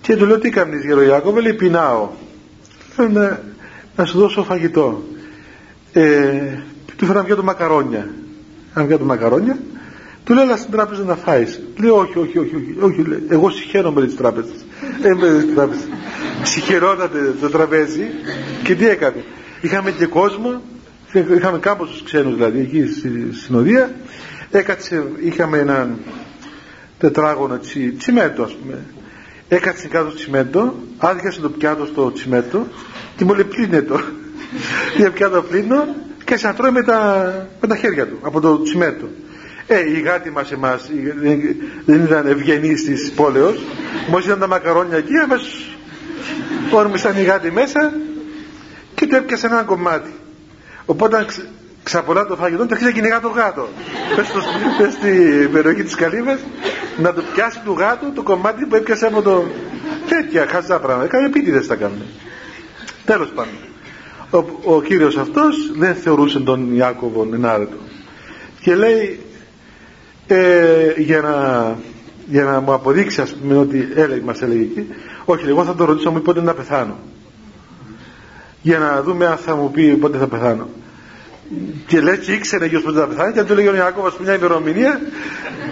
και 0.01 0.15
του 0.15 0.25
λέω 0.25 0.39
τι 0.39 0.49
κάνεις 0.49 0.85
γέρο 0.85 1.01
Ιάκωβε; 1.01 1.41
Λέει 1.41 1.53
πεινάω 1.53 2.09
να, 3.11 3.41
να 3.95 4.05
σου 4.05 4.17
δώσω 4.19 4.43
φαγητό 4.43 5.03
ε, 5.93 6.57
του 6.95 7.05
φέραμε 7.05 7.27
για 7.27 7.35
το 7.35 7.43
μακαρόνια 7.43 8.09
αν 8.73 8.87
για 8.87 8.97
το 8.97 9.05
μακαρόνια 9.05 9.59
του 10.23 10.33
λέω, 10.33 10.43
αλλά 10.43 10.57
στην 10.57 10.71
τράπεζα 10.71 11.03
να 11.03 11.15
φάεις. 11.15 11.61
Λέει, 11.77 11.89
όχι, 11.89 12.19
όχι, 12.19 12.39
όχι, 12.39 12.55
όχι, 12.55 12.75
όχι 12.79 13.01
λέει. 13.01 13.23
εγώ 13.29 13.49
συγχαίρομαι 13.49 14.05
τις 14.05 14.15
τράπεζες. 14.15 14.65
Ε, 15.01 15.13
με 15.13 15.43
τις 15.43 15.53
τράπεζες. 15.55 15.87
Συγχαιρώνατε 16.43 17.35
το 17.41 17.49
τραπέζι 17.49 18.03
και 18.63 18.75
τι 18.75 18.87
έκανε. 18.87 19.23
Είχαμε 19.61 19.91
και 19.91 20.05
κόσμο, 20.05 20.61
είχαμε 21.11 21.59
τους 21.77 22.03
ξένους 22.03 22.35
δηλαδή 22.35 22.59
εκεί 22.59 22.85
στη 22.85 23.29
συνοδεία. 23.31 23.91
Έκατσε, 24.51 25.03
είχαμε 25.19 25.57
ένα 25.57 25.89
τετράγωνο 26.97 27.57
τσι, 27.57 27.91
τσιμέντο, 27.91 28.43
ας 28.43 28.53
πούμε. 28.53 28.85
Έκατσε 29.47 29.87
κάτω 29.87 30.09
στο 30.09 30.17
τσιμέντο, 30.17 30.75
άδειασε 30.97 31.41
το 31.41 31.49
πιάτο 31.49 31.85
στο 31.85 32.11
τσιμέντο 32.11 32.67
και 33.15 33.25
μου 33.25 33.33
λέει 33.33 33.43
πλύνε 33.43 33.81
το. 33.81 33.99
Για 34.97 35.11
πιάτο 35.11 35.41
πλύνω 35.41 35.95
και 36.23 36.37
σαν 36.37 36.55
τρώει 36.55 36.71
με 36.71 36.83
τα, 36.83 37.47
με 37.61 37.67
τα 37.67 37.75
χέρια 37.75 38.07
του 38.07 38.19
από 38.21 38.39
το 38.39 38.61
τσιμέντο. 38.61 39.09
Ε, 39.67 39.89
οι 39.89 39.99
γάτοι 39.99 40.31
μας 40.31 40.51
εμάς 40.51 40.89
δεν 41.85 42.03
ήταν 42.03 42.27
ευγενείς 42.27 42.83
της 42.83 43.11
πόλεως. 43.11 43.65
Μόλις 44.09 44.25
ήταν 44.25 44.39
τα 44.39 44.47
μακαρόνια 44.47 44.97
εκεί, 44.97 45.17
αμέσως 45.23 45.77
όρμησαν 46.71 47.17
οι 47.17 47.23
γάτοι 47.23 47.51
μέσα 47.51 47.93
και 49.01 49.07
του 49.07 49.15
έπιασε 49.15 49.45
ένα 49.45 49.63
κομμάτι. 49.63 50.13
Οπότε 50.85 51.25
ξ, 51.27 51.39
ξαπολά 51.83 52.25
το 52.25 52.35
φαγητό, 52.35 52.65
το 52.65 52.67
αρχίζει 52.71 52.89
να 52.89 52.95
κυνηγά 52.95 53.19
το 53.19 53.27
γάτο. 53.27 53.67
Πες 54.77 54.93
στην 54.93 55.51
περιοχή 55.51 55.83
της 55.83 55.95
Καλύβας 55.95 56.39
να 56.97 57.13
το 57.13 57.21
πιάσει 57.33 57.59
του 57.65 57.75
γάτου 57.77 58.11
το 58.13 58.23
κομμάτι 58.23 58.65
που 58.65 58.75
έπιασε 58.75 59.05
από 59.05 59.21
το... 59.21 59.43
Τέτοια 60.09 60.47
χαζά 60.47 60.79
πράγματα. 60.79 61.07
Κάνει 61.07 61.25
επίτηδες 61.25 61.67
τα 61.67 61.75
κάνουν. 61.75 62.01
Τέλος 63.05 63.29
πάντων. 63.35 63.53
Ο, 64.31 64.73
ο 64.75 64.81
κύριος 64.81 65.17
αυτός 65.17 65.71
δεν 65.77 65.95
θεωρούσε 65.95 66.39
τον 66.39 66.75
Ιάκωβο 66.75 67.27
ενάρετο. 67.33 67.77
Και 68.61 68.75
λέει 68.75 69.19
ε, 70.27 70.93
για, 70.97 71.21
να, 71.21 71.75
για 72.27 72.43
να 72.43 72.59
μου 72.59 72.73
αποδείξει 72.73 73.21
ας 73.21 73.33
πούμε 73.33 73.57
ότι 73.57 73.91
έλεγε, 73.95 74.21
μας 74.21 74.41
έλεγε 74.41 74.61
εκεί 74.61 74.87
όχι 75.25 75.47
εγώ 75.47 75.63
θα 75.63 75.75
τον 75.75 75.85
ρωτήσω 75.85 76.11
μου 76.11 76.21
πότε 76.21 76.41
να 76.41 76.53
πεθάνω 76.53 76.97
για 78.61 78.77
να 78.77 79.01
δούμε 79.01 79.25
αν 79.25 79.37
θα 79.37 79.55
μου 79.55 79.71
πει 79.71 79.95
πότε 79.95 80.17
θα 80.17 80.27
πεθάνω. 80.27 80.69
Και 81.87 82.01
λες 82.01 82.17
και 82.17 82.31
ήξερε 82.31 82.65
γιος 82.65 82.81
πότε 82.81 82.99
θα 82.99 83.07
πεθάνει 83.07 83.33
και 83.33 83.39
αν 83.39 83.45
του 83.45 83.55
λέγει 83.55 83.67
ο 83.67 83.75
Ιάκωβας 83.75 84.17
μια 84.17 84.35
ημερομηνία 84.35 84.99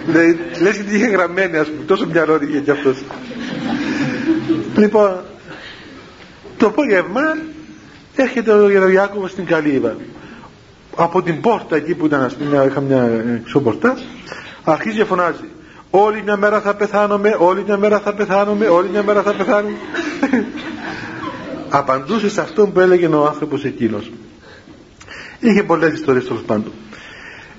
λέει, 0.06 0.38
λες 0.60 0.76
και 0.76 0.82
την 0.82 0.96
είχε 0.96 1.06
γραμμένη 1.06 1.56
ας 1.56 1.68
πούμε 1.68 1.84
τόσο 1.84 2.06
μυαλό 2.06 2.38
είχε 2.42 2.58
και 2.58 2.70
αυτός. 2.70 3.04
Λοιπόν 4.76 5.20
το 6.56 6.66
απόγευμα 6.66 7.20
έρχεται 8.16 8.52
ο 8.52 8.88
Ιάκωβος 8.88 9.30
στην 9.30 9.46
Καλύβα. 9.46 9.96
Από 10.96 11.22
την 11.22 11.40
πόρτα 11.40 11.76
εκεί 11.76 11.94
που 11.94 12.06
ήταν 12.06 12.22
ας 12.22 12.34
πούμε 12.34 12.64
είχα 12.68 12.80
μια 12.80 13.08
ξοπορτά 13.44 13.98
αρχίζει 14.64 14.96
και 14.96 15.04
φωνάζει. 15.04 15.48
Όλη 15.90 16.22
μια 16.22 16.36
μέρα 16.36 16.60
θα 16.60 16.74
πεθάνομαι 16.74 17.36
όλη 17.38 17.62
μια 17.66 17.76
μέρα 17.76 17.98
θα 18.00 18.14
πεθάνομαι 18.14 18.66
όλη 18.66 18.88
μια 18.88 19.02
μέρα 19.02 19.22
θα 19.22 19.32
πεθάνομαι 19.32 19.76
απαντούσε 21.70 22.28
σε 22.28 22.40
αυτό 22.40 22.66
που 22.66 22.80
έλεγε 22.80 23.06
ο 23.06 23.26
άνθρωπος 23.26 23.64
εκείνος. 23.64 24.10
Είχε 25.40 25.62
πολλές 25.62 25.92
ιστορίες 25.92 26.26
τέλος 26.26 26.42
πάντων. 26.42 26.72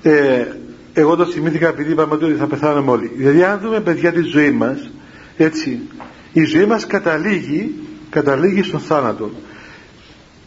Ε, 0.02 0.46
εγώ 0.92 1.16
το 1.16 1.24
θυμήθηκα 1.24 1.68
επειδή 1.68 1.92
είπαμε 1.92 2.14
ότι 2.14 2.34
θα 2.34 2.46
πεθάνουμε 2.46 2.90
όλοι. 2.90 3.12
Δηλαδή 3.16 3.42
αν 3.42 3.60
δούμε 3.62 3.80
παιδιά 3.80 4.12
τη 4.12 4.20
ζωή 4.20 4.50
μας 4.50 4.90
έτσι 5.36 5.80
η 6.32 6.44
ζωή 6.44 6.64
μας 6.64 6.86
καταλήγει 6.86 7.74
καταλήγει 8.10 8.62
στον 8.62 8.80
θάνατο. 8.80 9.30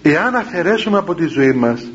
Εάν 0.01 0.35
αφαιρέσουμε 0.35 0.97
από 0.97 1.15
τη 1.15 1.25
ζωή 1.25 1.51
μας 1.51 1.91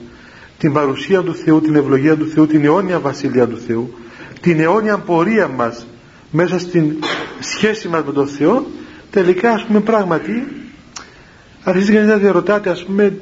την 0.59 0.73
παρουσία 0.73 1.23
του 1.23 1.35
Θεού, 1.35 1.61
την 1.61 1.75
ευλογία 1.75 2.17
του 2.17 2.27
Θεού, 2.27 2.47
την 2.47 2.65
αιώνια 2.65 2.99
βασιλεία 2.99 3.49
του 3.49 3.59
Θεού 3.67 3.95
την 4.41 4.61
αιώνια 4.61 4.99
πορεία 4.99 5.49
μας 5.49 5.87
μέσα 6.31 6.59
στην 6.59 6.97
σχέση 7.41 7.89
μας 7.89 8.05
με 8.05 8.13
τον 8.13 8.29
Θεό 8.29 8.67
τελικά 9.11 9.53
ας 9.53 9.65
πούμε 9.65 9.81
πράγματι 9.81 10.47
αρχίζει 11.63 11.93
κανείς 11.93 12.09
να 12.09 12.17
διαρωτάται 12.17 12.71
ας 12.71 12.85
πούμε 12.85 13.19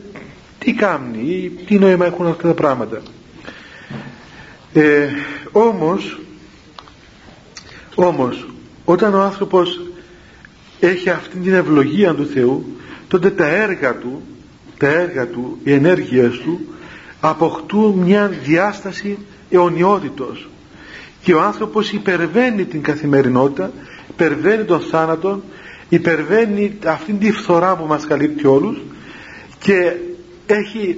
τι 0.59 0.72
κάνει 0.72 1.18
ή 1.18 1.51
τι 1.66 1.78
νόημα 1.78 2.07
έχουν 2.07 2.26
αυτά 2.26 2.49
τα 2.49 2.55
πράγματα. 2.55 3.03
Ε, 4.72 5.09
όμως 5.53 6.18
όμως 7.95 8.49
όταν 8.84 9.14
ο 9.14 9.20
άνθρωπος 9.20 9.80
έχει 10.80 11.11
αυτή 11.11 11.39
την 11.39 11.55
ευλογία 11.55 12.14
του 12.14 12.26
Θεού 12.26 12.76
τότε 13.09 13.30
τα 13.30 13.47
έργα 13.47 13.95
του 13.95 14.22
τα 14.78 14.86
έργα 14.86 15.26
του, 15.26 15.59
οι 15.64 15.72
ενέργειες 15.72 16.39
του 16.39 16.61
αποκτούν 17.20 17.99
μια 17.99 18.28
διάσταση 18.28 19.18
αιωνιότητος. 19.51 20.49
Και 21.22 21.34
ο 21.34 21.43
άνθρωπος 21.43 21.93
υπερβαίνει 21.93 22.64
την 22.64 22.82
καθημερινότητα 22.82 23.72
υπερβαίνει 24.11 24.64
τον 24.64 24.80
θάνατο 24.80 25.43
υπερβαίνει 25.89 26.78
αυτήν 26.86 27.18
τη 27.18 27.32
φθορά 27.32 27.76
που 27.76 27.86
μας 27.86 28.07
καλύπτει 28.07 28.47
όλους 28.47 28.80
και 29.59 29.93
έχει 30.47 30.97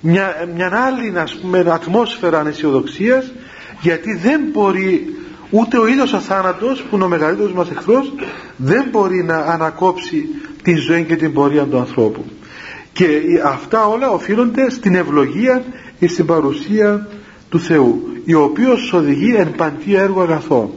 μια, 0.00 0.48
μια 0.54 0.72
άλλη 0.86 1.18
ας 1.18 1.34
πούμε, 1.34 1.64
ατμόσφαιρα 1.68 2.38
αναισιοδοξίας 2.38 3.32
γιατί 3.80 4.14
δεν 4.14 4.40
μπορεί 4.52 5.16
ούτε 5.50 5.78
ο 5.78 5.86
ίδιος 5.86 6.12
ο 6.12 6.18
θάνατος 6.18 6.82
που 6.82 6.96
είναι 6.96 7.04
ο 7.04 7.08
μεγαλύτερος 7.08 7.52
μας 7.52 7.70
εχθρός 7.70 8.12
δεν 8.56 8.86
μπορεί 8.90 9.24
να 9.24 9.36
ανακόψει 9.36 10.28
τη 10.62 10.74
ζωή 10.74 11.04
και 11.04 11.16
την 11.16 11.32
πορεία 11.32 11.64
του 11.64 11.78
ανθρώπου. 11.78 12.24
Και 12.92 13.20
αυτά 13.44 13.86
όλα 13.86 14.10
οφείλονται 14.10 14.70
στην 14.70 14.94
ευλογία 14.94 15.64
και 15.98 16.08
στην 16.08 16.26
παρουσία 16.26 17.08
του 17.48 17.60
Θεού 17.60 18.08
η 18.24 18.34
οποίος 18.34 18.92
οδηγεί 18.92 19.34
εν 19.34 19.54
παντή 19.56 19.94
έργο 19.94 20.20
αγαθό 20.20 20.74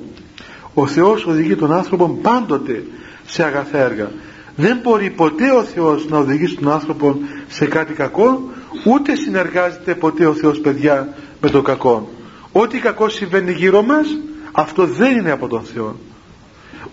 ο 0.73 0.87
Θεός 0.87 1.25
οδηγεί 1.25 1.55
τον 1.55 1.73
άνθρωπο 1.73 2.19
πάντοτε 2.21 2.83
σε 3.31 3.43
αγαθά 3.43 3.77
έργα. 3.77 4.11
Δεν 4.55 4.79
μπορεί 4.83 5.09
ποτέ 5.09 5.51
ο 5.51 5.63
Θεός 5.63 6.07
να 6.09 6.17
οδηγήσει 6.17 6.55
τον 6.55 6.71
άνθρωπο 6.71 7.19
σε 7.47 7.65
κάτι 7.65 7.93
κακό 7.93 8.49
ούτε 8.85 9.15
συνεργάζεται 9.15 9.95
ποτέ 9.95 10.25
ο 10.25 10.33
Θεός 10.33 10.59
παιδιά 10.59 11.13
με 11.41 11.49
το 11.49 11.61
κακό. 11.61 12.09
Ό,τι 12.51 12.79
κακό 12.79 13.09
συμβαίνει 13.09 13.51
γύρω 13.51 13.81
μας 13.81 14.07
αυτό 14.51 14.85
δεν 14.85 15.17
είναι 15.17 15.31
από 15.31 15.47
τον 15.47 15.63
Θεό. 15.63 15.99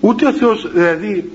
Ούτε 0.00 0.26
ο 0.26 0.32
Θεός 0.32 0.70
δηλαδή 0.72 1.30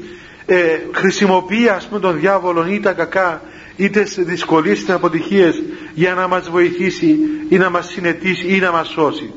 ε, 0.46 0.80
χρησιμοποιεί 0.92 1.68
ας 1.68 1.88
πούμε 1.88 2.00
τον 2.00 2.20
διάβολο 2.20 2.66
ή 2.68 2.80
τα 2.80 2.92
κακά 2.94 3.42
είτε 3.76 4.06
σε 4.06 4.22
δυσκολίες 4.22 4.82
είτε 4.82 4.94
αποτυχίες 4.94 5.64
για 5.94 6.14
να 6.14 6.28
μας 6.28 6.50
βοηθήσει 6.50 7.18
ή 7.50 7.58
να 7.58 7.70
μας 7.70 7.88
συνετίσει 7.88 8.56
ή 8.56 8.60
να 8.60 8.72
μας 8.72 8.88
σώσει. 8.88 9.34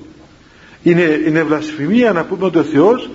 Είναι, 0.83 1.21
είναι 1.27 1.43
βλασφημία 1.43 2.13
να 2.13 2.25
πούμε 2.25 2.45
ότι 2.45 2.59
ο 2.59 2.63
Θεός 2.63 3.11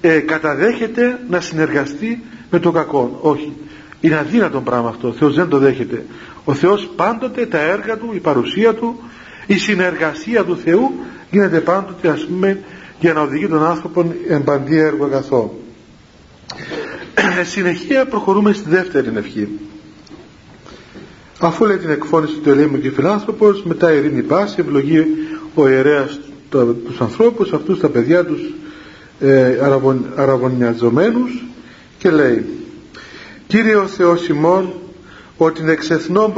ε, 0.00 0.18
καταδέχεται 0.18 1.18
να 1.28 1.40
συνεργαστεί 1.40 2.22
με 2.50 2.58
το 2.58 2.72
κακό 2.72 3.18
όχι. 3.22 3.52
Είναι 4.00 4.18
αδύνατο 4.18 4.60
πράγμα 4.60 4.88
αυτό. 4.88 5.08
Ο 5.08 5.12
Θεός 5.12 5.34
δεν 5.34 5.48
το 5.48 5.58
δέχεται. 5.58 6.04
Ο 6.44 6.54
Θεός 6.54 6.90
πάντοτε 6.96 7.46
τα 7.46 7.58
έργα 7.58 7.96
του 7.96 8.10
η 8.14 8.18
παρουσία 8.18 8.74
του 8.74 9.00
η 9.46 9.58
συνεργασία 9.58 10.44
του 10.44 10.56
Θεού 10.56 10.94
γίνεται 11.30 11.60
πάντοτε 11.60 12.08
ας 12.08 12.24
πούμε 12.24 12.60
για 13.00 13.12
να 13.12 13.20
οδηγεί 13.20 13.48
τον 13.48 13.64
άνθρωπο 13.64 14.14
εν 14.28 14.44
παντή 14.44 14.78
έργο 14.78 15.04
αγαθό. 15.04 15.58
Συνεχεία 17.54 18.06
προχωρούμε 18.06 18.52
στη 18.52 18.68
δεύτερη 18.68 19.12
ευχή. 19.16 19.48
Αφού 21.40 21.66
λέει 21.66 21.76
την 21.76 21.90
εκφώνηση 21.90 22.38
του 22.38 22.50
ελέημου 22.50 22.80
και 22.80 22.90
φιλάνθρωπος 22.90 23.62
μετά 23.62 23.92
ειρήνη 23.92 24.22
πάση 24.22 24.56
ευλογεί 24.58 25.06
ο 25.54 25.68
ιερέας 25.68 26.20
τους 26.86 27.00
ανθρώπους 27.00 27.52
αυτούς 27.52 27.80
τα 27.80 27.88
παιδιά 27.88 28.24
τους 28.24 28.40
ε, 29.20 29.58
αραβωνιαζομένους 30.16 31.44
και 31.98 32.10
λέει 32.10 32.44
Κύριε 33.48 33.74
ο 33.74 33.86
Θεός 33.86 34.28
ημών 34.28 34.72
ότι 35.36 35.62
εξεθνών 35.66 36.32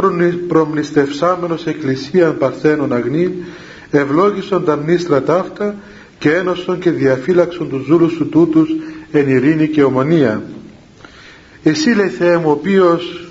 προμνηστευσάμενος 0.48 1.66
εκκλησίαν 1.66 2.38
παρθένων 2.38 2.92
αγνήν 2.92 3.32
ευλόγησον 3.90 4.64
τα 4.64 4.76
μνήστρα 4.76 5.22
ταύτα 5.22 5.74
και 6.18 6.34
ένωσον 6.34 6.78
και 6.78 6.90
διαφύλαξον 6.90 7.68
τους 7.68 7.84
ζούλους 7.84 8.12
σου 8.12 8.28
τούτους 8.28 8.70
εν 9.12 9.28
ειρήνη 9.28 9.68
και 9.68 9.82
ομονία. 9.82 10.42
Εσύ 11.62 11.90
λέει 11.90 12.08
Θεέ 12.08 12.36
μου 12.36 12.48
ο 12.48 12.50
οποίος 12.50 13.28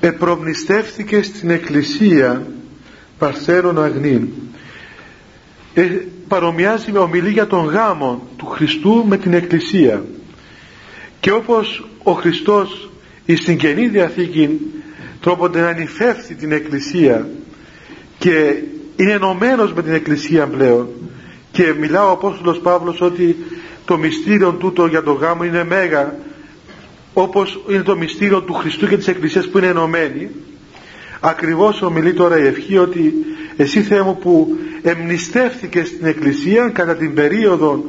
επρομνηστεύθηκες 0.00 1.26
στην 1.26 1.50
εκκλησία 1.50 2.46
παρθένων 3.18 3.82
αγνήν 3.82 4.28
ε, 5.74 5.82
παρομοιάζει 6.28 6.92
με 6.92 6.98
ομιλή 6.98 7.30
για 7.30 7.46
τον 7.46 7.64
γάμο 7.64 8.28
του 8.36 8.46
Χριστού 8.46 9.04
με 9.08 9.16
την 9.16 9.32
εκκλησία. 9.32 10.04
Και 11.20 11.30
όπως 11.32 11.88
ο 12.02 12.12
Χριστός 12.12 12.90
στην 13.36 13.58
Καινή 13.58 13.88
Διαθήκη 13.88 14.60
τρόπονται 15.20 15.60
να 15.60 15.68
ανηφεύσει 15.68 16.34
την 16.34 16.52
εκκλησία 16.52 17.28
και 18.18 18.62
είναι 18.96 19.12
ενωμένος 19.12 19.72
με 19.72 19.82
την 19.82 19.92
εκκλησία 19.92 20.46
πλέον 20.46 20.88
και 21.52 21.74
μιλάω 21.80 22.08
ο 22.08 22.12
Απόστολος 22.12 22.58
Παύλος 22.58 23.00
ότι 23.00 23.36
το 23.84 23.98
μυστήριο 23.98 24.52
τούτο 24.52 24.86
για 24.86 25.02
τον 25.02 25.14
γάμο 25.14 25.44
είναι 25.44 25.64
μέγα 25.64 26.16
όπως 27.12 27.60
είναι 27.68 27.82
το 27.82 27.96
μυστήριο 27.96 28.42
του 28.42 28.52
Χριστού 28.52 28.88
και 28.88 28.96
της 28.96 29.08
Εκκλησίας 29.08 29.48
που 29.48 29.58
είναι 29.58 29.66
ενωμένοι. 29.66 30.30
Ακριβώς 31.20 31.82
ομιλεί 31.82 32.12
τώρα 32.12 32.38
η 32.38 32.46
ευχή 32.46 32.78
ότι 32.78 33.14
εσύ 33.58 33.82
Θεέ 33.82 34.02
μου 34.02 34.18
που 34.18 34.58
εμνηστεύθηκες 34.82 35.88
στην 35.88 36.06
Εκκλησία 36.06 36.68
κατά 36.68 36.96
την 36.96 37.14
περίοδο 37.14 37.84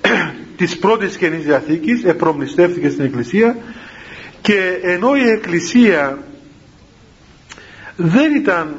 της 0.56 0.78
πρώτης 0.78 1.16
Καινής 1.16 1.44
Διαθήκης 1.44 2.04
επρομνηστεύθηκες 2.04 2.92
στην 2.92 3.04
Εκκλησία 3.04 3.56
και 4.40 4.78
ενώ 4.82 5.16
η 5.16 5.28
Εκκλησία 5.28 6.18
δεν 7.96 8.34
ήταν 8.34 8.74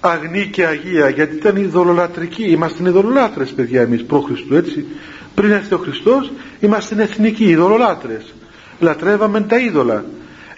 αγνή 0.00 0.46
και 0.46 0.66
αγία 0.66 1.08
γιατί 1.08 1.36
ήταν 1.36 1.56
ειδωλολατρική. 1.56 2.44
Είμαστε 2.44 2.88
ειδωλολάτρες 2.88 3.50
παιδιά 3.50 3.80
εμείς 3.80 4.04
προ 4.04 4.20
Χριστού 4.20 4.54
έτσι. 4.54 4.86
Πριν 5.34 5.50
έρθει 5.50 5.74
ο 5.74 5.78
Χριστός 5.78 6.32
είμαστε 6.60 7.02
εθνικοί 7.02 7.44
ειδωλολάτρες. 7.44 8.34
Λατρεύαμε 8.80 9.40
τα 9.40 9.58
είδωλα. 9.58 10.04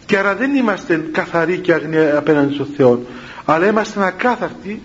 Και 0.06 0.16
άρα 0.16 0.34
δεν 0.34 0.54
είμαστε 0.54 1.08
καθαροί 1.12 1.58
και 1.58 1.72
αγνοί 1.72 1.96
απέναντι 1.96 2.54
στον 2.54 2.68
Θεό 2.76 3.06
αλλά 3.46 3.66
είμαστε 3.66 4.06
ακάθαρτοι 4.06 4.82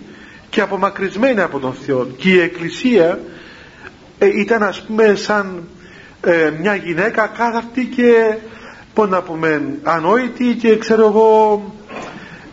και 0.50 0.60
απομακρυσμένοι 0.60 1.40
από 1.40 1.58
τον 1.58 1.72
Θεό. 1.72 2.06
Και 2.16 2.30
η 2.30 2.40
Εκκλησία 2.40 3.20
ε, 4.18 4.26
ήταν 4.40 4.62
ας 4.62 4.82
πούμε 4.82 5.14
σαν 5.14 5.68
ε, 6.20 6.50
μια 6.60 6.74
γυναίκα 6.74 7.22
ακάθαρτη 7.22 7.84
και 7.84 8.36
πώς 8.94 9.08
να 9.08 9.22
πούμε 9.22 9.78
ανόητη 9.82 10.56
και 10.60 10.76
ξέρω 10.76 11.06
εγώ 11.06 11.62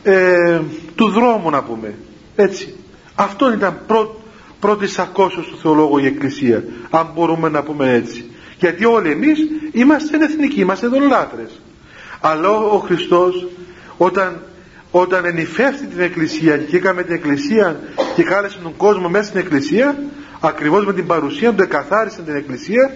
ε, 0.03 0.60
του 0.95 1.10
δρόμου 1.10 1.49
να 1.49 1.64
πούμε. 1.64 1.93
Έτσι. 2.36 2.76
Αυτό 3.16 3.53
ήταν 3.53 3.80
πρω, 3.88 4.22
πρώτης 4.60 4.91
σακώσεως 4.91 5.47
του 5.47 5.57
θεολόγου 5.57 5.97
η 5.97 6.05
Εκκλησία 6.05 6.64
αν 6.89 7.12
μπορούμε 7.14 7.49
να 7.49 7.64
πούμε 7.64 7.93
έτσι. 7.93 8.30
Γιατί 8.60 8.86
όλοι 8.86 9.12
εμείς 9.12 9.39
είμαστε 9.72 10.18
εθνικοί 10.18 10.60
είμαστε 10.60 10.88
δολάτρες. 10.88 11.60
Αλλά 12.22 12.49
ο 12.49 12.78
Χριστός 12.78 13.47
όταν 13.97 14.41
όταν 14.92 15.26
ενηφεύθη 15.26 15.86
την 15.86 16.00
Εκκλησία 16.00 16.58
και 16.58 16.78
έκαμε 16.78 17.04
την 17.04 17.14
Εκκλησία 17.14 17.80
και 18.16 18.24
κάλεσε 18.24 18.58
τον 18.64 18.76
κόσμο 18.78 19.10
μέσα 19.10 19.24
στην 19.24 19.40
Εκκλησία 19.40 19.98
ακριβώς 20.40 20.86
με 20.86 20.94
την 20.94 21.06
παρουσία 21.06 21.54
του 21.54 21.64
εκαθάρισε 21.64 22.22
την 22.22 22.36
Εκκλησία 22.36 22.92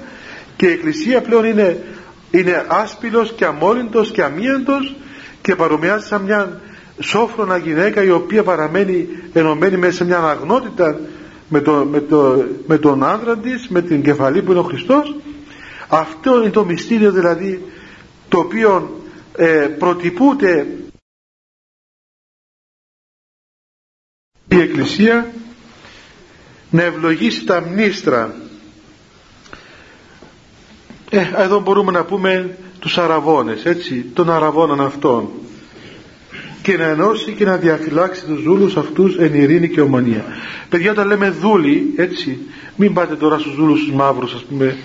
και 0.56 0.66
η 0.66 0.72
Εκκλησία 0.72 1.22
πλέον 1.22 1.46
είναι, 1.46 1.84
είναι 2.32 2.66
άσπυλος 2.68 3.34
και 3.34 3.46
αμόλυντος 3.46 4.12
και 4.12 4.24
αμύαντος 4.24 4.96
και 5.42 5.56
παρομοιάζει 5.56 6.06
σαν 6.06 6.22
μια 6.22 6.62
σόφρονα 7.00 7.58
γυναίκα 7.58 8.04
η 8.04 8.10
οποία 8.10 8.44
παραμένει 8.44 9.08
ενωμένη 9.34 9.78
μέσα 9.78 9.94
σε 9.94 10.06
μια 10.06 10.18
αγνότητα 10.20 11.00
με, 11.50 11.62
το, 11.62 11.88
με, 11.92 12.00
το, 12.00 12.46
με 12.68 12.78
τον 12.78 13.04
άντρα 13.04 13.38
της, 13.38 13.68
με 13.70 13.82
την 13.82 14.04
κεφαλή 14.04 14.42
που 14.42 14.52
είναι 14.52 14.60
ο 14.60 14.64
Χριστός. 14.64 15.16
Αυτό 15.88 16.42
είναι 16.42 16.50
το 16.50 16.66
μυστήριο 16.66 17.12
δηλαδή 17.12 17.62
το 18.28 18.38
οποίο 18.38 19.02
ε, 19.36 19.46
προτυπούται 19.80 20.68
η 24.54 24.60
Εκκλησία 24.60 25.32
να 26.70 26.84
ευλογήσει 26.84 27.46
τα 27.46 27.64
μνήστρα. 27.70 28.36
Ε, 31.10 31.24
εδώ 31.38 31.60
μπορούμε 31.60 31.92
να 31.92 32.04
πούμε 32.04 32.58
τους 32.80 32.98
αραβώνες 32.98 33.66
έτσι 33.66 34.06
των 34.14 34.32
αραβώνων 34.32 34.82
αυτών 34.82 35.30
και 36.62 36.78
να 36.78 36.86
ενώσει 36.86 37.32
και 37.32 37.46
να 37.46 37.56
διαφυλάξει 37.56 38.26
τους 38.26 38.44
δούλους 38.44 38.78
αυτούς 38.78 39.18
εν 39.18 39.34
ειρήνη 39.34 39.70
και 39.70 39.82
ομονία. 39.82 40.26
Παιδιά 40.70 40.92
όταν 40.92 41.08
λέμε 41.08 41.30
δούλοι 41.30 41.94
έτσι 41.96 42.40
μην 42.76 42.94
πάτε 42.94 43.16
τώρα 43.16 43.38
στους 43.38 43.56
δούλους 43.56 43.80
τους 43.80 43.94
μαύρους 43.94 44.34
ας 44.34 44.44
πούμε 44.44 44.78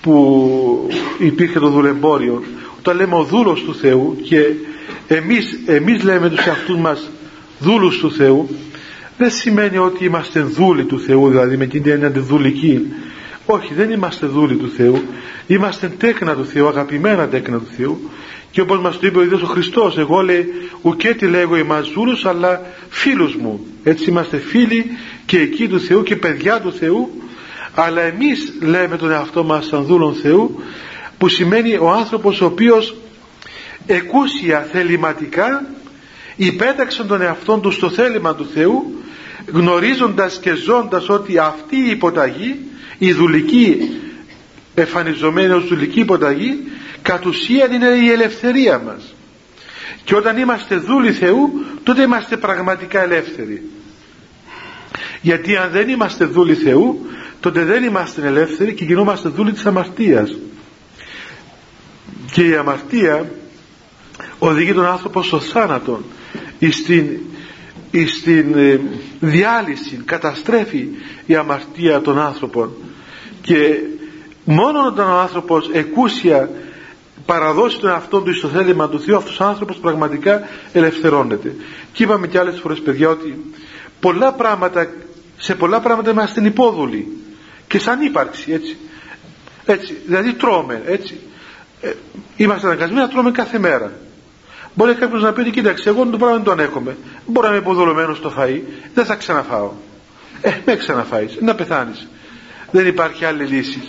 που 0.00 0.88
υπήρχε 1.18 1.58
το 1.58 1.68
δουλεμπόριο. 1.68 2.42
Όταν 2.78 2.96
λέμε 2.96 3.14
ο 3.14 3.22
δούλος 3.22 3.62
του 3.62 3.74
Θεού 3.74 4.16
και 4.22 4.50
εμείς, 5.08 5.58
εμείς 5.66 6.02
λέμε 6.02 6.30
τους 6.30 6.46
εαυτούς 6.46 6.76
μας 6.76 7.10
δούλους 7.58 7.98
του 7.98 8.12
Θεού 8.12 8.48
δεν 9.18 9.30
σημαίνει 9.30 9.78
ότι 9.78 10.04
είμαστε 10.04 10.40
δούλοι 10.40 10.84
του 10.84 11.00
Θεού 11.00 11.28
δηλαδή 11.28 11.56
με 11.56 11.66
την 11.66 11.82
έννοια 11.86 12.10
τη 12.10 12.18
δουλική. 12.18 12.80
Όχι 13.46 13.74
δεν 13.74 13.90
είμαστε 13.90 14.26
δούλοι 14.26 14.56
του 14.56 14.70
Θεού. 14.76 15.02
Είμαστε 15.46 15.88
τέκνα 15.88 16.34
του 16.34 16.46
Θεού 16.46 16.68
αγαπημένα 16.68 17.28
τέκνα 17.28 17.58
του 17.58 17.68
Θεού. 17.76 18.10
Και 18.50 18.60
όπως 18.60 18.78
μας 18.78 18.98
το 18.98 19.06
είπε 19.06 19.18
ο 19.18 19.22
ίδιος 19.22 19.42
ο 19.42 19.46
Χριστός 19.46 19.98
εγώ 19.98 20.20
λέει 20.20 20.46
ουκέ 20.82 21.14
τι 21.14 21.26
λέγω 21.26 21.54
εμάς 21.56 21.90
δούλους 21.90 22.24
αλλά 22.24 22.62
φίλους 22.88 23.36
μου 23.36 23.66
έτσι 23.82 24.10
είμαστε 24.10 24.36
φίλοι 24.36 24.86
και 25.26 25.38
εκεί 25.38 25.68
του 25.68 25.80
Θεού 25.80 26.02
και 26.02 26.16
παιδιά 26.16 26.60
του 26.60 26.72
Θεού. 26.72 27.10
Αλλά 27.74 28.02
εμείς 28.02 28.52
λέμε 28.60 28.96
τον 28.96 29.10
εαυτό 29.10 29.44
μας 29.44 29.66
σαν 29.66 29.84
δούλων 29.84 30.14
Θεού 30.14 30.62
που 31.18 31.28
σημαίνει 31.28 31.76
ο 31.76 31.90
άνθρωπος 31.90 32.40
ο 32.40 32.44
οποίος 32.44 32.96
εκούσια 33.86 34.68
θεληματικά 34.72 35.66
υπέταξε 36.36 37.04
τον 37.04 37.22
εαυτόν 37.22 37.60
τους 37.60 37.74
στο 37.74 37.90
θέλημα 37.90 38.34
του 38.34 38.46
Θεού 38.54 38.94
γνωρίζοντας 39.52 40.38
και 40.38 40.54
ζώντας 40.54 41.08
ότι 41.08 41.38
αυτή 41.38 41.76
η 41.76 41.90
υποταγή 41.90 42.60
η 42.98 43.12
δουλική 43.12 43.90
εμφανιζομένη 44.74 45.52
ως 45.52 45.66
δουλική 45.66 46.00
υποταγή 46.00 46.70
κατ' 47.02 47.26
ουσίαν 47.26 47.72
είναι 47.72 47.86
η 47.86 48.10
ελευθερία 48.10 48.78
μας. 48.78 49.14
Και 50.04 50.14
όταν 50.14 50.36
είμαστε 50.36 50.76
δούλοι 50.76 51.12
Θεού 51.12 51.64
τότε 51.82 52.02
είμαστε 52.02 52.36
πραγματικά 52.36 53.02
ελεύθεροι. 53.02 53.70
Γιατί 55.20 55.56
αν 55.56 55.70
δεν 55.70 55.88
είμαστε 55.88 56.24
δούλοι 56.24 56.54
Θεού 56.54 57.06
τότε 57.40 57.64
δεν 57.64 57.84
είμαστε 57.84 58.26
ελεύθεροι 58.26 58.74
και 58.74 58.84
γινόμαστε 58.84 59.28
δούλοι 59.28 59.52
της 59.52 59.66
αμαρτίας. 59.66 60.36
Και 62.32 62.42
η 62.48 62.56
αμαρτία 62.56 63.30
οδηγεί 64.38 64.72
τον 64.72 64.86
άνθρωπο 64.86 65.22
στο 65.22 65.40
θάνατο 65.40 66.02
στην, 66.70 67.18
στην 68.06 68.58
ε, 68.58 68.80
διάλυση 69.20 70.02
καταστρέφει 70.04 70.88
η 71.26 71.34
αμαρτία 71.34 72.00
των 72.00 72.20
άνθρωπων. 72.20 72.72
Και 73.40 73.78
μόνο 74.44 74.86
όταν 74.86 75.10
ο 75.10 75.18
άνθρωπος 75.18 75.70
εκούσια 75.72 76.50
παραδώσει 77.26 77.78
τον 77.78 77.90
εαυτό 77.90 78.20
του 78.20 78.34
στο 78.34 78.48
θέλημα 78.48 78.88
του 78.88 79.00
Θεού 79.00 79.16
αυτός 79.16 79.40
ο 79.40 79.44
άνθρωπος 79.44 79.76
πραγματικά 79.76 80.48
ελευθερώνεται. 80.72 81.54
Και 81.92 82.02
είπαμε 82.02 82.26
και 82.26 82.38
άλλες 82.38 82.60
φορές 82.60 82.80
παιδιά 82.80 83.08
ότι 83.08 83.44
πολλά 84.00 84.32
πράγματα 84.32 84.88
σε 85.38 85.54
πολλά 85.54 85.80
πράγματα 85.80 86.10
είμαστε 86.10 86.46
υπόδουλοι 86.46 87.08
και 87.66 87.78
σαν 87.78 88.00
ύπαρξη 88.00 88.52
έτσι. 88.52 88.76
Έτσι 89.66 89.96
δηλαδή 90.06 90.32
τρώμε 90.32 90.82
έτσι. 90.86 91.20
Ε, 91.80 91.92
είμαστε 92.36 92.66
αναγκασμένοι 92.66 93.00
να 93.00 93.08
τρώμε 93.08 93.30
κάθε 93.30 93.58
μέρα 93.58 93.92
μπορεί 94.74 94.94
κάποιος 94.94 95.22
να 95.22 95.32
πει 95.32 95.50
κοίταξε 95.50 95.88
εγώ 95.88 96.06
το 96.06 96.16
πράγμα 96.16 96.36
δεν 96.36 96.44
το 96.44 96.50
ανέχομαι 96.50 96.96
μπορώ 97.26 97.48
να 97.48 97.54
είμαι 97.54 97.62
υποδουλωμένο 97.62 98.14
στο 98.14 98.32
φαΐ. 98.38 98.60
Δεν 98.94 99.04
θα 99.04 99.14
ξαναφάω 99.14 99.72
ε 100.40 100.52
με 100.64 100.76
ξαναφάεις 100.76 101.36
να 101.40 101.54
πεθάνεις. 101.54 102.06
Δεν 102.70 102.86
υπάρχει 102.86 103.24
άλλη 103.24 103.44
λύση. 103.44 103.82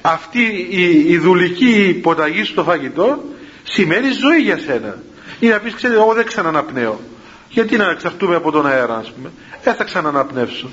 Αυτή 0.00 0.66
η, 0.70 1.12
η 1.12 1.18
δουλική 1.18 1.84
υποταγή 1.88 2.44
στο 2.44 2.62
φαγητό 2.62 3.24
σημαίνει 3.62 4.08
ζωή 4.10 4.40
για 4.40 4.58
σένα. 4.58 4.98
Ή 5.40 5.46
να 5.46 5.58
πεις 5.58 5.74
ξέρετε 5.74 6.00
εγώ 6.00 6.14
δεν 6.14 6.26
ξαναναπνέω 6.26 7.00
γιατί 7.48 7.76
να 7.76 7.90
εξαρτούμε 7.90 8.34
από 8.36 8.50
τον 8.50 8.66
αέρα 8.66 8.96
ας 8.96 9.10
πούμε. 9.10 9.30
Δεν 9.62 9.74
θα 9.74 9.84
ξαναναπνεύσω. 9.84 10.70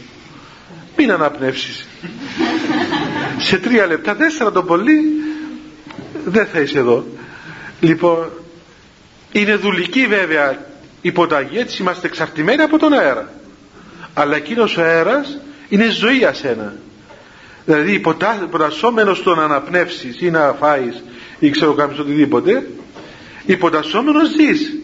Μην 0.97 1.11
αναπνεύσεις. 1.11 1.87
Σε 3.37 3.57
τρία 3.57 3.85
λεπτά 3.85 4.15
τέσσερα 4.15 4.51
το 4.51 4.63
πολύ 4.63 4.99
δεν 6.25 6.45
θα 6.45 6.59
είσαι 6.59 6.77
εδώ. 6.77 7.05
Λοιπόν 7.79 8.29
είναι 9.39 9.55
δουλική 9.55 10.07
βέβαια 10.07 10.65
υποταγή 11.01 11.57
έτσι 11.57 11.81
είμαστε 11.81 12.07
εξαρτημένοι 12.07 12.61
από 12.61 12.77
τον 12.77 12.93
αέρα. 12.93 13.33
Αλλά 14.13 14.35
εκείνος 14.35 14.77
ο 14.77 14.81
αέρας 14.81 15.37
είναι 15.69 15.89
ζωή 15.89 16.17
για 16.17 16.33
σένα. 16.33 16.75
Δηλαδή 17.65 17.93
υποτασσόμενος 18.43 19.23
το 19.23 19.35
να 19.35 19.43
αναπνεύσεις 19.43 20.21
ή 20.21 20.29
να 20.29 20.55
φάεις 20.59 21.03
ή 21.39 21.49
ξέρω 21.49 21.73
κάποιος 21.73 21.99
οτιδήποτε 21.99 22.67
υποτασσόμενος 23.45 24.29
ζεις. 24.29 24.77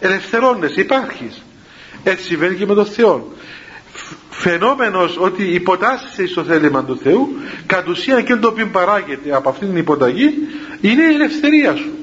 Ελευθερώνεσαι, 0.00 0.80
υπάρχεις. 0.80 1.42
Έτσι 2.02 2.24
συμβαίνει 2.24 2.54
και 2.54 2.66
με 2.66 2.74
τον 2.74 2.86
Θεό 2.86 3.32
φαινόμενος 4.30 5.16
ότι 5.18 5.42
υποτάσσεσαι 5.42 6.26
στο 6.26 6.44
θέλημα 6.44 6.84
του 6.84 6.98
Θεού 7.02 7.28
κατ' 7.66 7.88
ουσίαν 7.88 8.24
και 8.24 8.36
το 8.36 8.48
οποίο 8.48 8.66
παράγεται 8.66 9.34
από 9.34 9.48
αυτήν 9.48 9.68
την 9.68 9.76
υποταγή 9.76 10.34
είναι 10.80 11.02
η 11.02 11.14
ελευθερία 11.14 11.76
σου 11.76 12.01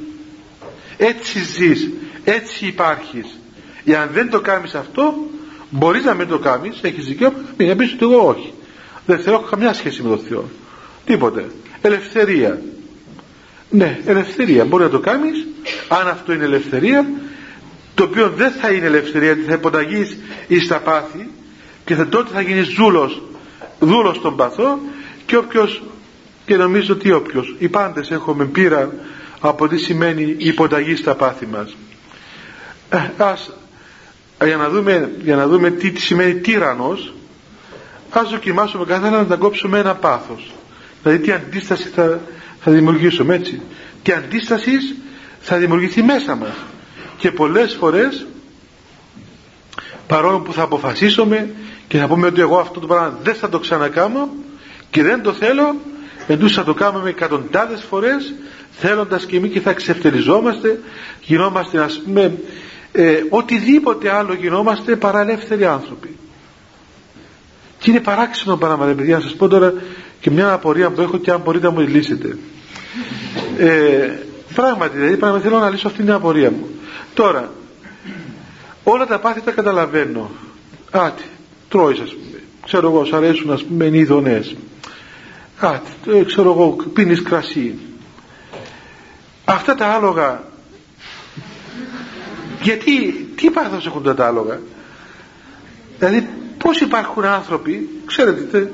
έτσι 1.02 1.40
ζεις 1.40 1.90
έτσι 2.24 2.66
υπάρχεις. 2.66 3.40
Εάν 3.86 4.10
δεν 4.14 4.30
το 4.30 4.42
κάνεις 4.42 4.76
αυτό 4.76 5.14
μπορείς 5.70 6.04
να 6.04 6.14
μην 6.14 6.28
το 6.28 6.40
κάνεις 6.40 6.80
έχεις 6.82 7.06
δικαίωμα 7.06 7.38
να 7.58 7.76
πεις 7.76 7.94
ότι 7.94 8.04
εγώ 8.06 8.28
όχι. 8.28 8.54
Δεν 9.06 9.20
θέλω 9.20 9.40
καμιά 9.40 9.74
σχέση 9.74 10.02
με 10.02 10.10
τον 10.10 10.20
Θεό. 10.20 10.50
Τίποτε. 11.06 11.46
Ελευθερία. 11.82 12.62
Ναι 13.70 14.00
ελευθερία. 14.06 14.66
Μπορεί 14.66 14.84
να 14.84 14.90
το 14.90 15.00
κάνεις 15.00 15.48
αν 15.88 16.08
αυτό 16.08 16.34
είναι 16.34 16.44
ελευθερία 16.44 17.10
το 17.96 18.04
οποίο 18.04 18.30
δεν 18.30 18.52
θα 18.52 18.72
είναι 18.72 18.86
ελευθερία 18.86 19.34
γιατί 19.34 19.50
θα 19.50 19.54
υποταγείς 19.54 20.18
εις 20.48 20.68
τα 20.68 20.80
πάθη 20.80 21.30
και 21.86 21.96
θα, 21.96 22.08
τότε 22.08 22.30
θα 22.34 22.42
γίνεις 22.42 22.68
δούλος 22.68 23.22
δούλος 23.80 24.22
των 24.22 24.36
παθών 24.36 24.80
και 25.26 25.38
όποιος 25.38 25.84
και 26.46 26.56
νομίζω 26.56 26.94
ότι 26.94 27.12
όποιος 27.12 27.56
οι 27.60 27.70
πάντες 27.70 28.12
έχουμε 28.12 28.46
πείρα 28.46 28.94
από 29.40 29.68
τι 29.68 29.78
σημαίνει 29.78 30.36
υποταγή 30.38 30.96
στα 30.96 31.16
πάθη 31.16 31.46
μας. 31.46 31.76
Ε, 32.90 32.98
ας, 33.18 33.52
για, 34.44 34.58
να 34.58 34.70
δούμε, 34.70 35.12
για 35.24 35.36
να 35.36 35.48
δούμε 35.48 35.70
τι, 35.72 35.92
τι 35.92 36.02
σημαίνει 36.02 36.34
τύρανος 36.36 37.14
ας 38.10 38.30
δοκιμάσουμε 38.30 38.86
καθένα 38.86 39.18
να 39.18 39.26
τα 39.26 39.36
κόψουμε 39.36 39.80
ένα 39.80 39.96
πάθος. 39.96 40.54
Δηλαδή 41.04 41.20
τι 41.24 41.32
αντίσταση 41.32 41.88
θα, 41.90 42.20
θα 42.60 42.72
δημιουργήσουμε 42.72 43.36
έτσι. 43.36 43.62
Τι 44.04 44.12
αντίστασης 44.12 44.96
θα 45.40 45.58
δημιουργηθεί 45.58 46.04
μέσα 46.04 46.36
μας. 46.36 46.54
Και 47.18 47.32
πολλές 47.32 47.76
φορές 47.80 48.26
παρόλο 50.08 50.40
που 50.40 50.54
θα 50.54 50.62
αποφασίσουμε 50.64 51.50
και 51.88 51.98
θα 51.98 52.08
πούμε 52.08 52.28
ότι 52.28 52.42
εγώ 52.42 52.58
αυτό 52.60 52.80
το 52.80 52.88
πράγμα 52.88 53.20
δεν 53.24 53.36
θα 53.36 53.50
το 53.50 53.60
ξανακάμω 53.60 54.30
και 54.92 55.04
δεν 55.04 55.22
το 55.22 55.34
θέλω 55.34 55.76
εντός 56.28 56.54
θα 56.54 56.64
το 56.64 56.74
κάνουμε 56.74 57.10
εκατοντάδες 57.10 57.84
φορές 57.90 58.34
θέλοντας 58.80 59.26
και 59.26 59.36
εμείς 59.36 59.52
και 59.52 59.60
θα 59.60 59.70
εξευτελιζόμαστε 59.70 60.80
γινόμαστε 61.22 61.80
ας 61.80 62.02
πούμε 62.06 62.38
ε, 62.92 63.24
οτιδήποτε 63.30 64.10
άλλο 64.10 64.34
γινόμαστε 64.34 64.96
παρά 64.96 65.22
ελεύθεροι 65.22 65.66
άνθρωποι. 65.66 66.16
Και 67.80 67.92
είναι 67.92 68.00
παράξενο 68.00 68.58
πράγμα 68.58 68.86
παιδιά 68.86 69.16
να 69.16 69.22
σας 69.22 69.36
πω 69.36 69.48
τώρα 69.48 69.74
και 70.20 70.32
μια 70.32 70.54
απορία 70.54 70.90
που 70.90 71.02
έχω 71.02 71.18
και 71.18 71.32
αν 71.32 71.42
μπορείτε 71.44 71.66
να 71.66 71.72
μου 71.72 71.80
λύσετε. 71.80 72.38
Ε, 73.58 74.10
πράγματι 74.54 74.98
δηλαδή 74.98 75.18
πράγματι 75.18 75.44
θέλω 75.44 75.60
να 75.60 75.70
λύσω 75.70 75.88
αυτή 75.88 76.02
την 76.02 76.12
απορία 76.12 76.52
μου. 76.52 76.68
Τώρα 77.14 77.52
όλα 78.84 79.06
τα 79.06 79.20
πάθη 79.20 79.42
τα 79.42 79.52
καταλαβαίνω. 79.52 80.32
Άτι 80.92 81.24
τρώεις 81.70 82.00
ας 82.00 82.10
πούμε. 82.10 82.44
Ξέρω 82.66 82.88
εγώ 82.88 83.06
σ' 83.06 83.14
αρέσουν 83.14 83.52
ας 83.52 83.64
πούμε 83.64 83.86
οι 83.86 84.00
ειδονές 84.00 84.56
άτι 85.60 85.92
ε, 86.12 86.24
ξέρω 86.24 86.52
εγώ 86.52 86.76
πίνεις 86.94 87.22
κρασί 87.22 87.76
αυτά 89.54 89.76
τα 89.76 89.86
άλογα. 89.88 90.44
Γιατί 92.62 93.12
τι 93.36 93.50
πάθος 93.50 93.86
έχουν 93.86 94.16
τα 94.16 94.28
άλογα; 94.28 94.60
Δηλαδή 96.00 96.28
πως 96.58 96.82
υπάρχουν 96.82 97.26
άνθρωποι 97.26 97.90
ξέρετε 98.06 98.72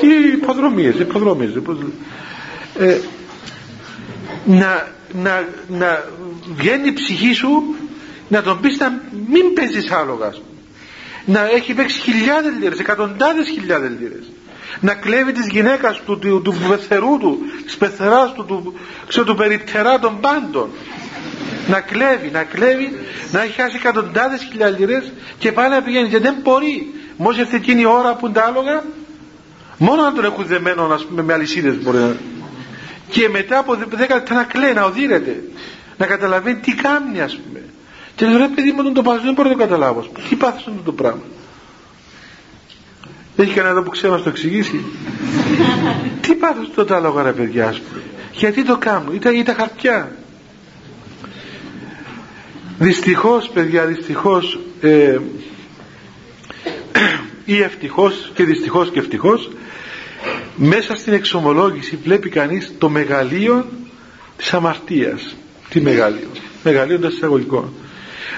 τι 0.00 0.06
υποδρομίες, 0.32 0.94
υποδρομίες 0.98 1.50
ε, 2.78 2.98
να, 4.44 4.88
να, 5.12 5.48
να 5.68 6.04
βγαίνει 6.54 6.88
η 6.88 6.92
ψυχή 6.92 7.32
σου 7.32 7.74
να 8.28 8.42
τον 8.42 8.60
πεις 8.60 8.78
να 8.78 9.02
μην 9.28 9.54
παίζεις 9.54 9.90
άλογα 9.90 10.32
να 11.24 11.48
έχει 11.50 11.74
παίξει 11.74 12.00
χιλιάδες 12.00 12.52
λίρες, 12.60 12.78
εκατοντάδες 12.78 13.48
χιλιάδες 13.48 13.90
λίρες 14.00 14.30
να 14.80 14.94
κλέβει 14.94 15.32
της 15.32 15.46
γυναίκας 15.46 16.00
του, 16.06 16.18
του, 16.18 16.42
του 16.42 16.54
πεθερού 16.68 17.18
του, 17.18 17.38
της 17.64 17.76
πεθεράς 17.76 18.32
του, 18.32 18.44
του, 18.44 18.74
ξέρω, 19.08 19.26
του 19.26 19.34
περιπτερά 19.34 19.98
των 19.98 20.20
πάντων. 20.20 20.68
Να 21.68 21.80
κλέβει, 21.80 22.30
να 22.32 22.42
κλέβει, 22.44 22.98
να 23.32 23.42
έχει 23.42 23.60
χάσει 23.60 23.76
εκατοντάδες 23.76 24.42
χιλιάδες 24.50 24.78
λίρες 24.78 25.12
και 25.38 25.52
πάλι 25.52 25.74
να 25.74 25.82
πηγαίνει. 25.82 26.08
Και 26.08 26.18
δεν 26.18 26.34
μπορεί. 26.42 26.92
Μόλις 27.16 27.40
έρθει 27.40 27.56
εκείνη 27.56 27.80
η 27.80 27.84
ώρα 27.84 28.14
που 28.14 28.26
είναι 28.26 28.34
τα 28.34 28.44
άλογα 28.44 28.84
μόνο 29.78 30.02
να 30.02 30.12
τον 30.12 30.24
έχουν 30.24 30.44
δεμένο 30.46 30.84
ας 30.84 31.04
πούμε, 31.04 31.22
με 31.22 31.32
αλυσίδες 31.32 31.82
μπορεί 31.82 31.98
να 31.98 32.16
και 33.10 33.28
μετά 33.28 33.58
από 33.58 33.72
10 33.74 33.78
λεπτά 33.98 34.34
να 34.34 34.44
κλαίει, 34.44 34.72
να 34.72 34.84
οδύρεται. 34.84 35.42
Να 35.96 36.06
καταλαβαίνει 36.06 36.58
τι 36.58 36.74
κάνει 36.74 37.20
ας 37.20 37.36
πούμε. 37.36 37.62
Και 38.14 38.26
λέει 38.26 38.36
ρε 38.36 38.48
παιδί 38.54 38.72
μου 38.72 38.92
το 38.92 39.02
πάθος 39.02 39.22
δεν 39.22 39.32
μπορώ 39.32 39.48
να 39.48 39.54
το 39.54 39.60
καταλάβω 39.60 40.06
τι 40.28 40.34
πάθος 40.36 40.66
είναι 40.66 40.80
το 40.84 40.92
πράγμα 40.92 41.22
έχει 43.42 43.54
κανένα 43.54 43.74
εδώ 43.74 43.82
που 43.82 43.90
ξέρει 43.90 44.12
να 44.12 44.22
το 44.22 44.28
εξηγήσει; 44.28 44.84
Τι 46.20 46.34
πάθος 46.34 46.70
το 46.74 46.94
άλογα 46.94 47.22
ρε 47.22 47.32
παιδιά 47.32 47.68
ας 47.68 47.80
πούμε; 47.80 48.02
Γιατί 48.32 48.64
το 48.64 48.76
κάνω 48.78 49.12
ή 49.12 49.18
τα, 49.18 49.32
ή 49.32 49.42
τα 49.42 49.54
χαρτιά. 49.54 50.16
Δυστυχώς 52.78 53.48
παιδιά 53.48 53.84
δυστυχώς 53.84 54.58
ε, 54.80 55.18
ή 57.44 57.62
ευτυχώς 57.62 58.30
και 58.34 58.44
δυστυχώς 58.44 58.90
και 58.90 58.98
ευτυχώς 58.98 59.50
μέσα 60.56 60.96
στην 60.96 61.12
εξομολόγηση 61.12 61.98
βλέπει 62.04 62.28
κανείς 62.28 62.72
το 62.78 62.88
μεγαλείο 62.88 63.66
της 64.36 64.54
αμαρτίας. 64.54 65.36
Τι 65.68 65.80
μεγαλείο 65.80 66.28
μεγαλείο 66.62 66.98
των 66.98 67.10
εισαγωγικών. 67.10 67.72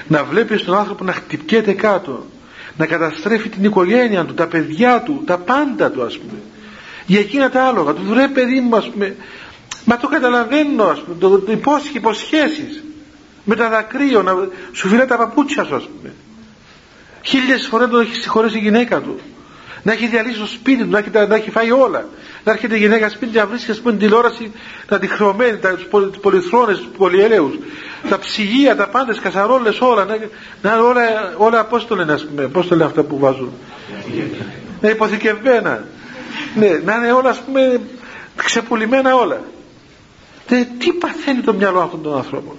Να 0.07 0.23
βλέπεις 0.23 0.61
στον 0.61 0.75
άνθρωπο 0.75 1.03
να 1.03 1.13
χτυπιέται 1.13 1.73
κάτω 1.73 2.25
να 2.81 2.87
καταστρέφει 2.87 3.49
την 3.49 3.63
οικογένεια 3.63 4.25
του, 4.25 4.33
τα 4.33 4.47
παιδιά 4.47 5.01
του, 5.01 5.23
τα 5.25 5.37
πάντα 5.37 5.91
του 5.91 6.03
ας 6.03 6.17
πούμε. 6.17 6.39
Για 7.05 7.19
εκείνα 7.19 7.49
τα 7.49 7.63
άλογα 7.63 7.93
του 7.93 8.13
ρε 8.13 8.27
παιδί 8.27 8.59
μου 8.59 8.75
ας 8.75 8.89
πούμε. 8.89 9.15
Μα 9.85 9.97
το 9.97 10.07
καταλαβαίνω 10.07 10.83
ας 10.83 10.99
πούμε 10.99 11.17
το, 11.19 11.39
το 11.39 11.51
υπόσχε 11.51 11.97
υποσχέσεις. 11.97 12.83
Με 13.43 13.55
τα 13.55 13.69
δακρύο 13.69 14.21
να 14.21 14.33
σου 14.71 14.87
φυλάει 14.87 15.05
τα 15.05 15.17
παπούτσια 15.17 15.63
σου 15.63 15.75
ας 15.75 15.83
πούμε. 15.83 16.13
Χίλιες 17.21 17.67
φορές 17.67 17.89
τον 17.89 18.01
έχει 18.01 18.15
συγχωρέσει 18.15 18.57
η 18.57 18.61
γυναίκα 18.61 19.01
του 19.01 19.19
να 19.83 19.91
έχει 19.91 20.07
διαλύσει 20.07 20.39
το 20.39 20.45
σπίτι 20.45 20.83
του, 20.83 20.89
να 20.89 20.97
έχει, 20.97 21.09
να 21.27 21.35
έχει 21.35 21.51
φάει 21.51 21.71
όλα. 21.71 22.05
Να 22.43 22.51
έρχεται 22.51 22.75
η 22.75 22.79
γυναίκα 22.79 23.09
σπίτι 23.09 23.37
να 23.37 23.45
βρίσκει 23.45 23.81
πούμε, 23.81 23.93
τηλεόραση 23.97 24.51
να 24.89 24.99
τη 24.99 25.07
χρωμένη, 25.07 25.57
τους 25.57 26.17
πολυθρόνες, 26.21 26.77
τους 26.77 26.87
πολυελαίου, 26.97 27.63
τα 28.09 28.19
ψυγεία, 28.19 28.75
τα 28.75 28.87
πάντες, 28.87 29.19
κασαρόλες, 29.19 29.81
όλα. 29.81 30.05
Να, 30.05 30.17
να, 30.61 30.81
όλα, 30.81 31.01
όλα 31.37 31.65
πώ 31.65 31.83
το 31.83 31.95
λένε, 31.95 32.17
πούμε, 32.17 32.47
πώ 32.47 32.61
το 32.61 32.75
λένε 32.75 32.83
αυτά 32.83 33.03
που 33.03 33.19
βάζουν. 33.19 33.51
Να 34.81 34.89
υποθηκευμένα. 34.89 35.83
Ναι, 36.55 36.81
να 36.85 36.95
είναι 36.95 37.11
όλα, 37.11 37.29
ας 37.29 37.39
πούμε, 37.39 37.81
ξεπουλημένα 38.35 39.15
όλα. 39.15 39.41
Δε, 40.47 40.63
τι 40.77 40.93
παθαίνει 40.93 41.41
το 41.41 41.53
μυαλό 41.53 41.79
αυτών 41.79 42.01
των 42.01 42.17
ανθρώπων. 42.17 42.55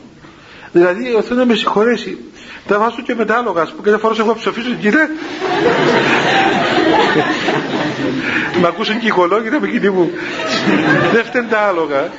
Δηλαδή, 0.73 1.15
ο 1.15 1.23
Θεός 1.23 1.39
να 1.39 1.45
με 1.45 1.55
συγχωρέσει, 1.55 2.19
τα 2.67 2.79
βάζω 2.79 3.03
και 3.03 3.15
με 3.15 3.25
τα 3.25 3.37
άλογα, 3.37 3.63
ας 3.63 3.71
πούμε, 3.71 3.83
και 3.83 3.91
δεν 3.91 3.99
φορώ 3.99 4.15
εγώ 4.19 4.35
ψοφίσω 4.35 4.69
την 4.69 4.79
κυρία. 4.79 5.11
Μ' 8.61 8.67
ακούσαν 8.67 8.99
και 8.99 9.05
οι 9.05 9.09
οικολόγοι 9.09 9.49
να 9.49 9.61
μην 9.61 9.93
μου. 9.95 10.11
Δεν 11.13 11.25
φταίνουν 11.25 11.49
τα 11.49 11.59
άλογα. 11.59 12.11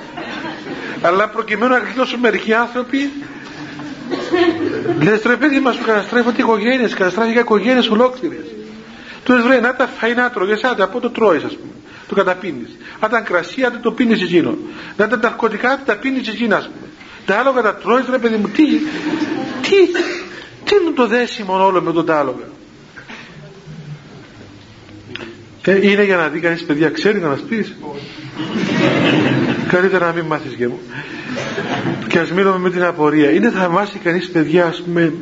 Αλλά 1.02 1.28
προκειμένου 1.30 1.72
να 1.72 1.78
γλιτώσουν 1.78 2.20
μερικοί 2.20 2.54
άνθρωποι, 2.54 3.12
λες 5.02 5.22
ρε 5.26 5.36
παιδί 5.36 5.60
μας 5.60 5.78
που 5.78 5.86
καταστρέφονται 5.86 6.42
οικογένειες, 6.42 6.94
καταστράφηκαν 6.94 7.42
οικογένειες 7.42 7.90
ολόκληρες. 7.90 8.46
Του 9.24 9.34
λες 9.34 9.44
βρε 9.44 9.60
να 9.60 9.76
τα 9.76 9.88
φαϊνά 9.98 10.30
τρώγες, 10.30 10.64
άντε 10.64 10.84
από 10.84 11.00
το 11.00 11.10
τρώεις 11.10 11.44
ας 11.44 11.56
πούμε. 11.56 11.72
Το 12.08 12.16
καταπίνεις. 12.16 12.78
Αν 13.00 13.10
ήταν 13.10 13.24
κρασία, 13.24 13.68
άντε 13.68 13.78
το 13.78 13.92
πίνεις 13.92 14.22
εκείνο. 14.22 14.58
Να 14.98 15.06
ήταν 15.06 15.20
ναρκωτικά, 15.20 15.82
τα 15.86 15.96
πίνεις 15.96 16.28
εκείνα 16.28 16.56
ας 16.56 16.64
πούμε. 16.64 16.88
Τα 17.26 17.38
άλογα 17.38 17.62
τα 17.62 17.76
τρώεις 17.76 18.06
ρε 18.10 18.18
παιδί 18.18 18.36
μου, 18.36 18.48
τι, 18.48 18.64
τι, 19.62 19.92
τι 20.64 20.76
είναι 20.82 20.92
το 20.96 21.08
δέσιμο 21.08 21.66
όλο 21.66 21.82
με 21.82 21.92
τον 21.92 22.12
άλογα; 22.12 22.48
Ε, 25.62 25.90
είναι 25.90 26.04
για 26.04 26.16
να 26.16 26.28
δει 26.28 26.40
κανείς 26.40 26.64
παιδιά 26.64 26.90
ξέρει 26.90 27.20
να 27.20 27.28
μας 27.28 27.40
πεις; 27.40 27.76
Καλύτερα 29.68 30.06
να 30.06 30.14
μην 30.14 30.26
μάθεις 30.26 30.54
και 30.56 30.68
μου. 30.68 30.80
Και 32.08 32.20
ας 32.20 32.32
μείνουμε 32.32 32.58
με 32.58 32.70
την 32.70 32.84
απορία. 32.84 33.32
Είναι 33.32 33.50
θα 33.50 33.70
μάθει 33.70 34.00
κανείς 34.00 34.30
παιδιά 34.30 34.66
ας 34.66 34.82
πούμε 34.82 35.14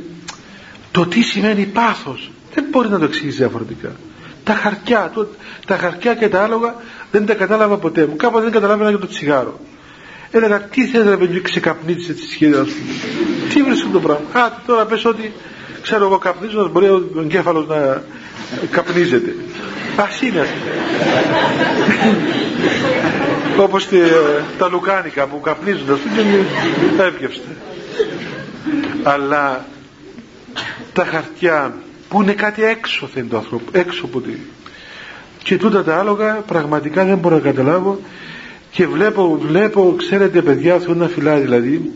το 0.91 1.05
τι 1.05 1.21
σημαίνει 1.21 1.65
πάθος. 1.65 2.31
Δεν 2.53 2.65
μπορεί 2.69 2.89
να 2.89 2.99
το 2.99 3.05
εξηγήσει 3.05 3.37
διαφορετικά. 3.37 3.95
Τα 4.43 4.53
χαρτιά, 4.53 5.11
το, 5.13 5.27
τα 5.65 5.77
χαρτιά 5.77 6.15
και 6.15 6.29
τα 6.29 6.43
άλογα 6.43 6.75
δεν 7.11 7.25
τα 7.25 7.33
κατάλαβα 7.33 7.77
ποτέ. 7.77 8.05
Μου 8.05 8.15
κάποτε 8.15 8.43
δεν 8.43 8.51
καταλάβαινα 8.51 8.89
για 8.89 8.99
το 8.99 9.07
τσιγάρο 9.07 9.59
έλεγα 10.31 10.61
τι 10.61 10.85
θες 10.85 11.05
να 11.05 11.17
πει 11.17 11.41
ξεκαπνίσεις 11.41 12.09
έτσι 12.09 12.27
σχέδια 12.27 12.65
τι 13.49 13.63
βρίσκουν 13.63 13.91
το 13.91 13.99
πράγμα. 13.99 14.25
Α 14.31 14.51
τώρα 14.65 14.85
πες 14.85 15.05
ότι 15.05 15.33
ξέρω 15.81 16.05
εγώ 16.05 16.17
καπνίζοντας 16.17 16.71
μπορεί 16.71 16.85
ο 16.85 17.11
εγκέφαλος 17.19 17.67
να 17.67 18.03
καπνίζεται. 18.71 19.35
Ας 19.95 20.21
είναι 20.21 20.47
όπως 23.57 23.87
τα 24.57 24.69
λουκάνικα 24.71 25.25
που 25.25 25.39
καπνίζονται 25.39 25.93
τα 26.97 27.03
έπιευστε 27.03 27.55
αλλά 29.03 29.65
τα 30.93 31.05
χαρτιά 31.05 31.73
που 32.09 32.21
είναι 32.21 32.33
κάτι 32.33 32.63
έξω 32.63 33.07
θέλει 33.13 33.27
το 33.27 33.37
άνθρωπο 33.37 33.63
έξω 33.71 34.05
από 34.05 34.21
τη 34.21 34.31
και 35.43 35.57
τούτα 35.57 35.83
τα 35.83 35.97
άλογα 35.99 36.33
πραγματικά 36.33 37.05
δεν 37.05 37.17
μπορώ 37.17 37.35
να 37.35 37.41
καταλάβω 37.41 37.99
και 38.71 38.87
βλέπω, 38.87 39.37
βλέπω 39.41 39.95
ξέρετε 39.97 40.41
παιδιά 40.41 40.79
θέλω 40.79 40.95
να 40.95 41.07
φυλάει 41.07 41.41
δηλαδή. 41.41 41.91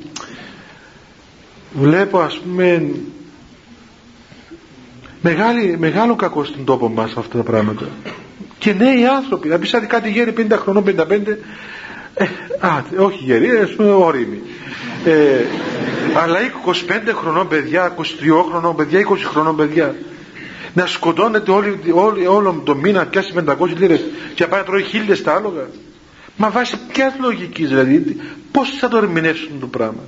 Βλέπω 1.74 2.20
ας 2.20 2.40
πούμε 2.40 2.92
μεγάλη, 5.22 5.78
μεγάλο 5.78 6.16
κακό 6.16 6.44
στον 6.44 6.66
τόπο 6.66 6.90
μας 6.90 7.14
αυτά 7.18 7.38
τα 7.38 7.44
πράγματα. 7.44 7.86
Και 8.58 8.74
νέοι 8.74 9.06
άνθρωποι 9.06 9.48
να 9.48 9.60
πεις 9.60 9.76
κάτι 9.88 10.10
γέροι 10.10 10.34
50 10.38 10.52
χρονών 10.52 10.84
55 10.88 10.94
ε, 12.14 12.26
α, 12.60 12.84
όχι 12.98 13.24
γέροι, 13.24 13.50
ας 13.50 13.72
πούμε 13.76 13.92
όριμοι 13.92 14.42
ε, 15.06 15.46
αλλά 16.24 16.40
25 16.66 17.14
χρονών 17.16 17.48
παιδιά 17.48 17.96
23 17.98 18.04
χρονών 18.50 18.76
παιδιά 18.76 19.08
20 19.10 19.18
χρονών 19.24 19.56
παιδιά. 19.56 19.96
Να 20.74 20.86
σκοτώνεται 20.86 21.52
όλη, 21.52 21.80
όλη, 21.92 22.28
όλο 22.28 22.62
το 22.66 22.76
μήνα 22.76 23.06
πιάσει 23.06 23.34
500 23.48 23.54
λίρες 23.78 24.06
και 24.34 24.48
πάει 24.48 24.60
να 24.60 24.66
τρώει 24.66 24.84
χίλιες 24.84 25.24
τα 25.24 25.34
άλογα 25.34 25.68
μα 26.38 26.50
βάσει 26.50 26.80
ποια 26.94 27.16
λογική 27.20 27.66
δηλαδή 27.66 28.18
πως 28.52 28.70
θα 28.70 28.88
το 28.88 28.98
ερμηνεύσουν 28.98 29.60
το 29.60 29.68
πράγμα. 29.68 30.02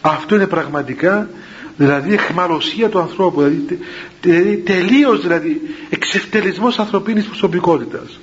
Αυτό 0.00 0.34
είναι 0.34 0.46
πραγματικά 0.46 1.28
δηλαδή 1.76 2.12
εχμαλωσία 2.12 2.88
του 2.88 2.98
ανθρώπου 3.00 3.42
δηλαδή, 3.42 3.78
τε, 4.20 4.56
τελείως 4.56 5.20
δηλαδή 5.20 5.60
εξευτελισμός 5.90 6.78
ανθρωπίνης 6.78 7.24
προσωπικότητας. 7.24 8.18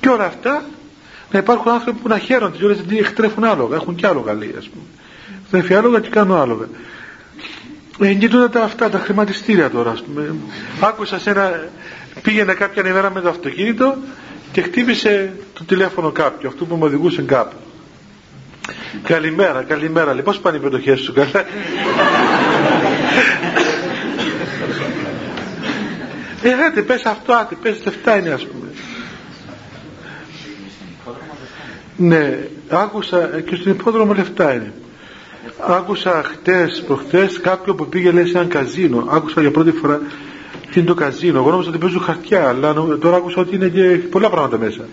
Και 0.00 0.08
όλα 0.08 0.24
αυτά 0.24 0.64
να 1.30 1.38
υπάρχουν 1.38 1.70
άνθρωποι 1.70 1.98
που 1.98 2.08
να 2.08 2.18
χαίρονται 2.18 2.56
και 2.56 2.64
όλες 2.64 2.76
γιατί 2.76 2.98
εκτρέφουν 2.98 3.44
άλογα 3.44 3.76
έχουν 3.76 3.94
κι 3.94 4.06
άλογα 4.06 4.32
λέει 4.34 4.54
ας 4.58 4.68
πούμε. 4.68 4.84
Τρέφει 5.50 5.74
άλογα 5.74 6.00
και 6.00 6.08
κάνω 6.08 6.40
άλογα. 6.40 6.66
Ε, 7.98 8.14
και 8.14 8.28
τα 8.28 8.62
αυτά 8.62 8.90
τα 8.90 8.98
χρηματιστήρια 8.98 9.70
τώρα 9.70 9.90
ας 9.90 10.02
πούμε. 10.02 10.34
Άκουσα 10.80 11.18
σε 11.18 11.30
ένα 11.30 11.68
πήγαινε 12.22 12.54
κάποια 12.54 12.88
ημέρα 12.88 13.10
με 13.10 13.20
το 13.20 13.28
αυτοκίνητο 13.28 13.96
και 14.54 14.62
χτύπησε 14.62 15.32
το 15.52 15.64
τηλέφωνο 15.64 16.10
κάποιο 16.10 16.48
αυτό 16.48 16.64
που 16.64 16.74
μου 16.74 16.84
οδηγούσε 16.84 17.22
κάπου 17.22 17.56
Καλημέρα, 19.02 19.62
καλημέρα. 19.62 20.12
Λοιπόν, 20.12 20.24
πώς 20.24 20.42
πάνε 20.42 20.56
οι 20.56 20.60
πετοχές 20.60 21.00
σου, 21.00 21.12
καλά; 21.12 21.44
ε, 26.42 26.52
άντε, 26.66 26.82
πες 26.82 27.04
αυτό, 27.04 27.32
άντε, 27.32 27.56
πες 27.62 27.84
λεφτά 27.84 28.16
είναι, 28.16 28.30
ας 28.30 28.46
πούμε. 28.46 28.66
Ναι, 31.96 32.38
άκουσα 32.68 33.40
και 33.46 33.56
στον 33.56 33.72
υπόδρομο 33.72 34.14
λεφτά 34.14 34.54
είναι. 34.54 34.72
Άκουσα 35.66 36.22
χτες, 36.24 36.82
προχτές, 36.86 37.40
κάποιον 37.40 37.76
που 37.76 37.88
πήγε 37.88 38.10
λέει 38.10 38.26
σε 38.26 38.38
ένα 38.38 38.46
καζίνο. 38.46 39.08
Άκουσα 39.10 39.40
για 39.40 39.50
πρώτη 39.50 39.70
φορά 39.70 40.00
τι 40.74 40.80
είναι 40.80 40.88
το 40.88 40.94
καζίνο. 40.94 41.38
Εγώ 41.38 41.50
νόμιζα 41.50 41.68
ότι 41.68 41.78
παίζουν 41.78 42.00
χαρτιά, 42.00 42.48
αλλά 42.48 42.74
τώρα 43.00 43.16
άκουσα 43.16 43.40
ότι 43.40 43.54
είναι 43.54 43.68
και 43.68 43.82
πολλά 44.10 44.30
πράγματα 44.30 44.58
μέσα. 44.58 44.84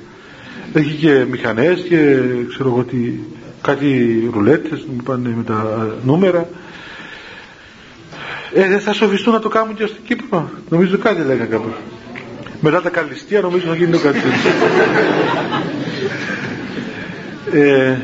Έχει 0.73 0.93
και 0.93 1.25
μηχανές 1.29 1.81
και 1.81 2.19
ξέρω 2.49 2.69
εγώ 2.69 2.83
τι 2.83 2.97
κάτι 3.61 4.29
ρουλέτες 4.33 4.85
μου 4.89 5.03
πάνε 5.03 5.33
με 5.37 5.43
τα 5.43 5.87
νούμερα 6.03 6.49
ε, 8.53 8.67
δεν 8.67 8.79
θα 8.79 8.93
σοφιστούν 8.93 9.33
να 9.33 9.39
το 9.39 9.49
κάνουν 9.49 9.75
και 9.75 9.85
στην 9.85 10.03
Κύπρο 10.03 10.49
νομίζω 10.69 10.97
κάτι 10.97 11.21
λέγα 11.21 11.45
κάπου 11.45 11.73
μετά 12.61 12.81
τα 12.81 12.89
καλυστία 12.89 13.41
νομίζω 13.41 13.67
να 13.67 13.75
γίνει 13.75 13.91
το 13.91 13.99
κάτι 13.99 14.19
ε, 17.59 17.97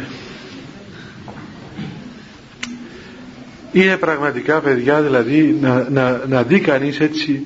είναι 3.84 3.98
πραγματικά 3.98 4.60
παιδιά 4.60 5.02
δηλαδή 5.02 5.58
να, 5.62 5.88
να, 5.90 6.22
να 6.28 6.44
δει 6.44 6.60
κανείς 6.60 7.00
έτσι. 7.00 7.46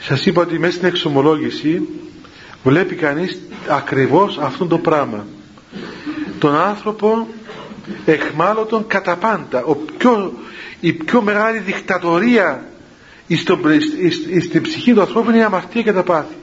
Σας 0.00 0.26
είπα 0.26 0.42
ότι 0.42 0.58
μέσα 0.58 0.72
στην 0.72 0.88
εξομολόγηση 0.88 1.88
βλέπει 2.64 2.94
κανείς 2.94 3.38
ακριβώς 3.68 4.38
αυτό 4.38 4.66
το 4.66 4.78
πράγμα. 4.78 5.26
Τον 6.38 6.56
άνθρωπο 6.56 7.28
εχμάλωτον 8.04 8.86
κατά 8.86 9.16
πάντα. 9.16 9.64
Ο 9.64 9.74
πιο, 9.74 10.32
η 10.80 10.92
πιο 10.92 11.22
μεγάλη 11.22 11.58
δικτατορία 11.58 12.64
στην 14.40 14.62
ψυχή 14.62 14.92
του 14.92 15.00
ανθρώπου 15.00 15.30
είναι 15.30 15.38
η 15.38 15.42
αμαρτία 15.42 15.82
και 15.82 15.92
τα 15.92 16.02
πάθη. 16.02 16.34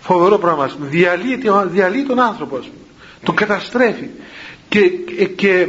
Φοβερό 0.00 0.38
πράγμα 0.38 0.70
διαλύει, 0.80 1.40
διαλύει 1.70 2.04
τον 2.04 2.20
άνθρωπο 2.20 2.60
τον 3.22 3.34
καταστρέφει. 3.34 4.08
Και, 4.68 4.88
και 5.36 5.66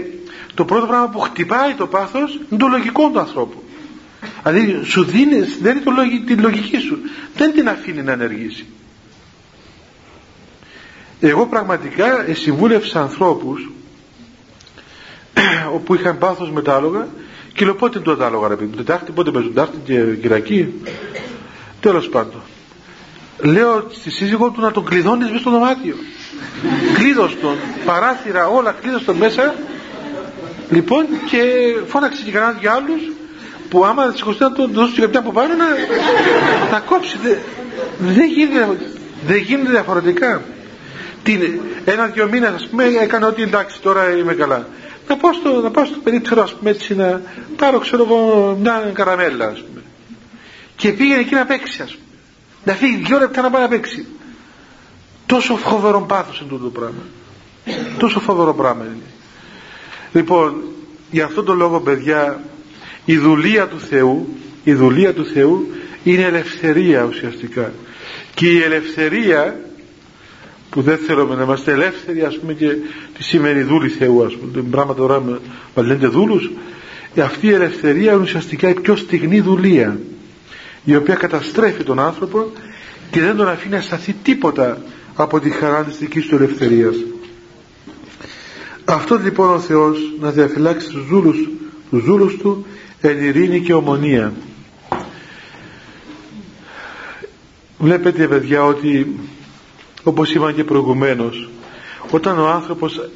το 0.53 0.65
πρώτο 0.65 0.85
πράγμα 0.85 1.07
που 1.07 1.19
χτυπάει 1.19 1.73
το 1.73 1.87
πάθος 1.87 2.39
είναι 2.49 2.59
το 2.59 2.67
λογικό 2.67 3.09
του 3.09 3.19
ανθρώπου. 3.19 3.63
Δηλαδή 4.43 4.79
σου 4.83 5.03
δίνεις, 5.03 5.57
δίνει 5.61 5.79
το, 5.79 5.91
τη 6.25 6.35
λογική 6.35 6.77
σου. 6.77 6.97
Δεν 7.35 7.53
την 7.53 7.69
αφήνει 7.69 8.01
να 8.01 8.11
ενεργήσει. 8.11 8.65
Εγώ 11.19 11.45
πραγματικά 11.45 12.25
συμβούλευσα 12.31 13.01
ανθρώπους 13.01 13.71
όπου 15.75 15.95
είχαν 15.95 16.17
πάθος 16.17 16.51
με 16.51 16.61
τα 16.61 16.75
άλογα 16.75 17.07
και 17.53 17.65
λέω 17.65 17.75
πότε 17.75 17.99
είναι 17.99 18.15
το 18.15 18.25
άλογα 18.25 18.47
ρε 18.47 18.55
παιδί 18.55 18.75
Τετάρτη 18.75 19.11
πότε 19.11 19.31
παίζουν 19.31 19.53
Τετάρτη 19.53 19.77
και 19.85 20.03
Κυριακή 20.21 20.73
τέλος 21.79 22.09
πάντων. 22.09 22.41
Λέω 23.37 23.87
στη 23.91 24.11
σύζυγό 24.11 24.49
του 24.49 24.61
να 24.61 24.71
τον 24.71 24.85
κλειδώνεις 24.85 25.27
μέσα 25.27 25.39
στο 25.39 25.49
δωμάτιο 25.49 25.95
κλείδος 26.93 27.37
τον 27.41 27.55
παράθυρα 27.85 28.47
όλα 28.47 28.71
κλείδος 28.71 29.03
τον 29.03 29.15
μέσα 29.15 29.55
λοιπόν 30.71 31.05
και 31.29 31.43
φώναξε 31.87 32.23
και 32.23 32.31
κανένας 32.31 32.55
για 32.61 32.71
άλλους 32.71 33.01
που 33.69 33.85
άμα 33.85 34.13
σηκωστεί 34.15 34.43
να 34.43 34.51
τον 34.51 34.71
δώσει 34.73 35.01
κάποια 35.01 35.19
από 35.19 35.31
πάνω 35.31 35.53
να, 35.53 35.65
να 36.71 36.79
κόψει. 36.79 37.17
Δεν 37.99 38.27
γίνεται, 38.27 38.77
δεν 39.27 39.37
γίνεται 39.37 39.69
διαφορετικά. 39.69 40.41
Ένα-δυο 41.85 42.27
μήνες, 42.29 42.49
ας 42.49 42.67
πούμε, 42.67 42.83
έκανα 42.83 43.27
ότι 43.27 43.41
εντάξει, 43.41 43.81
τώρα 43.81 44.17
είμαι 44.17 44.33
καλά. 44.33 44.67
Να 45.07 45.17
πάω 45.17 45.33
στο, 45.33 45.61
να 45.61 45.71
πάω 45.71 45.85
στο 45.85 45.97
περίπτερο, 46.03 46.41
ας 46.41 46.53
πούμε, 46.53 46.69
έτσι 46.69 46.95
να 46.95 47.21
πάρω, 47.55 47.79
ξέρω 47.79 48.03
εγώ, 48.03 48.57
μια 48.61 48.91
καραμέλα, 48.93 49.45
ας 49.45 49.59
πούμε. 49.59 49.81
και 50.75 50.91
πήγαινε 50.91 51.19
εκεί 51.19 51.33
να 51.33 51.45
παίξει 51.45 51.81
ας 51.81 51.91
πούμε. 51.91 52.05
Να 52.63 52.73
φύγει 52.73 52.95
δυο 52.95 53.19
λεπτά 53.19 53.41
να 53.41 53.49
πάει 53.49 53.61
να 53.61 53.67
παίξει. 53.67 54.07
Τόσο 55.25 55.55
φοβερό 55.55 56.01
πάθος 56.01 56.39
είναι 56.39 56.49
τούτο 56.49 56.63
το 56.63 56.69
πράγμα. 56.69 57.03
Τόσο 57.97 58.19
φοβερό 58.19 58.53
πράγμα 58.53 58.83
είναι 58.83 59.03
λοιπόν 60.13 60.61
για 61.11 61.25
αυτόν 61.25 61.45
τον 61.45 61.57
λόγο 61.57 61.79
παιδιά 61.79 62.43
η 63.05 63.17
δουλεία 63.17 63.67
του 63.67 63.79
Θεού 63.79 64.27
η 64.63 64.73
δουλεία 64.73 65.13
του 65.13 65.25
Θεού 65.25 65.67
είναι 66.03 66.21
ελευθερία 66.21 67.03
ουσιαστικά. 67.03 67.73
Και 68.33 68.47
η 68.47 68.61
ελευθερία 68.61 69.59
που 70.69 70.81
δεν 70.81 70.97
θέλουμε 70.97 71.35
να 71.35 71.43
είμαστε 71.43 71.71
ελεύθεροι 71.71 72.21
ας 72.21 72.37
πούμε 72.37 72.53
και 72.53 72.75
τη 73.17 73.23
σημερινή 73.23 73.63
δούλη 73.63 73.89
Θεού 73.89 74.25
ας 74.25 74.33
πούμε 74.35 74.63
πράγματα 74.71 74.99
τώρα 74.99 75.23
μας 75.75 75.85
λένε 75.85 76.07
δούλους 76.07 76.51
αυτή 77.21 77.47
η 77.47 77.53
ελευθερία 77.53 78.11
είναι 78.11 78.21
ουσιαστικά 78.21 78.69
η 78.69 78.73
πιο 78.73 78.95
στιγνή 78.95 79.39
δουλεία 79.41 79.99
η 80.83 80.95
οποία 80.95 81.15
καταστρέφει 81.15 81.83
τον 81.83 81.99
άνθρωπο 81.99 82.51
και 83.11 83.21
δεν 83.21 83.35
τον 83.35 83.47
αφήνει 83.47 83.75
να 83.75 83.81
σταθεί 83.81 84.15
τίποτα 84.23 84.81
από 85.15 85.39
τη 85.39 85.49
χαρά 85.49 85.83
της 85.83 85.97
δικής 85.97 86.25
του 86.25 86.35
ελευθερίας 86.35 86.95
αυτό 88.85 89.19
λοιπόν 89.23 89.53
ο 89.53 89.59
Θεός 89.59 89.97
να 90.19 90.31
διαφυλάξει 90.31 90.89
τους 90.89 91.05
δούλους, 91.07 91.49
τους 91.89 92.03
δούλους 92.03 92.37
του 92.37 92.65
εν 93.01 93.23
ειρήνη 93.23 93.61
και 93.61 93.73
ομονία. 93.73 94.33
Βλέπετε 97.77 98.27
παιδιά 98.27 98.63
ότι 98.63 99.15
όπως 100.03 100.33
είπα 100.33 100.51
και 100.51 100.63
προηγουμένως 100.63 101.49
όταν 102.09 102.39
ο 102.39 102.47
άνθρωπος 102.47 103.09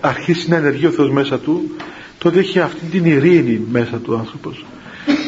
αρχίσει 0.00 0.48
να 0.48 0.56
ενεργεί 0.56 0.86
ο 0.86 0.90
Θεός 0.90 1.10
μέσα 1.10 1.38
του 1.38 1.70
τότε 2.18 2.38
έχει 2.38 2.60
αυτή 2.60 2.86
την 2.86 3.04
ειρήνη 3.04 3.60
μέσα 3.70 3.96
του 3.96 4.16
άνθρωπος. 4.16 4.64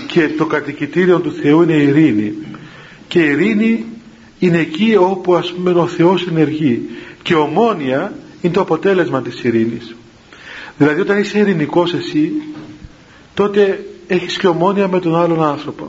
Και 0.07 0.28
το 0.28 0.47
κατοικητήριο 0.47 1.20
του 1.20 1.32
Θεού 1.32 1.62
είναι 1.62 1.72
η 1.72 1.87
ειρήνη. 1.87 2.35
Και 3.09 3.20
η 3.20 3.30
ειρήνη 3.30 3.85
είναι 4.39 4.59
εκεί 4.59 4.97
όπου 4.99 5.35
ας 5.35 5.53
πούμε 5.53 5.70
ο 5.70 5.87
Θεός 5.87 6.26
ενεργεί. 6.26 6.82
Και 7.22 7.35
ομόνια 7.35 8.12
είναι 8.45 8.53
το 8.53 8.61
αποτέλεσμα 8.61 9.22
της 9.22 9.45
ειρήνης. 9.45 9.95
Δηλαδή 10.76 11.01
όταν 11.01 11.18
είσαι 11.18 11.38
ειρηνικός 11.38 11.95
εσύ 11.95 12.32
τότε 13.34 13.86
έχεις 14.07 14.36
και 14.36 14.47
ομόνια 14.47 14.88
με 14.88 15.01
τον 15.01 15.16
άλλον 15.16 15.42
άνθρωπο. 15.45 15.88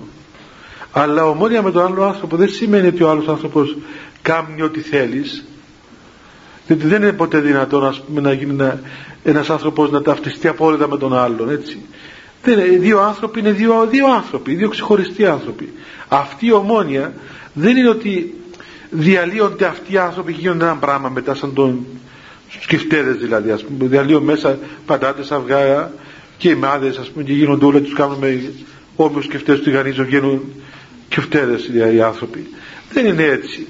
Αλλά 0.91 1.25
ομόνια 1.25 1.61
με 1.61 1.71
τον 1.71 1.85
άλλον 1.85 2.03
άνθρωπο 2.03 2.37
δεν 2.37 2.49
σημαίνει 2.49 2.87
ότι 2.87 3.03
ο 3.03 3.09
άλλος 3.09 3.27
άνθρωπος 3.27 3.77
κάνει 4.21 4.61
ό,τι 4.61 4.79
θέλεις. 4.79 5.45
Διότι 6.67 6.87
δεν 6.87 7.01
είναι 7.01 7.13
ποτέ 7.13 7.39
δυνατόν 7.39 7.85
ας 7.85 8.01
πούμε, 8.01 8.21
να 8.21 8.33
γίνει 8.33 8.51
ένα, 8.51 8.79
ένας 9.23 9.49
άνθρωπος 9.49 9.91
να 9.91 10.01
ταυτιστεί 10.01 10.47
απόλυτα 10.47 10.87
με 10.87 10.97
τον 10.97 11.13
άλλον 11.13 11.49
έτσι. 11.49 11.79
Δεν 12.43 12.59
είναι, 12.59 12.77
δύο 12.77 12.99
άνθρωποι 13.01 13.39
είναι 13.39 13.51
δύο, 13.51 13.87
δύο 13.89 14.13
άνθρωποι 14.13 14.53
δύο 14.53 14.69
ξεχωριστοί 14.69 15.25
άνθρωποι. 15.25 15.73
Αυτή 16.07 16.45
η 16.45 16.51
ομόνια 16.51 17.13
δεν 17.53 17.77
είναι 17.77 17.89
ότι 17.89 18.33
διαλύονται 18.89 19.65
αυτοί 19.65 19.93
οι 19.93 19.97
άνθρωποι 19.97 20.33
και 20.33 20.39
γίνονται 20.39 20.65
ένα 20.65 20.75
πράγμα 20.75 21.09
μετά 21.09 21.35
σαν 21.35 21.53
τον 21.53 21.85
σκεφτέδες 22.59 23.15
δηλαδή 23.15 23.51
ας 23.51 23.63
πούμε. 23.63 23.87
Διαλύουν 23.87 24.23
μέσα 24.23 24.57
πατάτες 24.85 25.31
αυγά 25.31 25.91
και 26.37 26.49
οι 26.49 26.55
μάδες 26.55 26.97
ας 26.97 27.09
πούμε 27.09 27.23
και 27.23 27.33
γίνονται 27.33 27.65
όλα 27.65 27.79
τους 27.79 27.93
κάνουμε 27.93 28.41
όμοιους 28.95 29.25
σκεφτέδες 29.25 29.61
του 29.61 29.69
τηγανίζουν 29.69 30.07
γίνουν 30.07 30.53
σκεφτέδες 31.09 31.69
οι 31.93 32.01
άνθρωποι. 32.01 32.49
Δεν 32.91 33.05
είναι 33.05 33.23
έτσι. 33.23 33.67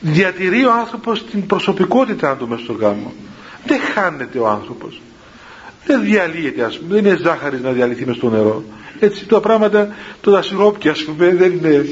Διατηρεί 0.00 0.64
ο 0.64 0.72
άνθρωπος 0.72 1.24
την 1.24 1.46
προσωπικότητά 1.46 2.36
του 2.36 2.48
μέσα 2.48 2.62
στο 2.62 2.72
γάμο. 2.72 3.12
Δεν 3.66 3.80
χάνεται 3.94 4.38
ο 4.38 4.48
άνθρωπος. 4.48 5.00
Δεν 5.86 6.02
διαλύεται 6.02 6.64
ας 6.64 6.78
πούμε. 6.78 6.94
Δεν 6.94 7.04
είναι 7.04 7.16
ζάχαρης 7.22 7.60
να 7.60 7.70
διαλυθεί 7.70 8.06
μες 8.06 8.16
στο 8.16 8.30
νερό. 8.30 8.64
Έτσι 8.98 9.26
τα 9.26 9.40
πράγματα 9.40 9.94
το 10.20 10.30
τα 10.30 10.42
σιρόπια 10.42 10.90
ας 10.90 11.04
πούμε 11.04 11.34
δεν 11.34 11.52
είναι, 11.52 11.84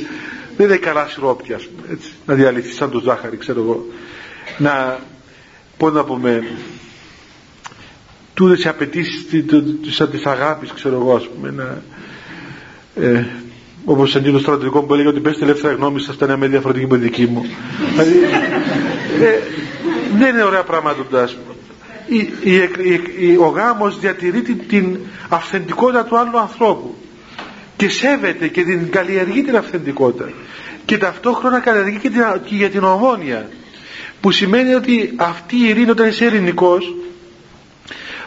δεν 0.56 0.66
είναι 0.66 0.76
καλά 0.76 1.06
σιρόπια 1.08 1.56
ας 1.56 1.66
πούμε 1.66 1.86
έτσι, 1.92 2.12
να 2.26 2.34
διαλυθεί 2.34 2.72
σαν 2.72 2.90
το 2.90 3.00
ζάχαρη 3.00 3.36
ξέρω 3.36 3.60
εγώ. 3.60 3.86
Να 4.58 4.98
πώς 5.76 5.92
να 5.92 6.04
πούμε 6.04 6.42
τούτες 8.34 8.64
οι 8.64 8.68
απαιτήσεις 8.68 9.26
σαν 9.90 10.10
της 10.10 10.26
αγάπης 10.26 10.72
ξέρω 10.72 10.94
εγώ 10.94 11.14
ας 11.14 11.28
πούμε 11.28 11.50
να, 11.50 11.82
ε, 13.04 13.26
όπως 13.84 14.14
εντύπωση 14.14 14.32
το 14.32 14.50
στρατηγικό 14.50 14.82
που 14.82 14.94
έλεγε 14.94 15.08
ότι 15.08 15.20
πες 15.20 15.34
την 15.34 15.44
ελεύθερα 15.44 15.74
γνώμη 15.74 16.00
σας 16.00 16.16
θα 16.16 16.24
είναι 16.24 16.36
με 16.36 16.46
διαφορετική 16.46 16.84
από 16.84 16.96
δική 16.96 17.26
μου 17.26 17.46
δηλαδή 17.90 18.18
ε, 19.22 19.38
δεν 20.18 20.34
είναι 20.34 20.42
ωραία 20.42 20.62
πράγματα 20.62 21.22
ας 21.22 21.34
πούμε. 21.34 21.54
Η, 22.06 22.16
η, 22.52 23.00
η, 23.18 23.36
ο 23.36 23.46
γάμος 23.46 23.98
διατηρεί 23.98 24.42
την, 24.42 24.58
την 24.68 24.98
αυθεντικότητα 25.28 26.04
του 26.04 26.18
άλλου 26.18 26.38
ανθρώπου 26.38 26.94
και 27.76 27.88
σέβεται 27.88 28.48
και 28.48 28.62
την 28.62 28.90
καλλιεργεί 28.90 29.42
την 29.42 29.56
αυθεντικότητα 29.56 30.32
και 30.84 30.98
ταυτόχρονα 30.98 31.60
καλλιεργεί 31.60 31.98
και, 31.98 32.10
την, 32.10 32.22
και 32.44 32.54
για 32.54 32.70
την 32.70 32.84
ομόνια 32.84 33.48
που 34.24 34.30
σημαίνει 34.30 34.74
ότι 34.74 35.12
αυτή 35.16 35.56
η 35.56 35.68
ειρήνη 35.68 35.90
όταν 35.90 36.08
είσαι 36.08 36.24
ειρηνικός 36.24 36.94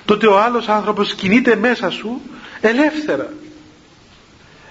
τότε 0.06 0.28
ο 0.28 0.40
άλλος 0.40 0.68
άνθρωπος 0.68 1.14
κινείται 1.14 1.56
μέσα 1.56 1.90
σου 1.90 2.22
ελεύθερα. 2.62 3.34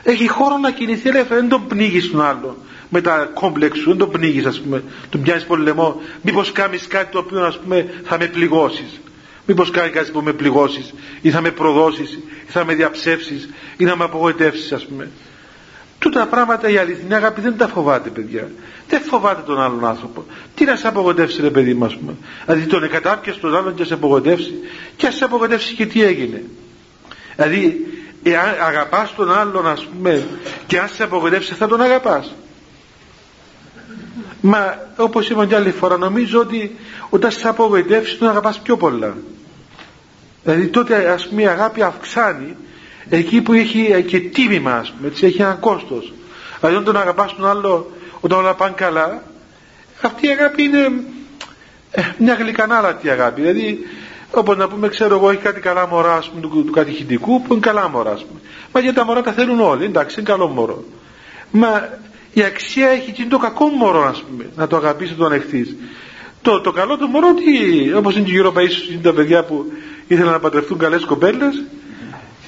Έχει 0.02 0.28
χώρο 0.28 0.56
να 0.58 0.70
κινηθεί 0.70 1.08
ελεύθερα 1.08 1.40
δεν 1.40 1.48
τον 1.48 1.66
πνίγεις 1.66 2.10
τον 2.10 2.24
άλλο 2.24 2.56
με 2.88 3.00
τα 3.00 3.30
κόμπλεξ 3.34 3.78
σου 3.78 3.88
δεν 3.88 3.98
τον 3.98 4.10
πνίγεις 4.10 4.46
ας 4.46 4.60
πούμε. 4.60 4.82
Τον 5.10 5.22
πιάνεις 5.22 5.44
πολύ 5.44 5.62
λαιμό 5.62 6.00
μήπως 6.22 6.52
κάνεις 6.52 6.86
κάτι 6.86 7.12
το 7.12 7.18
οποίο 7.18 7.44
ας 7.44 7.58
πούμε 7.58 7.90
θα 8.04 8.18
με 8.18 8.26
πληγώσεις. 8.26 9.00
Μήπως 9.46 9.70
κάνεις 9.70 9.92
κάτι 9.92 10.10
που 10.10 10.20
με 10.22 10.32
πληγώσεις 10.32 10.94
ή 11.20 11.30
θα 11.30 11.40
με 11.40 11.50
προδώσεις 11.50 12.12
ή 12.46 12.50
θα 12.50 12.64
με 12.64 12.74
διαψεύσεις 12.74 13.48
ή 13.76 13.84
να 13.84 13.96
με 13.96 14.04
απογοητεύσεις 14.04 14.72
ας 14.72 14.86
πούμε 14.86 15.10
Τούτα 15.98 16.26
πράγματα 16.26 16.68
η 16.68 16.76
αληθινή 16.76 17.14
αγάπη 17.14 17.40
δεν 17.40 17.56
τα 17.56 17.68
φοβάται, 17.68 18.10
παιδιά. 18.10 18.50
Δεν 18.88 19.00
φοβάται 19.00 19.42
τον 19.42 19.60
άλλον 19.60 19.84
άνθρωπο. 19.84 20.24
Τι 20.54 20.64
να 20.64 20.76
σε 20.76 20.88
απογοητεύσει, 20.88 21.40
ρε 21.40 21.50
παιδί 21.50 21.74
μα, 21.74 21.86
πούμε. 21.86 22.14
Δηλαδή 22.46 22.66
τον 22.66 22.84
εκατάπιασε 22.84 23.40
τον 23.40 23.56
άλλον 23.56 23.74
και 23.74 23.84
σε 23.84 23.94
απογοητεύσει, 23.94 24.54
και 24.96 25.06
ας 25.06 25.14
σε 25.14 25.24
απογοητεύσει 25.24 25.74
και 25.74 25.86
τι 25.86 26.02
έγινε. 26.02 26.42
Δηλαδή, 27.36 27.86
εάν 28.22 28.54
αγαπάς 28.66 29.14
τον 29.14 29.32
άλλον, 29.32 29.66
ας 29.66 29.84
πούμε, 29.84 30.26
και 30.66 30.78
αν 30.78 30.88
σε 30.88 31.02
απογοητεύσει, 31.02 31.54
θα 31.54 31.66
τον 31.66 31.80
αγαπάς. 31.80 32.34
Μα 34.40 34.88
όπως 34.96 35.28
είπα 35.28 35.46
και 35.46 35.54
άλλη 35.54 35.70
φορά, 35.70 35.96
νομίζω 35.96 36.40
ότι 36.40 36.76
όταν 37.10 37.30
σε 37.30 37.48
απογοητεύσει, 37.48 38.18
τον 38.18 38.28
αγαπάς 38.28 38.60
πιο 38.60 38.76
πολλά. 38.76 39.16
Δηλαδή 40.42 40.66
τότε 40.66 41.08
ας 41.10 41.28
πούμε 41.28 41.42
η 41.42 41.46
αγάπη 41.46 41.82
αυξάνει 41.82 42.56
εκεί 43.08 43.40
που 43.40 43.52
έχει 43.52 44.04
και 44.06 44.20
τίμημα 44.20 44.72
ας 44.72 44.92
πούμε, 44.92 45.08
έτσι, 45.08 45.26
έχει 45.26 45.42
ένα 45.42 45.54
κόστος. 45.54 46.12
Δηλαδή 46.60 46.76
όταν 46.76 46.96
αγαπάς 46.96 47.34
τον 47.34 47.46
άλλο 47.46 47.90
όταν 48.20 48.38
όλα 48.38 48.54
πάνε 48.54 48.74
καλά 48.76 49.22
αυτή 50.02 50.26
η 50.26 50.30
αγάπη 50.30 50.62
είναι 50.62 50.90
ε, 51.90 52.02
μια 52.18 52.34
γλυκανάλατη 52.34 53.10
αγάπη. 53.10 53.40
Δηλαδή 53.40 53.78
όπως 54.30 54.56
να 54.56 54.68
πούμε 54.68 54.88
ξέρω 54.88 55.14
εγώ 55.14 55.30
έχει 55.30 55.42
κάτι 55.42 55.60
καλά 55.60 55.86
μωρά 55.86 56.14
ας 56.14 56.28
πούμε, 56.28 56.40
του, 56.40 56.64
του 56.64 56.72
κατηχητικού 56.72 57.42
που 57.42 57.52
είναι 57.52 57.60
καλά 57.60 57.88
μωρά 57.88 58.10
ας 58.10 58.24
πούμε. 58.24 58.40
μα 58.72 58.80
γιατί 58.80 58.96
τα 58.96 59.04
μωρά 59.04 59.22
τα 59.22 59.32
θέλουν 59.32 59.60
όλοι 59.60 59.84
εντάξει 59.84 60.20
είναι 60.20 60.28
καλό 60.28 60.48
μωρό. 60.48 60.84
Μα 61.50 61.98
η 62.32 62.42
αξία 62.42 62.88
έχει 62.88 63.12
και 63.12 63.24
το 63.28 63.38
κακό 63.38 63.68
μωρό 63.68 64.04
ας 64.04 64.22
πούμε 64.22 64.50
να 64.56 64.66
το 64.66 64.76
αγαπήσει 64.76 65.10
να 65.10 65.16
το 65.16 65.24
ανεχθείς. 65.24 65.76
Το, 66.42 66.60
το 66.60 66.72
καλό 66.72 66.96
του 66.96 67.08
μωρό 67.08 67.34
τι 67.34 67.92
όπως 67.92 68.16
είναι 68.16 68.24
και 68.24 68.30
γύρω 68.30 68.52
ίσως 68.60 68.88
είναι 68.88 69.00
τα 69.02 69.12
παιδιά 69.12 69.44
που 69.44 69.72
ήθελαν 70.06 70.32
να 70.32 70.38
παντρευτούν 70.38 70.78
καλές 70.78 71.04
κοπέλες 71.04 71.62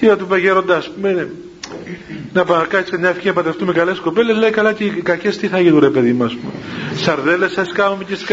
και 0.00 0.06
να 0.06 0.16
του 0.16 0.24
είπα 0.24 0.36
γέροντα, 0.36 0.76
α 0.76 0.82
πούμε, 0.94 1.30
να 2.32 2.44
παρακάτσει 2.44 2.98
μια 2.98 3.08
ευκαιρία 3.08 3.30
να 3.30 3.36
παντρευτούμε 3.36 3.72
καλές 3.72 3.98
κοπέλες, 3.98 4.36
λέει 4.36 4.50
καλά 4.50 4.72
και 4.72 4.84
οι 4.84 4.90
κακές 4.90 5.36
τι 5.38 5.46
θα 5.46 5.60
γίνουν, 5.60 5.80
ρε 5.80 5.90
παιδί 5.90 6.12
μας. 6.12 6.36
Σαρδέλες, 6.94 7.52
σα 7.52 7.62
κάνουμε 7.64 8.04
και 8.04 8.14
τι 8.14 8.24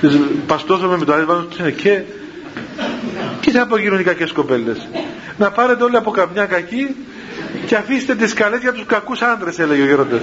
Τις 0.00 0.18
παστώσαμε 0.46 0.96
με 0.96 1.04
το 1.04 1.12
άλλο 1.12 1.48
και. 1.76 2.02
Τι 3.40 3.50
θα 3.50 3.62
απογίνουν 3.62 4.00
οι 4.00 4.02
κακές 4.02 4.32
κοπέλες. 4.32 4.88
Να 5.38 5.50
πάρετε 5.50 5.84
όλοι 5.84 5.96
από 5.96 6.10
καμιά 6.10 6.46
κακή 6.46 6.96
και 7.66 7.76
αφήστε 7.76 8.14
τις 8.14 8.32
καλές 8.32 8.60
για 8.60 8.72
τους 8.72 8.86
κακούς 8.86 9.22
άντρες, 9.22 9.58
έλεγε 9.58 9.82
ο 9.82 9.84
γέροντα. 9.84 10.16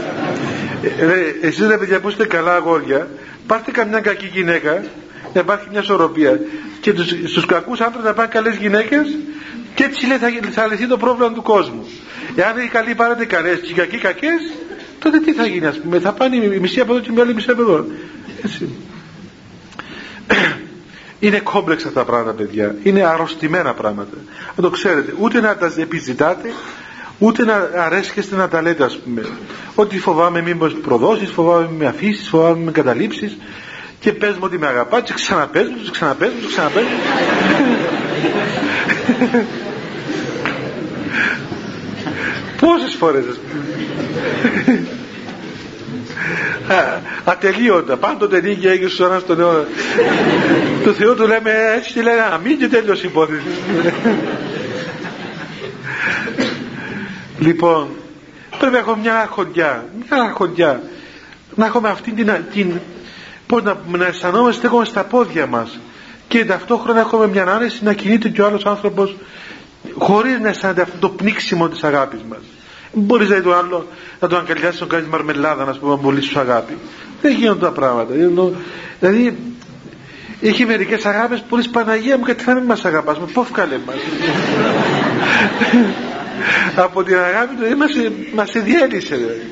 Ε, 0.84 1.48
Εσείς 1.48 1.68
ρε 1.68 1.78
παιδιά 1.78 2.00
που 2.00 2.10
είστε 2.10 2.26
καλά 2.26 2.56
αγόρια, 2.56 3.08
πάρτε 3.48 3.72
καμιά 3.72 4.00
κακή 4.00 4.30
γυναίκα 4.34 4.84
να 5.34 5.42
υπάρχει 5.42 5.68
μια 5.72 5.80
ισορροπία 5.80 6.40
και 6.82 6.94
στους 7.26 7.46
κακούς 7.46 7.80
άντρες 7.82 8.04
να 8.04 8.14
πάνε 8.14 8.28
καλές 8.32 8.56
γυναίκες 8.56 9.08
και 9.76 9.84
έτσι 9.84 10.08
λέει 10.08 10.18
θα, 10.18 10.28
θα 10.52 10.68
λυθεί 10.68 10.88
το 10.88 10.98
πρόβλημα 10.98 11.32
του 11.32 11.42
κόσμου. 11.42 11.86
Εάν 12.36 12.58
οι 12.58 12.68
καλοί 12.68 12.96
πάρετε 12.96 13.26
καλέ 13.26 13.56
και 13.56 13.72
οι 13.72 13.74
κακοί 13.74 13.98
κακές, 13.98 14.54
τότε 15.00 15.20
τι 15.20 15.34
θα 15.34 15.46
γίνει, 15.46 15.66
ας 15.66 15.80
πούμε, 15.80 16.00
θα 16.00 16.14
πάνε 16.14 16.36
η 16.36 16.60
μισή 16.60 16.80
από 16.80 16.94
εδώ 16.94 17.02
και 17.02 17.12
η 17.12 17.22
άλλη 17.22 17.34
μισή 17.34 17.52
από 17.52 17.62
εδώ. 17.62 17.86
Έτσι. 18.44 18.70
Είναι 21.20 21.40
κόμπλεξα 21.40 21.88
αυτά 21.88 22.00
τα 22.00 22.06
πράγματα, 22.06 22.34
παιδιά. 22.34 22.76
Είναι 22.84 23.04
αρρωστημένα 23.04 23.74
πράγματα. 23.74 24.18
Να 24.56 24.64
το 24.64 24.70
ξέρετε. 24.70 25.14
Ούτε 25.20 25.42
να 25.42 25.58
τα 25.58 25.74
επιζητάτε, 25.78 26.54
ούτε 27.20 27.46
να 27.46 27.70
αρέσκεστε 27.76 28.36
να 28.36 28.48
τα 28.48 28.62
λέτε, 28.62 28.84
ας 28.84 28.98
πούμε. 28.98 29.26
Ότι 29.76 30.00
φοβάμαι 30.00 30.42
μήπως 30.42 30.74
προδώσει, 30.74 31.26
φοβάμαι 31.26 31.70
με 31.78 31.86
αφήσεις, 31.86 32.28
φοβάμαι 32.28 32.64
με 32.64 32.72
καταλήψεις. 32.72 33.38
Και 34.00 34.14
πες 34.14 34.32
μου 34.34 34.42
ότι 34.44 34.58
με 34.58 34.68
αγαπάς, 34.68 35.02
και 35.04 35.14
ξαναπες 35.14 35.68
μου, 35.68 35.78
και 39.20 39.26
ξαναπες 39.26 39.44
μου, 39.44 39.70
και 39.70 39.90
ξαναπες 40.40 40.80
μου. 40.82 41.06
πόσες 42.60 42.96
φορές 42.96 43.40
ατελείωτα 47.24 47.98
πάντοτε 47.98 48.42
νίκη 48.42 48.68
έγινε 48.68 48.88
στους 48.88 49.00
αιώνας 49.00 49.26
τον 49.26 49.40
αιώνα 49.40 49.64
του 50.84 50.94
Θεού 50.94 51.16
του 51.16 51.28
λέμε 51.28 51.52
έτσι 51.76 51.94
και 51.94 52.02
λένε 52.02 52.22
αμήν 52.32 52.58
και 52.58 52.68
τέλειος 52.68 53.04
υπόθεση 53.04 53.44
λοιπόν 57.40 57.88
πρέπει 58.60 58.74
να 58.74 58.80
έχω 58.80 58.96
μια 58.96 59.20
αρχοντιά 59.20 59.86
μια 60.10 60.22
αρχοντιά 60.24 60.82
να 61.56 61.66
έχουμε 61.66 61.90
αυτή 61.90 62.12
την, 62.12 62.32
την 62.54 62.80
πώς 63.48 63.64
να, 63.64 63.78
να 63.92 64.06
αισθανόμαστε 64.06 64.68
έχουμε 64.68 64.86
στα 64.86 65.04
πόδια 65.04 65.46
μας 65.48 65.80
και 66.28 66.46
ταυτόχρονα 66.46 67.00
έχουμε 67.00 67.28
μια 67.28 67.44
άνεση 67.44 67.84
να 67.84 67.94
κινείται 67.94 68.30
και 68.30 68.42
ο 68.42 68.46
άλλος 68.46 68.66
άνθρωπος 68.66 69.16
χωρίς 69.98 70.40
να 70.40 70.50
αισθάνεται 70.50 70.82
αυτό 70.82 70.98
το 71.00 71.10
πνίξιμο 71.10 71.68
της 71.68 71.84
αγάπης 71.84 72.20
μας. 72.30 72.40
Μπορείς 72.94 73.30
να 73.30 73.42
το 73.42 73.54
άλλο 73.54 73.88
να 74.20 74.28
το 74.28 74.36
αγκαλιάσεις 74.36 74.82
να 74.82 74.88
κάνεις 74.88 75.08
μαρμελάδα 75.08 75.66
να 75.66 75.78
πούμε 75.78 75.98
πολύ 75.98 76.22
σου 76.22 76.40
αγάπη. 76.40 76.78
Δεν 77.22 77.34
γίνονται 77.34 77.66
τα 77.66 77.72
πράγματα. 77.72 78.14
Δηλαδή 79.00 79.38
έχει 80.42 80.66
μερικές 80.66 81.06
αγάπες 81.06 81.44
που 81.50 81.56
λες 81.56 81.70
Παναγία 81.70 82.18
μου 82.18 82.26
γιατί 82.26 82.44
θα 82.44 82.54
μην 82.54 82.64
μας 82.64 82.86
αγαπάς 82.86 83.20
με 83.20 83.26
πώς 83.34 83.48
βγάλε 83.48 83.80
μας 83.86 83.96
από 86.86 87.04
την 87.04 87.18
αγάπη 87.18 87.56
του 87.56 87.78
μας, 87.78 87.92
μας 88.36 88.52
διέλυσε 88.52 89.16
δηλαδή. 89.16 89.52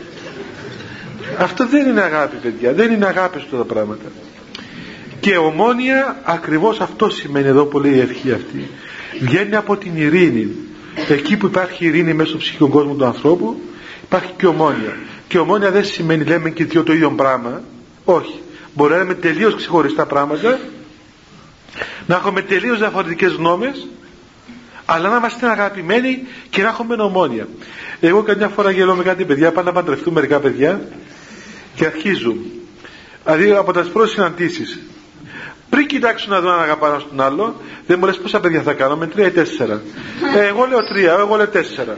αυτό 1.38 1.68
δεν 1.68 1.88
είναι 1.88 2.02
αγάπη 2.02 2.36
παιδιά. 2.36 2.74
Δεν 2.74 2.92
είναι 2.92 3.06
αγάπη 3.06 3.38
αυτά 3.38 3.58
τα 3.58 3.64
πράγματα 3.64 4.10
και 5.24 5.38
ομόνια 5.38 6.22
ακριβώς 6.24 6.80
αυτό 6.80 7.10
σημαίνει 7.10 7.48
εδώ 7.48 7.66
που 7.66 7.80
λέει 7.80 7.94
η 7.94 8.00
ευχή 8.00 8.32
αυτή. 8.32 8.70
Βγαίνει 9.20 9.56
από 9.56 9.78
την 9.78 9.92
ειρήνη. 9.96 10.56
Εκεί 11.10 11.38
που 11.38 11.46
υπάρχει 11.46 11.86
ειρήνη 11.86 12.14
μέσα 12.14 12.30
στο 12.30 12.38
ψυχικό 12.38 12.68
κόσμο 12.68 12.94
του 12.94 13.06
ανθρώπου 13.06 13.62
υπάρχει 14.04 14.32
και 14.38 14.48
ομόνια. 14.48 14.98
Και 15.28 15.38
ομόνια 15.38 15.72
δεν 15.72 15.86
σημαίνει 15.86 16.24
λέμε 16.24 16.50
και 16.50 16.66
δύο 16.66 16.84
το 16.84 16.94
ίδιο 16.94 17.12
πράγμα. 17.12 17.62
Όχι. 18.06 18.42
Μπορεί 18.74 18.92
να 18.92 18.98
λέμε 18.98 19.14
τελείως 19.14 19.56
ξεχωριστά 19.56 20.06
πράγματα 20.06 20.60
να 22.08 22.16
έχουμε 22.16 22.42
τελείως 22.42 22.78
διαφορετικές 22.78 23.32
γνώμες 23.32 23.88
αλλά 24.86 25.10
να 25.10 25.16
είμαστε 25.16 25.48
αγαπημένοι 25.50 26.28
και 26.50 26.62
να 26.62 26.68
έχουμε 26.68 26.96
ομόνια. 26.96 27.48
Εγώ 28.00 28.22
καμιά 28.22 28.48
φορά 28.48 28.72
γελώ 28.72 28.96
με 28.96 29.04
κάτι 29.04 29.26
παιδιά 29.26 29.52
πάνε 29.52 29.68
να 29.68 29.74
παντρευτούν 29.74 30.14
μερικά 30.14 30.40
παιδιά 30.40 30.82
και 31.76 31.86
αρχίζουν 31.86 32.38
δηλαδή 33.26 33.52
από 33.52 33.74
τις 33.74 33.90
πρώτες 33.90 34.12
συναντήσεις 34.12 34.80
πριν 35.70 35.88
κοιτάξουν 35.88 36.32
να 36.32 36.40
δω 36.40 36.50
αν 36.50 36.62
αγαπάω 36.62 37.00
στον 37.00 37.22
άλλο, 37.22 37.56
δεν 37.88 38.00
μου 38.00 38.06
λες 38.06 38.18
πόσα 38.18 38.40
παιδιά 38.40 38.62
θα 38.62 38.74
κάνω, 38.74 38.96
με 38.96 39.08
τρία 39.08 39.26
ή 39.26 39.32
τέσσερα. 39.32 39.82
Ε, 40.36 40.48
εγώ 40.48 40.66
λέω 40.66 40.88
τρία, 40.88 41.14
εγώ 41.14 41.36
λέω 41.36 41.48
τέσσερα. 41.48 41.98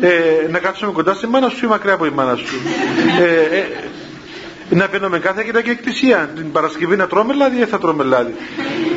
Ε, 0.00 0.48
να 0.50 0.58
κάτσουμε 0.58 0.92
κοντά 0.92 1.14
στη 1.14 1.26
μάνα 1.26 1.48
σου 1.48 1.64
ή 1.64 1.68
μακριά 1.68 1.92
από 1.94 2.06
η 2.06 2.10
μάνα 2.10 2.36
σου. 2.36 2.56
Ε, 3.20 3.56
ε, 3.56 3.64
να 4.70 4.88
μπαίνουμε 4.88 5.18
κάθε 5.18 5.42
και 5.42 5.70
εκκλησία. 5.70 6.30
Την 6.34 6.52
Παρασκευή 6.52 6.96
να 6.96 7.06
τρώμε 7.06 7.34
λάδι 7.34 7.60
ή 7.60 7.64
θα 7.64 7.78
τρώμε 7.78 8.04
λάδι. 8.04 8.34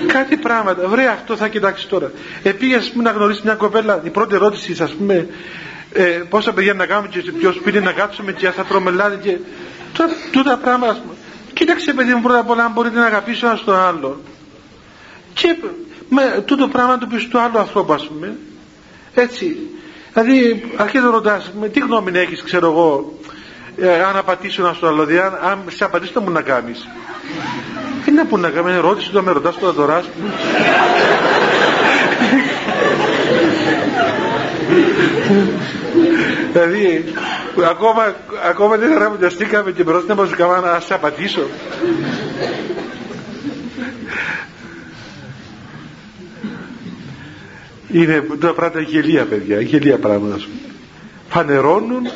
Κάτι 0.07 0.37
πράγματα. 0.37 0.87
Βρε 0.87 1.07
αυτό 1.07 1.35
θα 1.35 1.47
κοιτάξει 1.47 1.87
τώρα. 1.87 2.11
Επήγε 2.43 2.75
ας 2.75 2.89
πούμε 2.91 3.03
να 3.03 3.11
γνωρίσεις 3.11 3.43
μια 3.43 3.53
κοπέλα. 3.53 4.01
Η 4.03 4.09
πρώτη 4.09 4.35
ερώτηση, 4.35 4.83
ας 4.83 4.91
πούμε, 4.91 5.27
ε, 5.93 6.03
πόσα 6.03 6.53
παιδιά 6.53 6.73
να 6.73 6.85
κάνουμε 6.85 7.07
και 7.07 7.21
σε 7.21 7.31
ποιο 7.31 7.51
σπίτι 7.51 7.79
να 7.79 7.91
κάτσουμε 7.91 8.31
και 8.31 8.49
θα 8.49 8.63
τρώμε 8.63 8.91
λάδι 8.91 9.17
και. 9.21 9.37
Τώρα, 9.97 10.11
τούτα 10.31 10.57
πράγματα. 10.57 10.97
Κοίταξε 11.59 11.93
παιδί 11.93 12.13
μου 12.13 12.21
πρώτα 12.21 12.39
απ' 12.39 12.49
όλα 12.49 12.63
αν 12.63 12.71
μπορείτε 12.71 12.99
να 12.99 13.05
αγαπήσω 13.05 13.47
ένας 13.47 13.63
τον 13.63 13.75
άλλο. 13.75 14.21
Και 15.33 15.55
με 16.09 16.43
τούτο 16.45 16.67
πράγμα 16.67 16.97
το 16.97 17.05
πει 17.05 17.19
στο 17.19 17.39
άλλο 17.39 17.59
ανθρώπου 17.59 17.93
ας 17.93 18.07
πούμε. 18.07 18.37
Έτσι. 19.13 19.57
Δηλαδή 20.13 20.63
αρχίζει 20.77 21.03
να 21.03 21.11
ρωτάς 21.11 21.51
με 21.59 21.69
τι 21.69 21.79
γνώμη 21.79 22.19
έχεις 22.19 22.43
ξέρω 22.43 22.71
εγώ 22.71 23.19
ε, 23.77 24.03
αν 24.03 24.17
απατήσω 24.17 24.61
ένας 24.61 24.75
στον 24.75 24.89
άλλο. 24.89 25.05
Δηλαδή 25.05 25.25
αν, 25.25 25.37
αν 25.41 25.63
σε 25.67 25.83
απαντήσω 25.83 26.13
τι 26.13 26.19
μου 26.19 26.31
να 26.31 26.41
κάνεις; 26.41 26.87
Τι 28.05 28.11
να 28.11 28.25
που 28.25 28.37
να 28.37 28.49
κάνεις, 28.49 28.75
ερώτηση 28.75 29.11
το 29.11 29.21
με 29.21 29.31
ρωτάς 29.31 29.59
τώρα 29.59 29.73
τώρα. 29.73 30.03
δηλαδή 36.53 37.13
ακόμα, 37.63 38.15
ακόμα 38.49 38.77
δεν 38.77 38.93
γραμματιαστήκαμε 38.93 39.71
και 39.71 39.83
μπροστά 39.83 40.15
μας 40.15 40.29
να 40.63 40.79
σε 40.79 40.93
απαντήσω 40.93 41.41
είναι 47.91 48.23
τα 48.39 48.53
πράγματα 48.53 48.81
γελία 48.81 49.25
παιδιά 49.25 49.61
γελία 49.61 49.97
πράγματα. 49.97 50.37
Φανερώνουν 51.29 52.07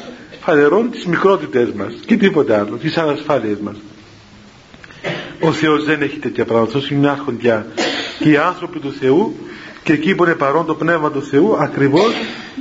φανερώνουν 0.42 0.92
τις 0.92 1.06
μικρότητες 1.06 1.72
μας 1.72 1.94
και 2.06 2.18
τίποτα 2.18 2.60
άλλο 2.60 2.76
τις 2.76 2.98
ανασφάλειες 2.98 3.58
μας. 3.60 3.76
Ο 5.40 5.52
Θεός 5.52 5.84
δεν 5.86 6.02
έχει 6.02 6.20
τέτοια 6.20 6.46
πράγματα 6.46 6.78
αυτός 6.78 6.92
είναι 6.92 7.10
άρχοντια 7.10 7.66
και 8.20 8.30
οι 8.30 8.38
άνθρωποι 8.38 8.80
του 8.80 8.94
Θεού 9.00 9.36
και 9.84 9.94
εκεί 9.94 10.16
που 10.16 10.24
είναι 10.24 10.36
παρόν 10.36 10.66
το 10.66 10.76
Πνεύμα 10.76 11.12
του 11.12 11.24
Θεού 11.24 11.58
ακριβώς 11.58 12.14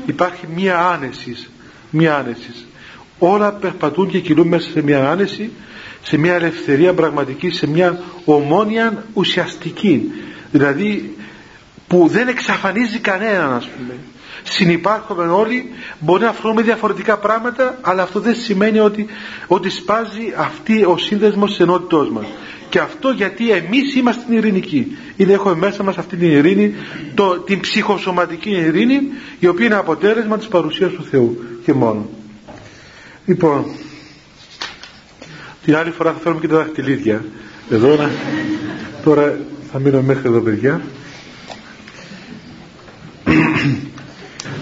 υπάρχει 0.07 0.47
μία 0.55 0.79
άνεσης 0.79 1.51
μία 1.93 2.17
άνεσης 2.17 2.67
όλα 3.29 3.53
περπατούν 3.53 4.09
και 4.09 4.19
κινούν 4.19 4.49
μέσα 4.49 4.71
σε 4.71 4.83
μία 4.83 5.11
άνεση 5.11 5.51
σε 6.03 6.17
μια 6.17 6.35
ελευθερία 6.35 6.95
πραγματική 6.95 7.51
σε 7.51 7.67
μια 7.67 8.03
ομόνια 8.25 9.05
ουσιαστική. 9.13 10.11
Δηλαδή 10.51 11.17
που 11.87 12.09
δεν 12.09 12.29
εξαφανίζει 12.29 12.99
κανέναν 12.99 13.53
ας 13.53 13.69
πούμε. 13.69 13.95
Συνυπάρχουμε 14.43 15.25
όλοι 15.25 15.71
μπορεί 15.99 16.25
να 16.25 16.33
φρούμε 16.33 16.63
διαφορετικά 16.63 17.19
πράγματα 17.19 17.79
αλλά 17.81 18.03
αυτό 18.03 18.21
δεν 18.21 18.35
σημαίνει 18.35 18.79
ότι, 18.79 19.07
ότι 19.47 19.71
σπάζει 19.71 20.33
αυτή 20.37 20.85
ο 20.85 20.97
σύνδεσμος 20.99 21.51
της 21.51 21.61
ενότητός 21.61 22.11
μας. 22.11 22.27
Και 22.69 22.79
αυτό 22.79 23.11
γιατί 23.11 23.51
εμείς 23.51 23.95
είμαστε 23.95 24.35
ειρηνικοί 24.35 24.97
είναι 25.17 25.33
έχουμε 25.33 25.55
μέσα 25.55 25.83
μας 25.83 25.99
αυτή 25.99 26.17
την 26.17 26.31
ειρήνη 26.31 26.75
το, 27.15 27.39
την 27.39 27.61
ψυχοσωματική 27.61 28.51
ειρήνη 28.51 29.01
η 29.39 29.47
οποία 29.47 29.67
είναι 29.67 29.75
αποτέλεσμα 29.75 30.39
της 30.39 30.49
παρουσίας 30.49 30.93
του 30.93 31.05
Θεού 31.05 31.39
και 31.65 31.73
μόνο 31.73 32.09
λοιπόν 33.27 33.65
την 35.65 35.77
άλλη 35.77 35.91
φορά 35.91 36.13
θα 36.13 36.19
φέρουμε 36.19 36.41
και 36.41 36.49
τα 36.49 36.57
δαχτυλίδια. 36.57 37.25
Εδώ 37.71 37.97
να... 37.97 38.11
τώρα 39.05 39.39
θα 39.73 39.79
μείνω 39.79 40.03
μέχρι 40.03 40.29
εδώ 40.29 40.41
παιδιά. 40.41 40.81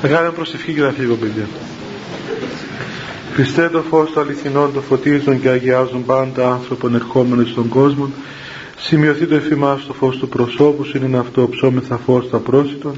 Θα 0.01 0.09
κάνουμε 0.09 0.33
προσευχή 0.33 0.73
και 0.73 0.81
θα 0.81 0.91
φύγω 0.91 1.15
παιδιά. 1.15 1.49
Χριστέ 3.35 3.69
το 3.69 3.83
φως 3.83 4.13
το 4.13 4.21
αληθινό 4.21 4.71
το 4.75 4.81
φωτίζουν 4.81 5.41
και 5.41 5.49
αγιάζουν 5.49 6.05
πάντα 6.05 6.53
άνθρωπον 6.53 6.95
ερχόμενοι 6.95 7.49
στον 7.49 7.69
κόσμο. 7.69 8.11
Σημειωθεί 8.77 9.27
το 9.27 9.35
εφημάς 9.35 9.87
το 9.87 9.93
φως 9.93 10.17
του 10.17 10.29
προσώπου 10.29 10.85
είναι 10.97 11.19
αυτό 11.19 11.49
ψώμεθα 11.49 11.97
φως 11.97 12.31
τα 12.31 12.39
πρόσιτον. 12.39 12.97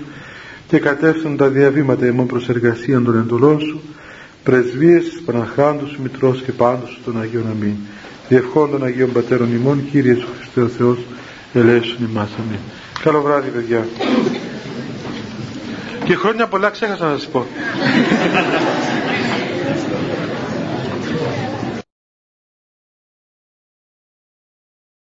Και 0.68 0.78
κατεύθυνουν 0.78 1.36
τα 1.36 1.48
διαβήματα 1.48 2.06
ημών 2.06 2.26
προς 2.26 2.48
εργασία 2.48 3.02
των 3.02 3.18
εντολών 3.18 3.60
σου 3.60 3.80
πρεσβείες 4.42 5.04
της 5.04 5.22
Παναχράντου 5.22 5.86
σου 5.86 6.02
Μητρός 6.02 6.42
και 6.42 6.52
πάντως 6.52 7.00
των 7.04 7.20
Αγίων 7.20 7.46
Αμήν. 7.50 7.74
Διευχών 8.28 8.70
των 8.70 8.84
Αγίων 8.84 9.12
Πατέρων 9.12 9.54
ημών 9.54 9.90
Κύριε 9.90 10.14
Σου 10.14 10.28
Χριστέ 10.38 10.60
ο 10.60 10.68
Θεός 10.68 10.98
ελέησον 11.52 12.08
ημάς. 12.10 12.28
Αμήν. 12.38 12.58
Καλό 13.02 13.22
βράδυ 13.22 13.48
παιδιά. 13.50 13.86
Και 16.04 16.14
χρόνια 16.14 16.46
πολλά 16.46 16.70
ξέχασα 16.70 17.06
να 17.06 17.16
σας 17.16 17.26
πω 17.26 17.46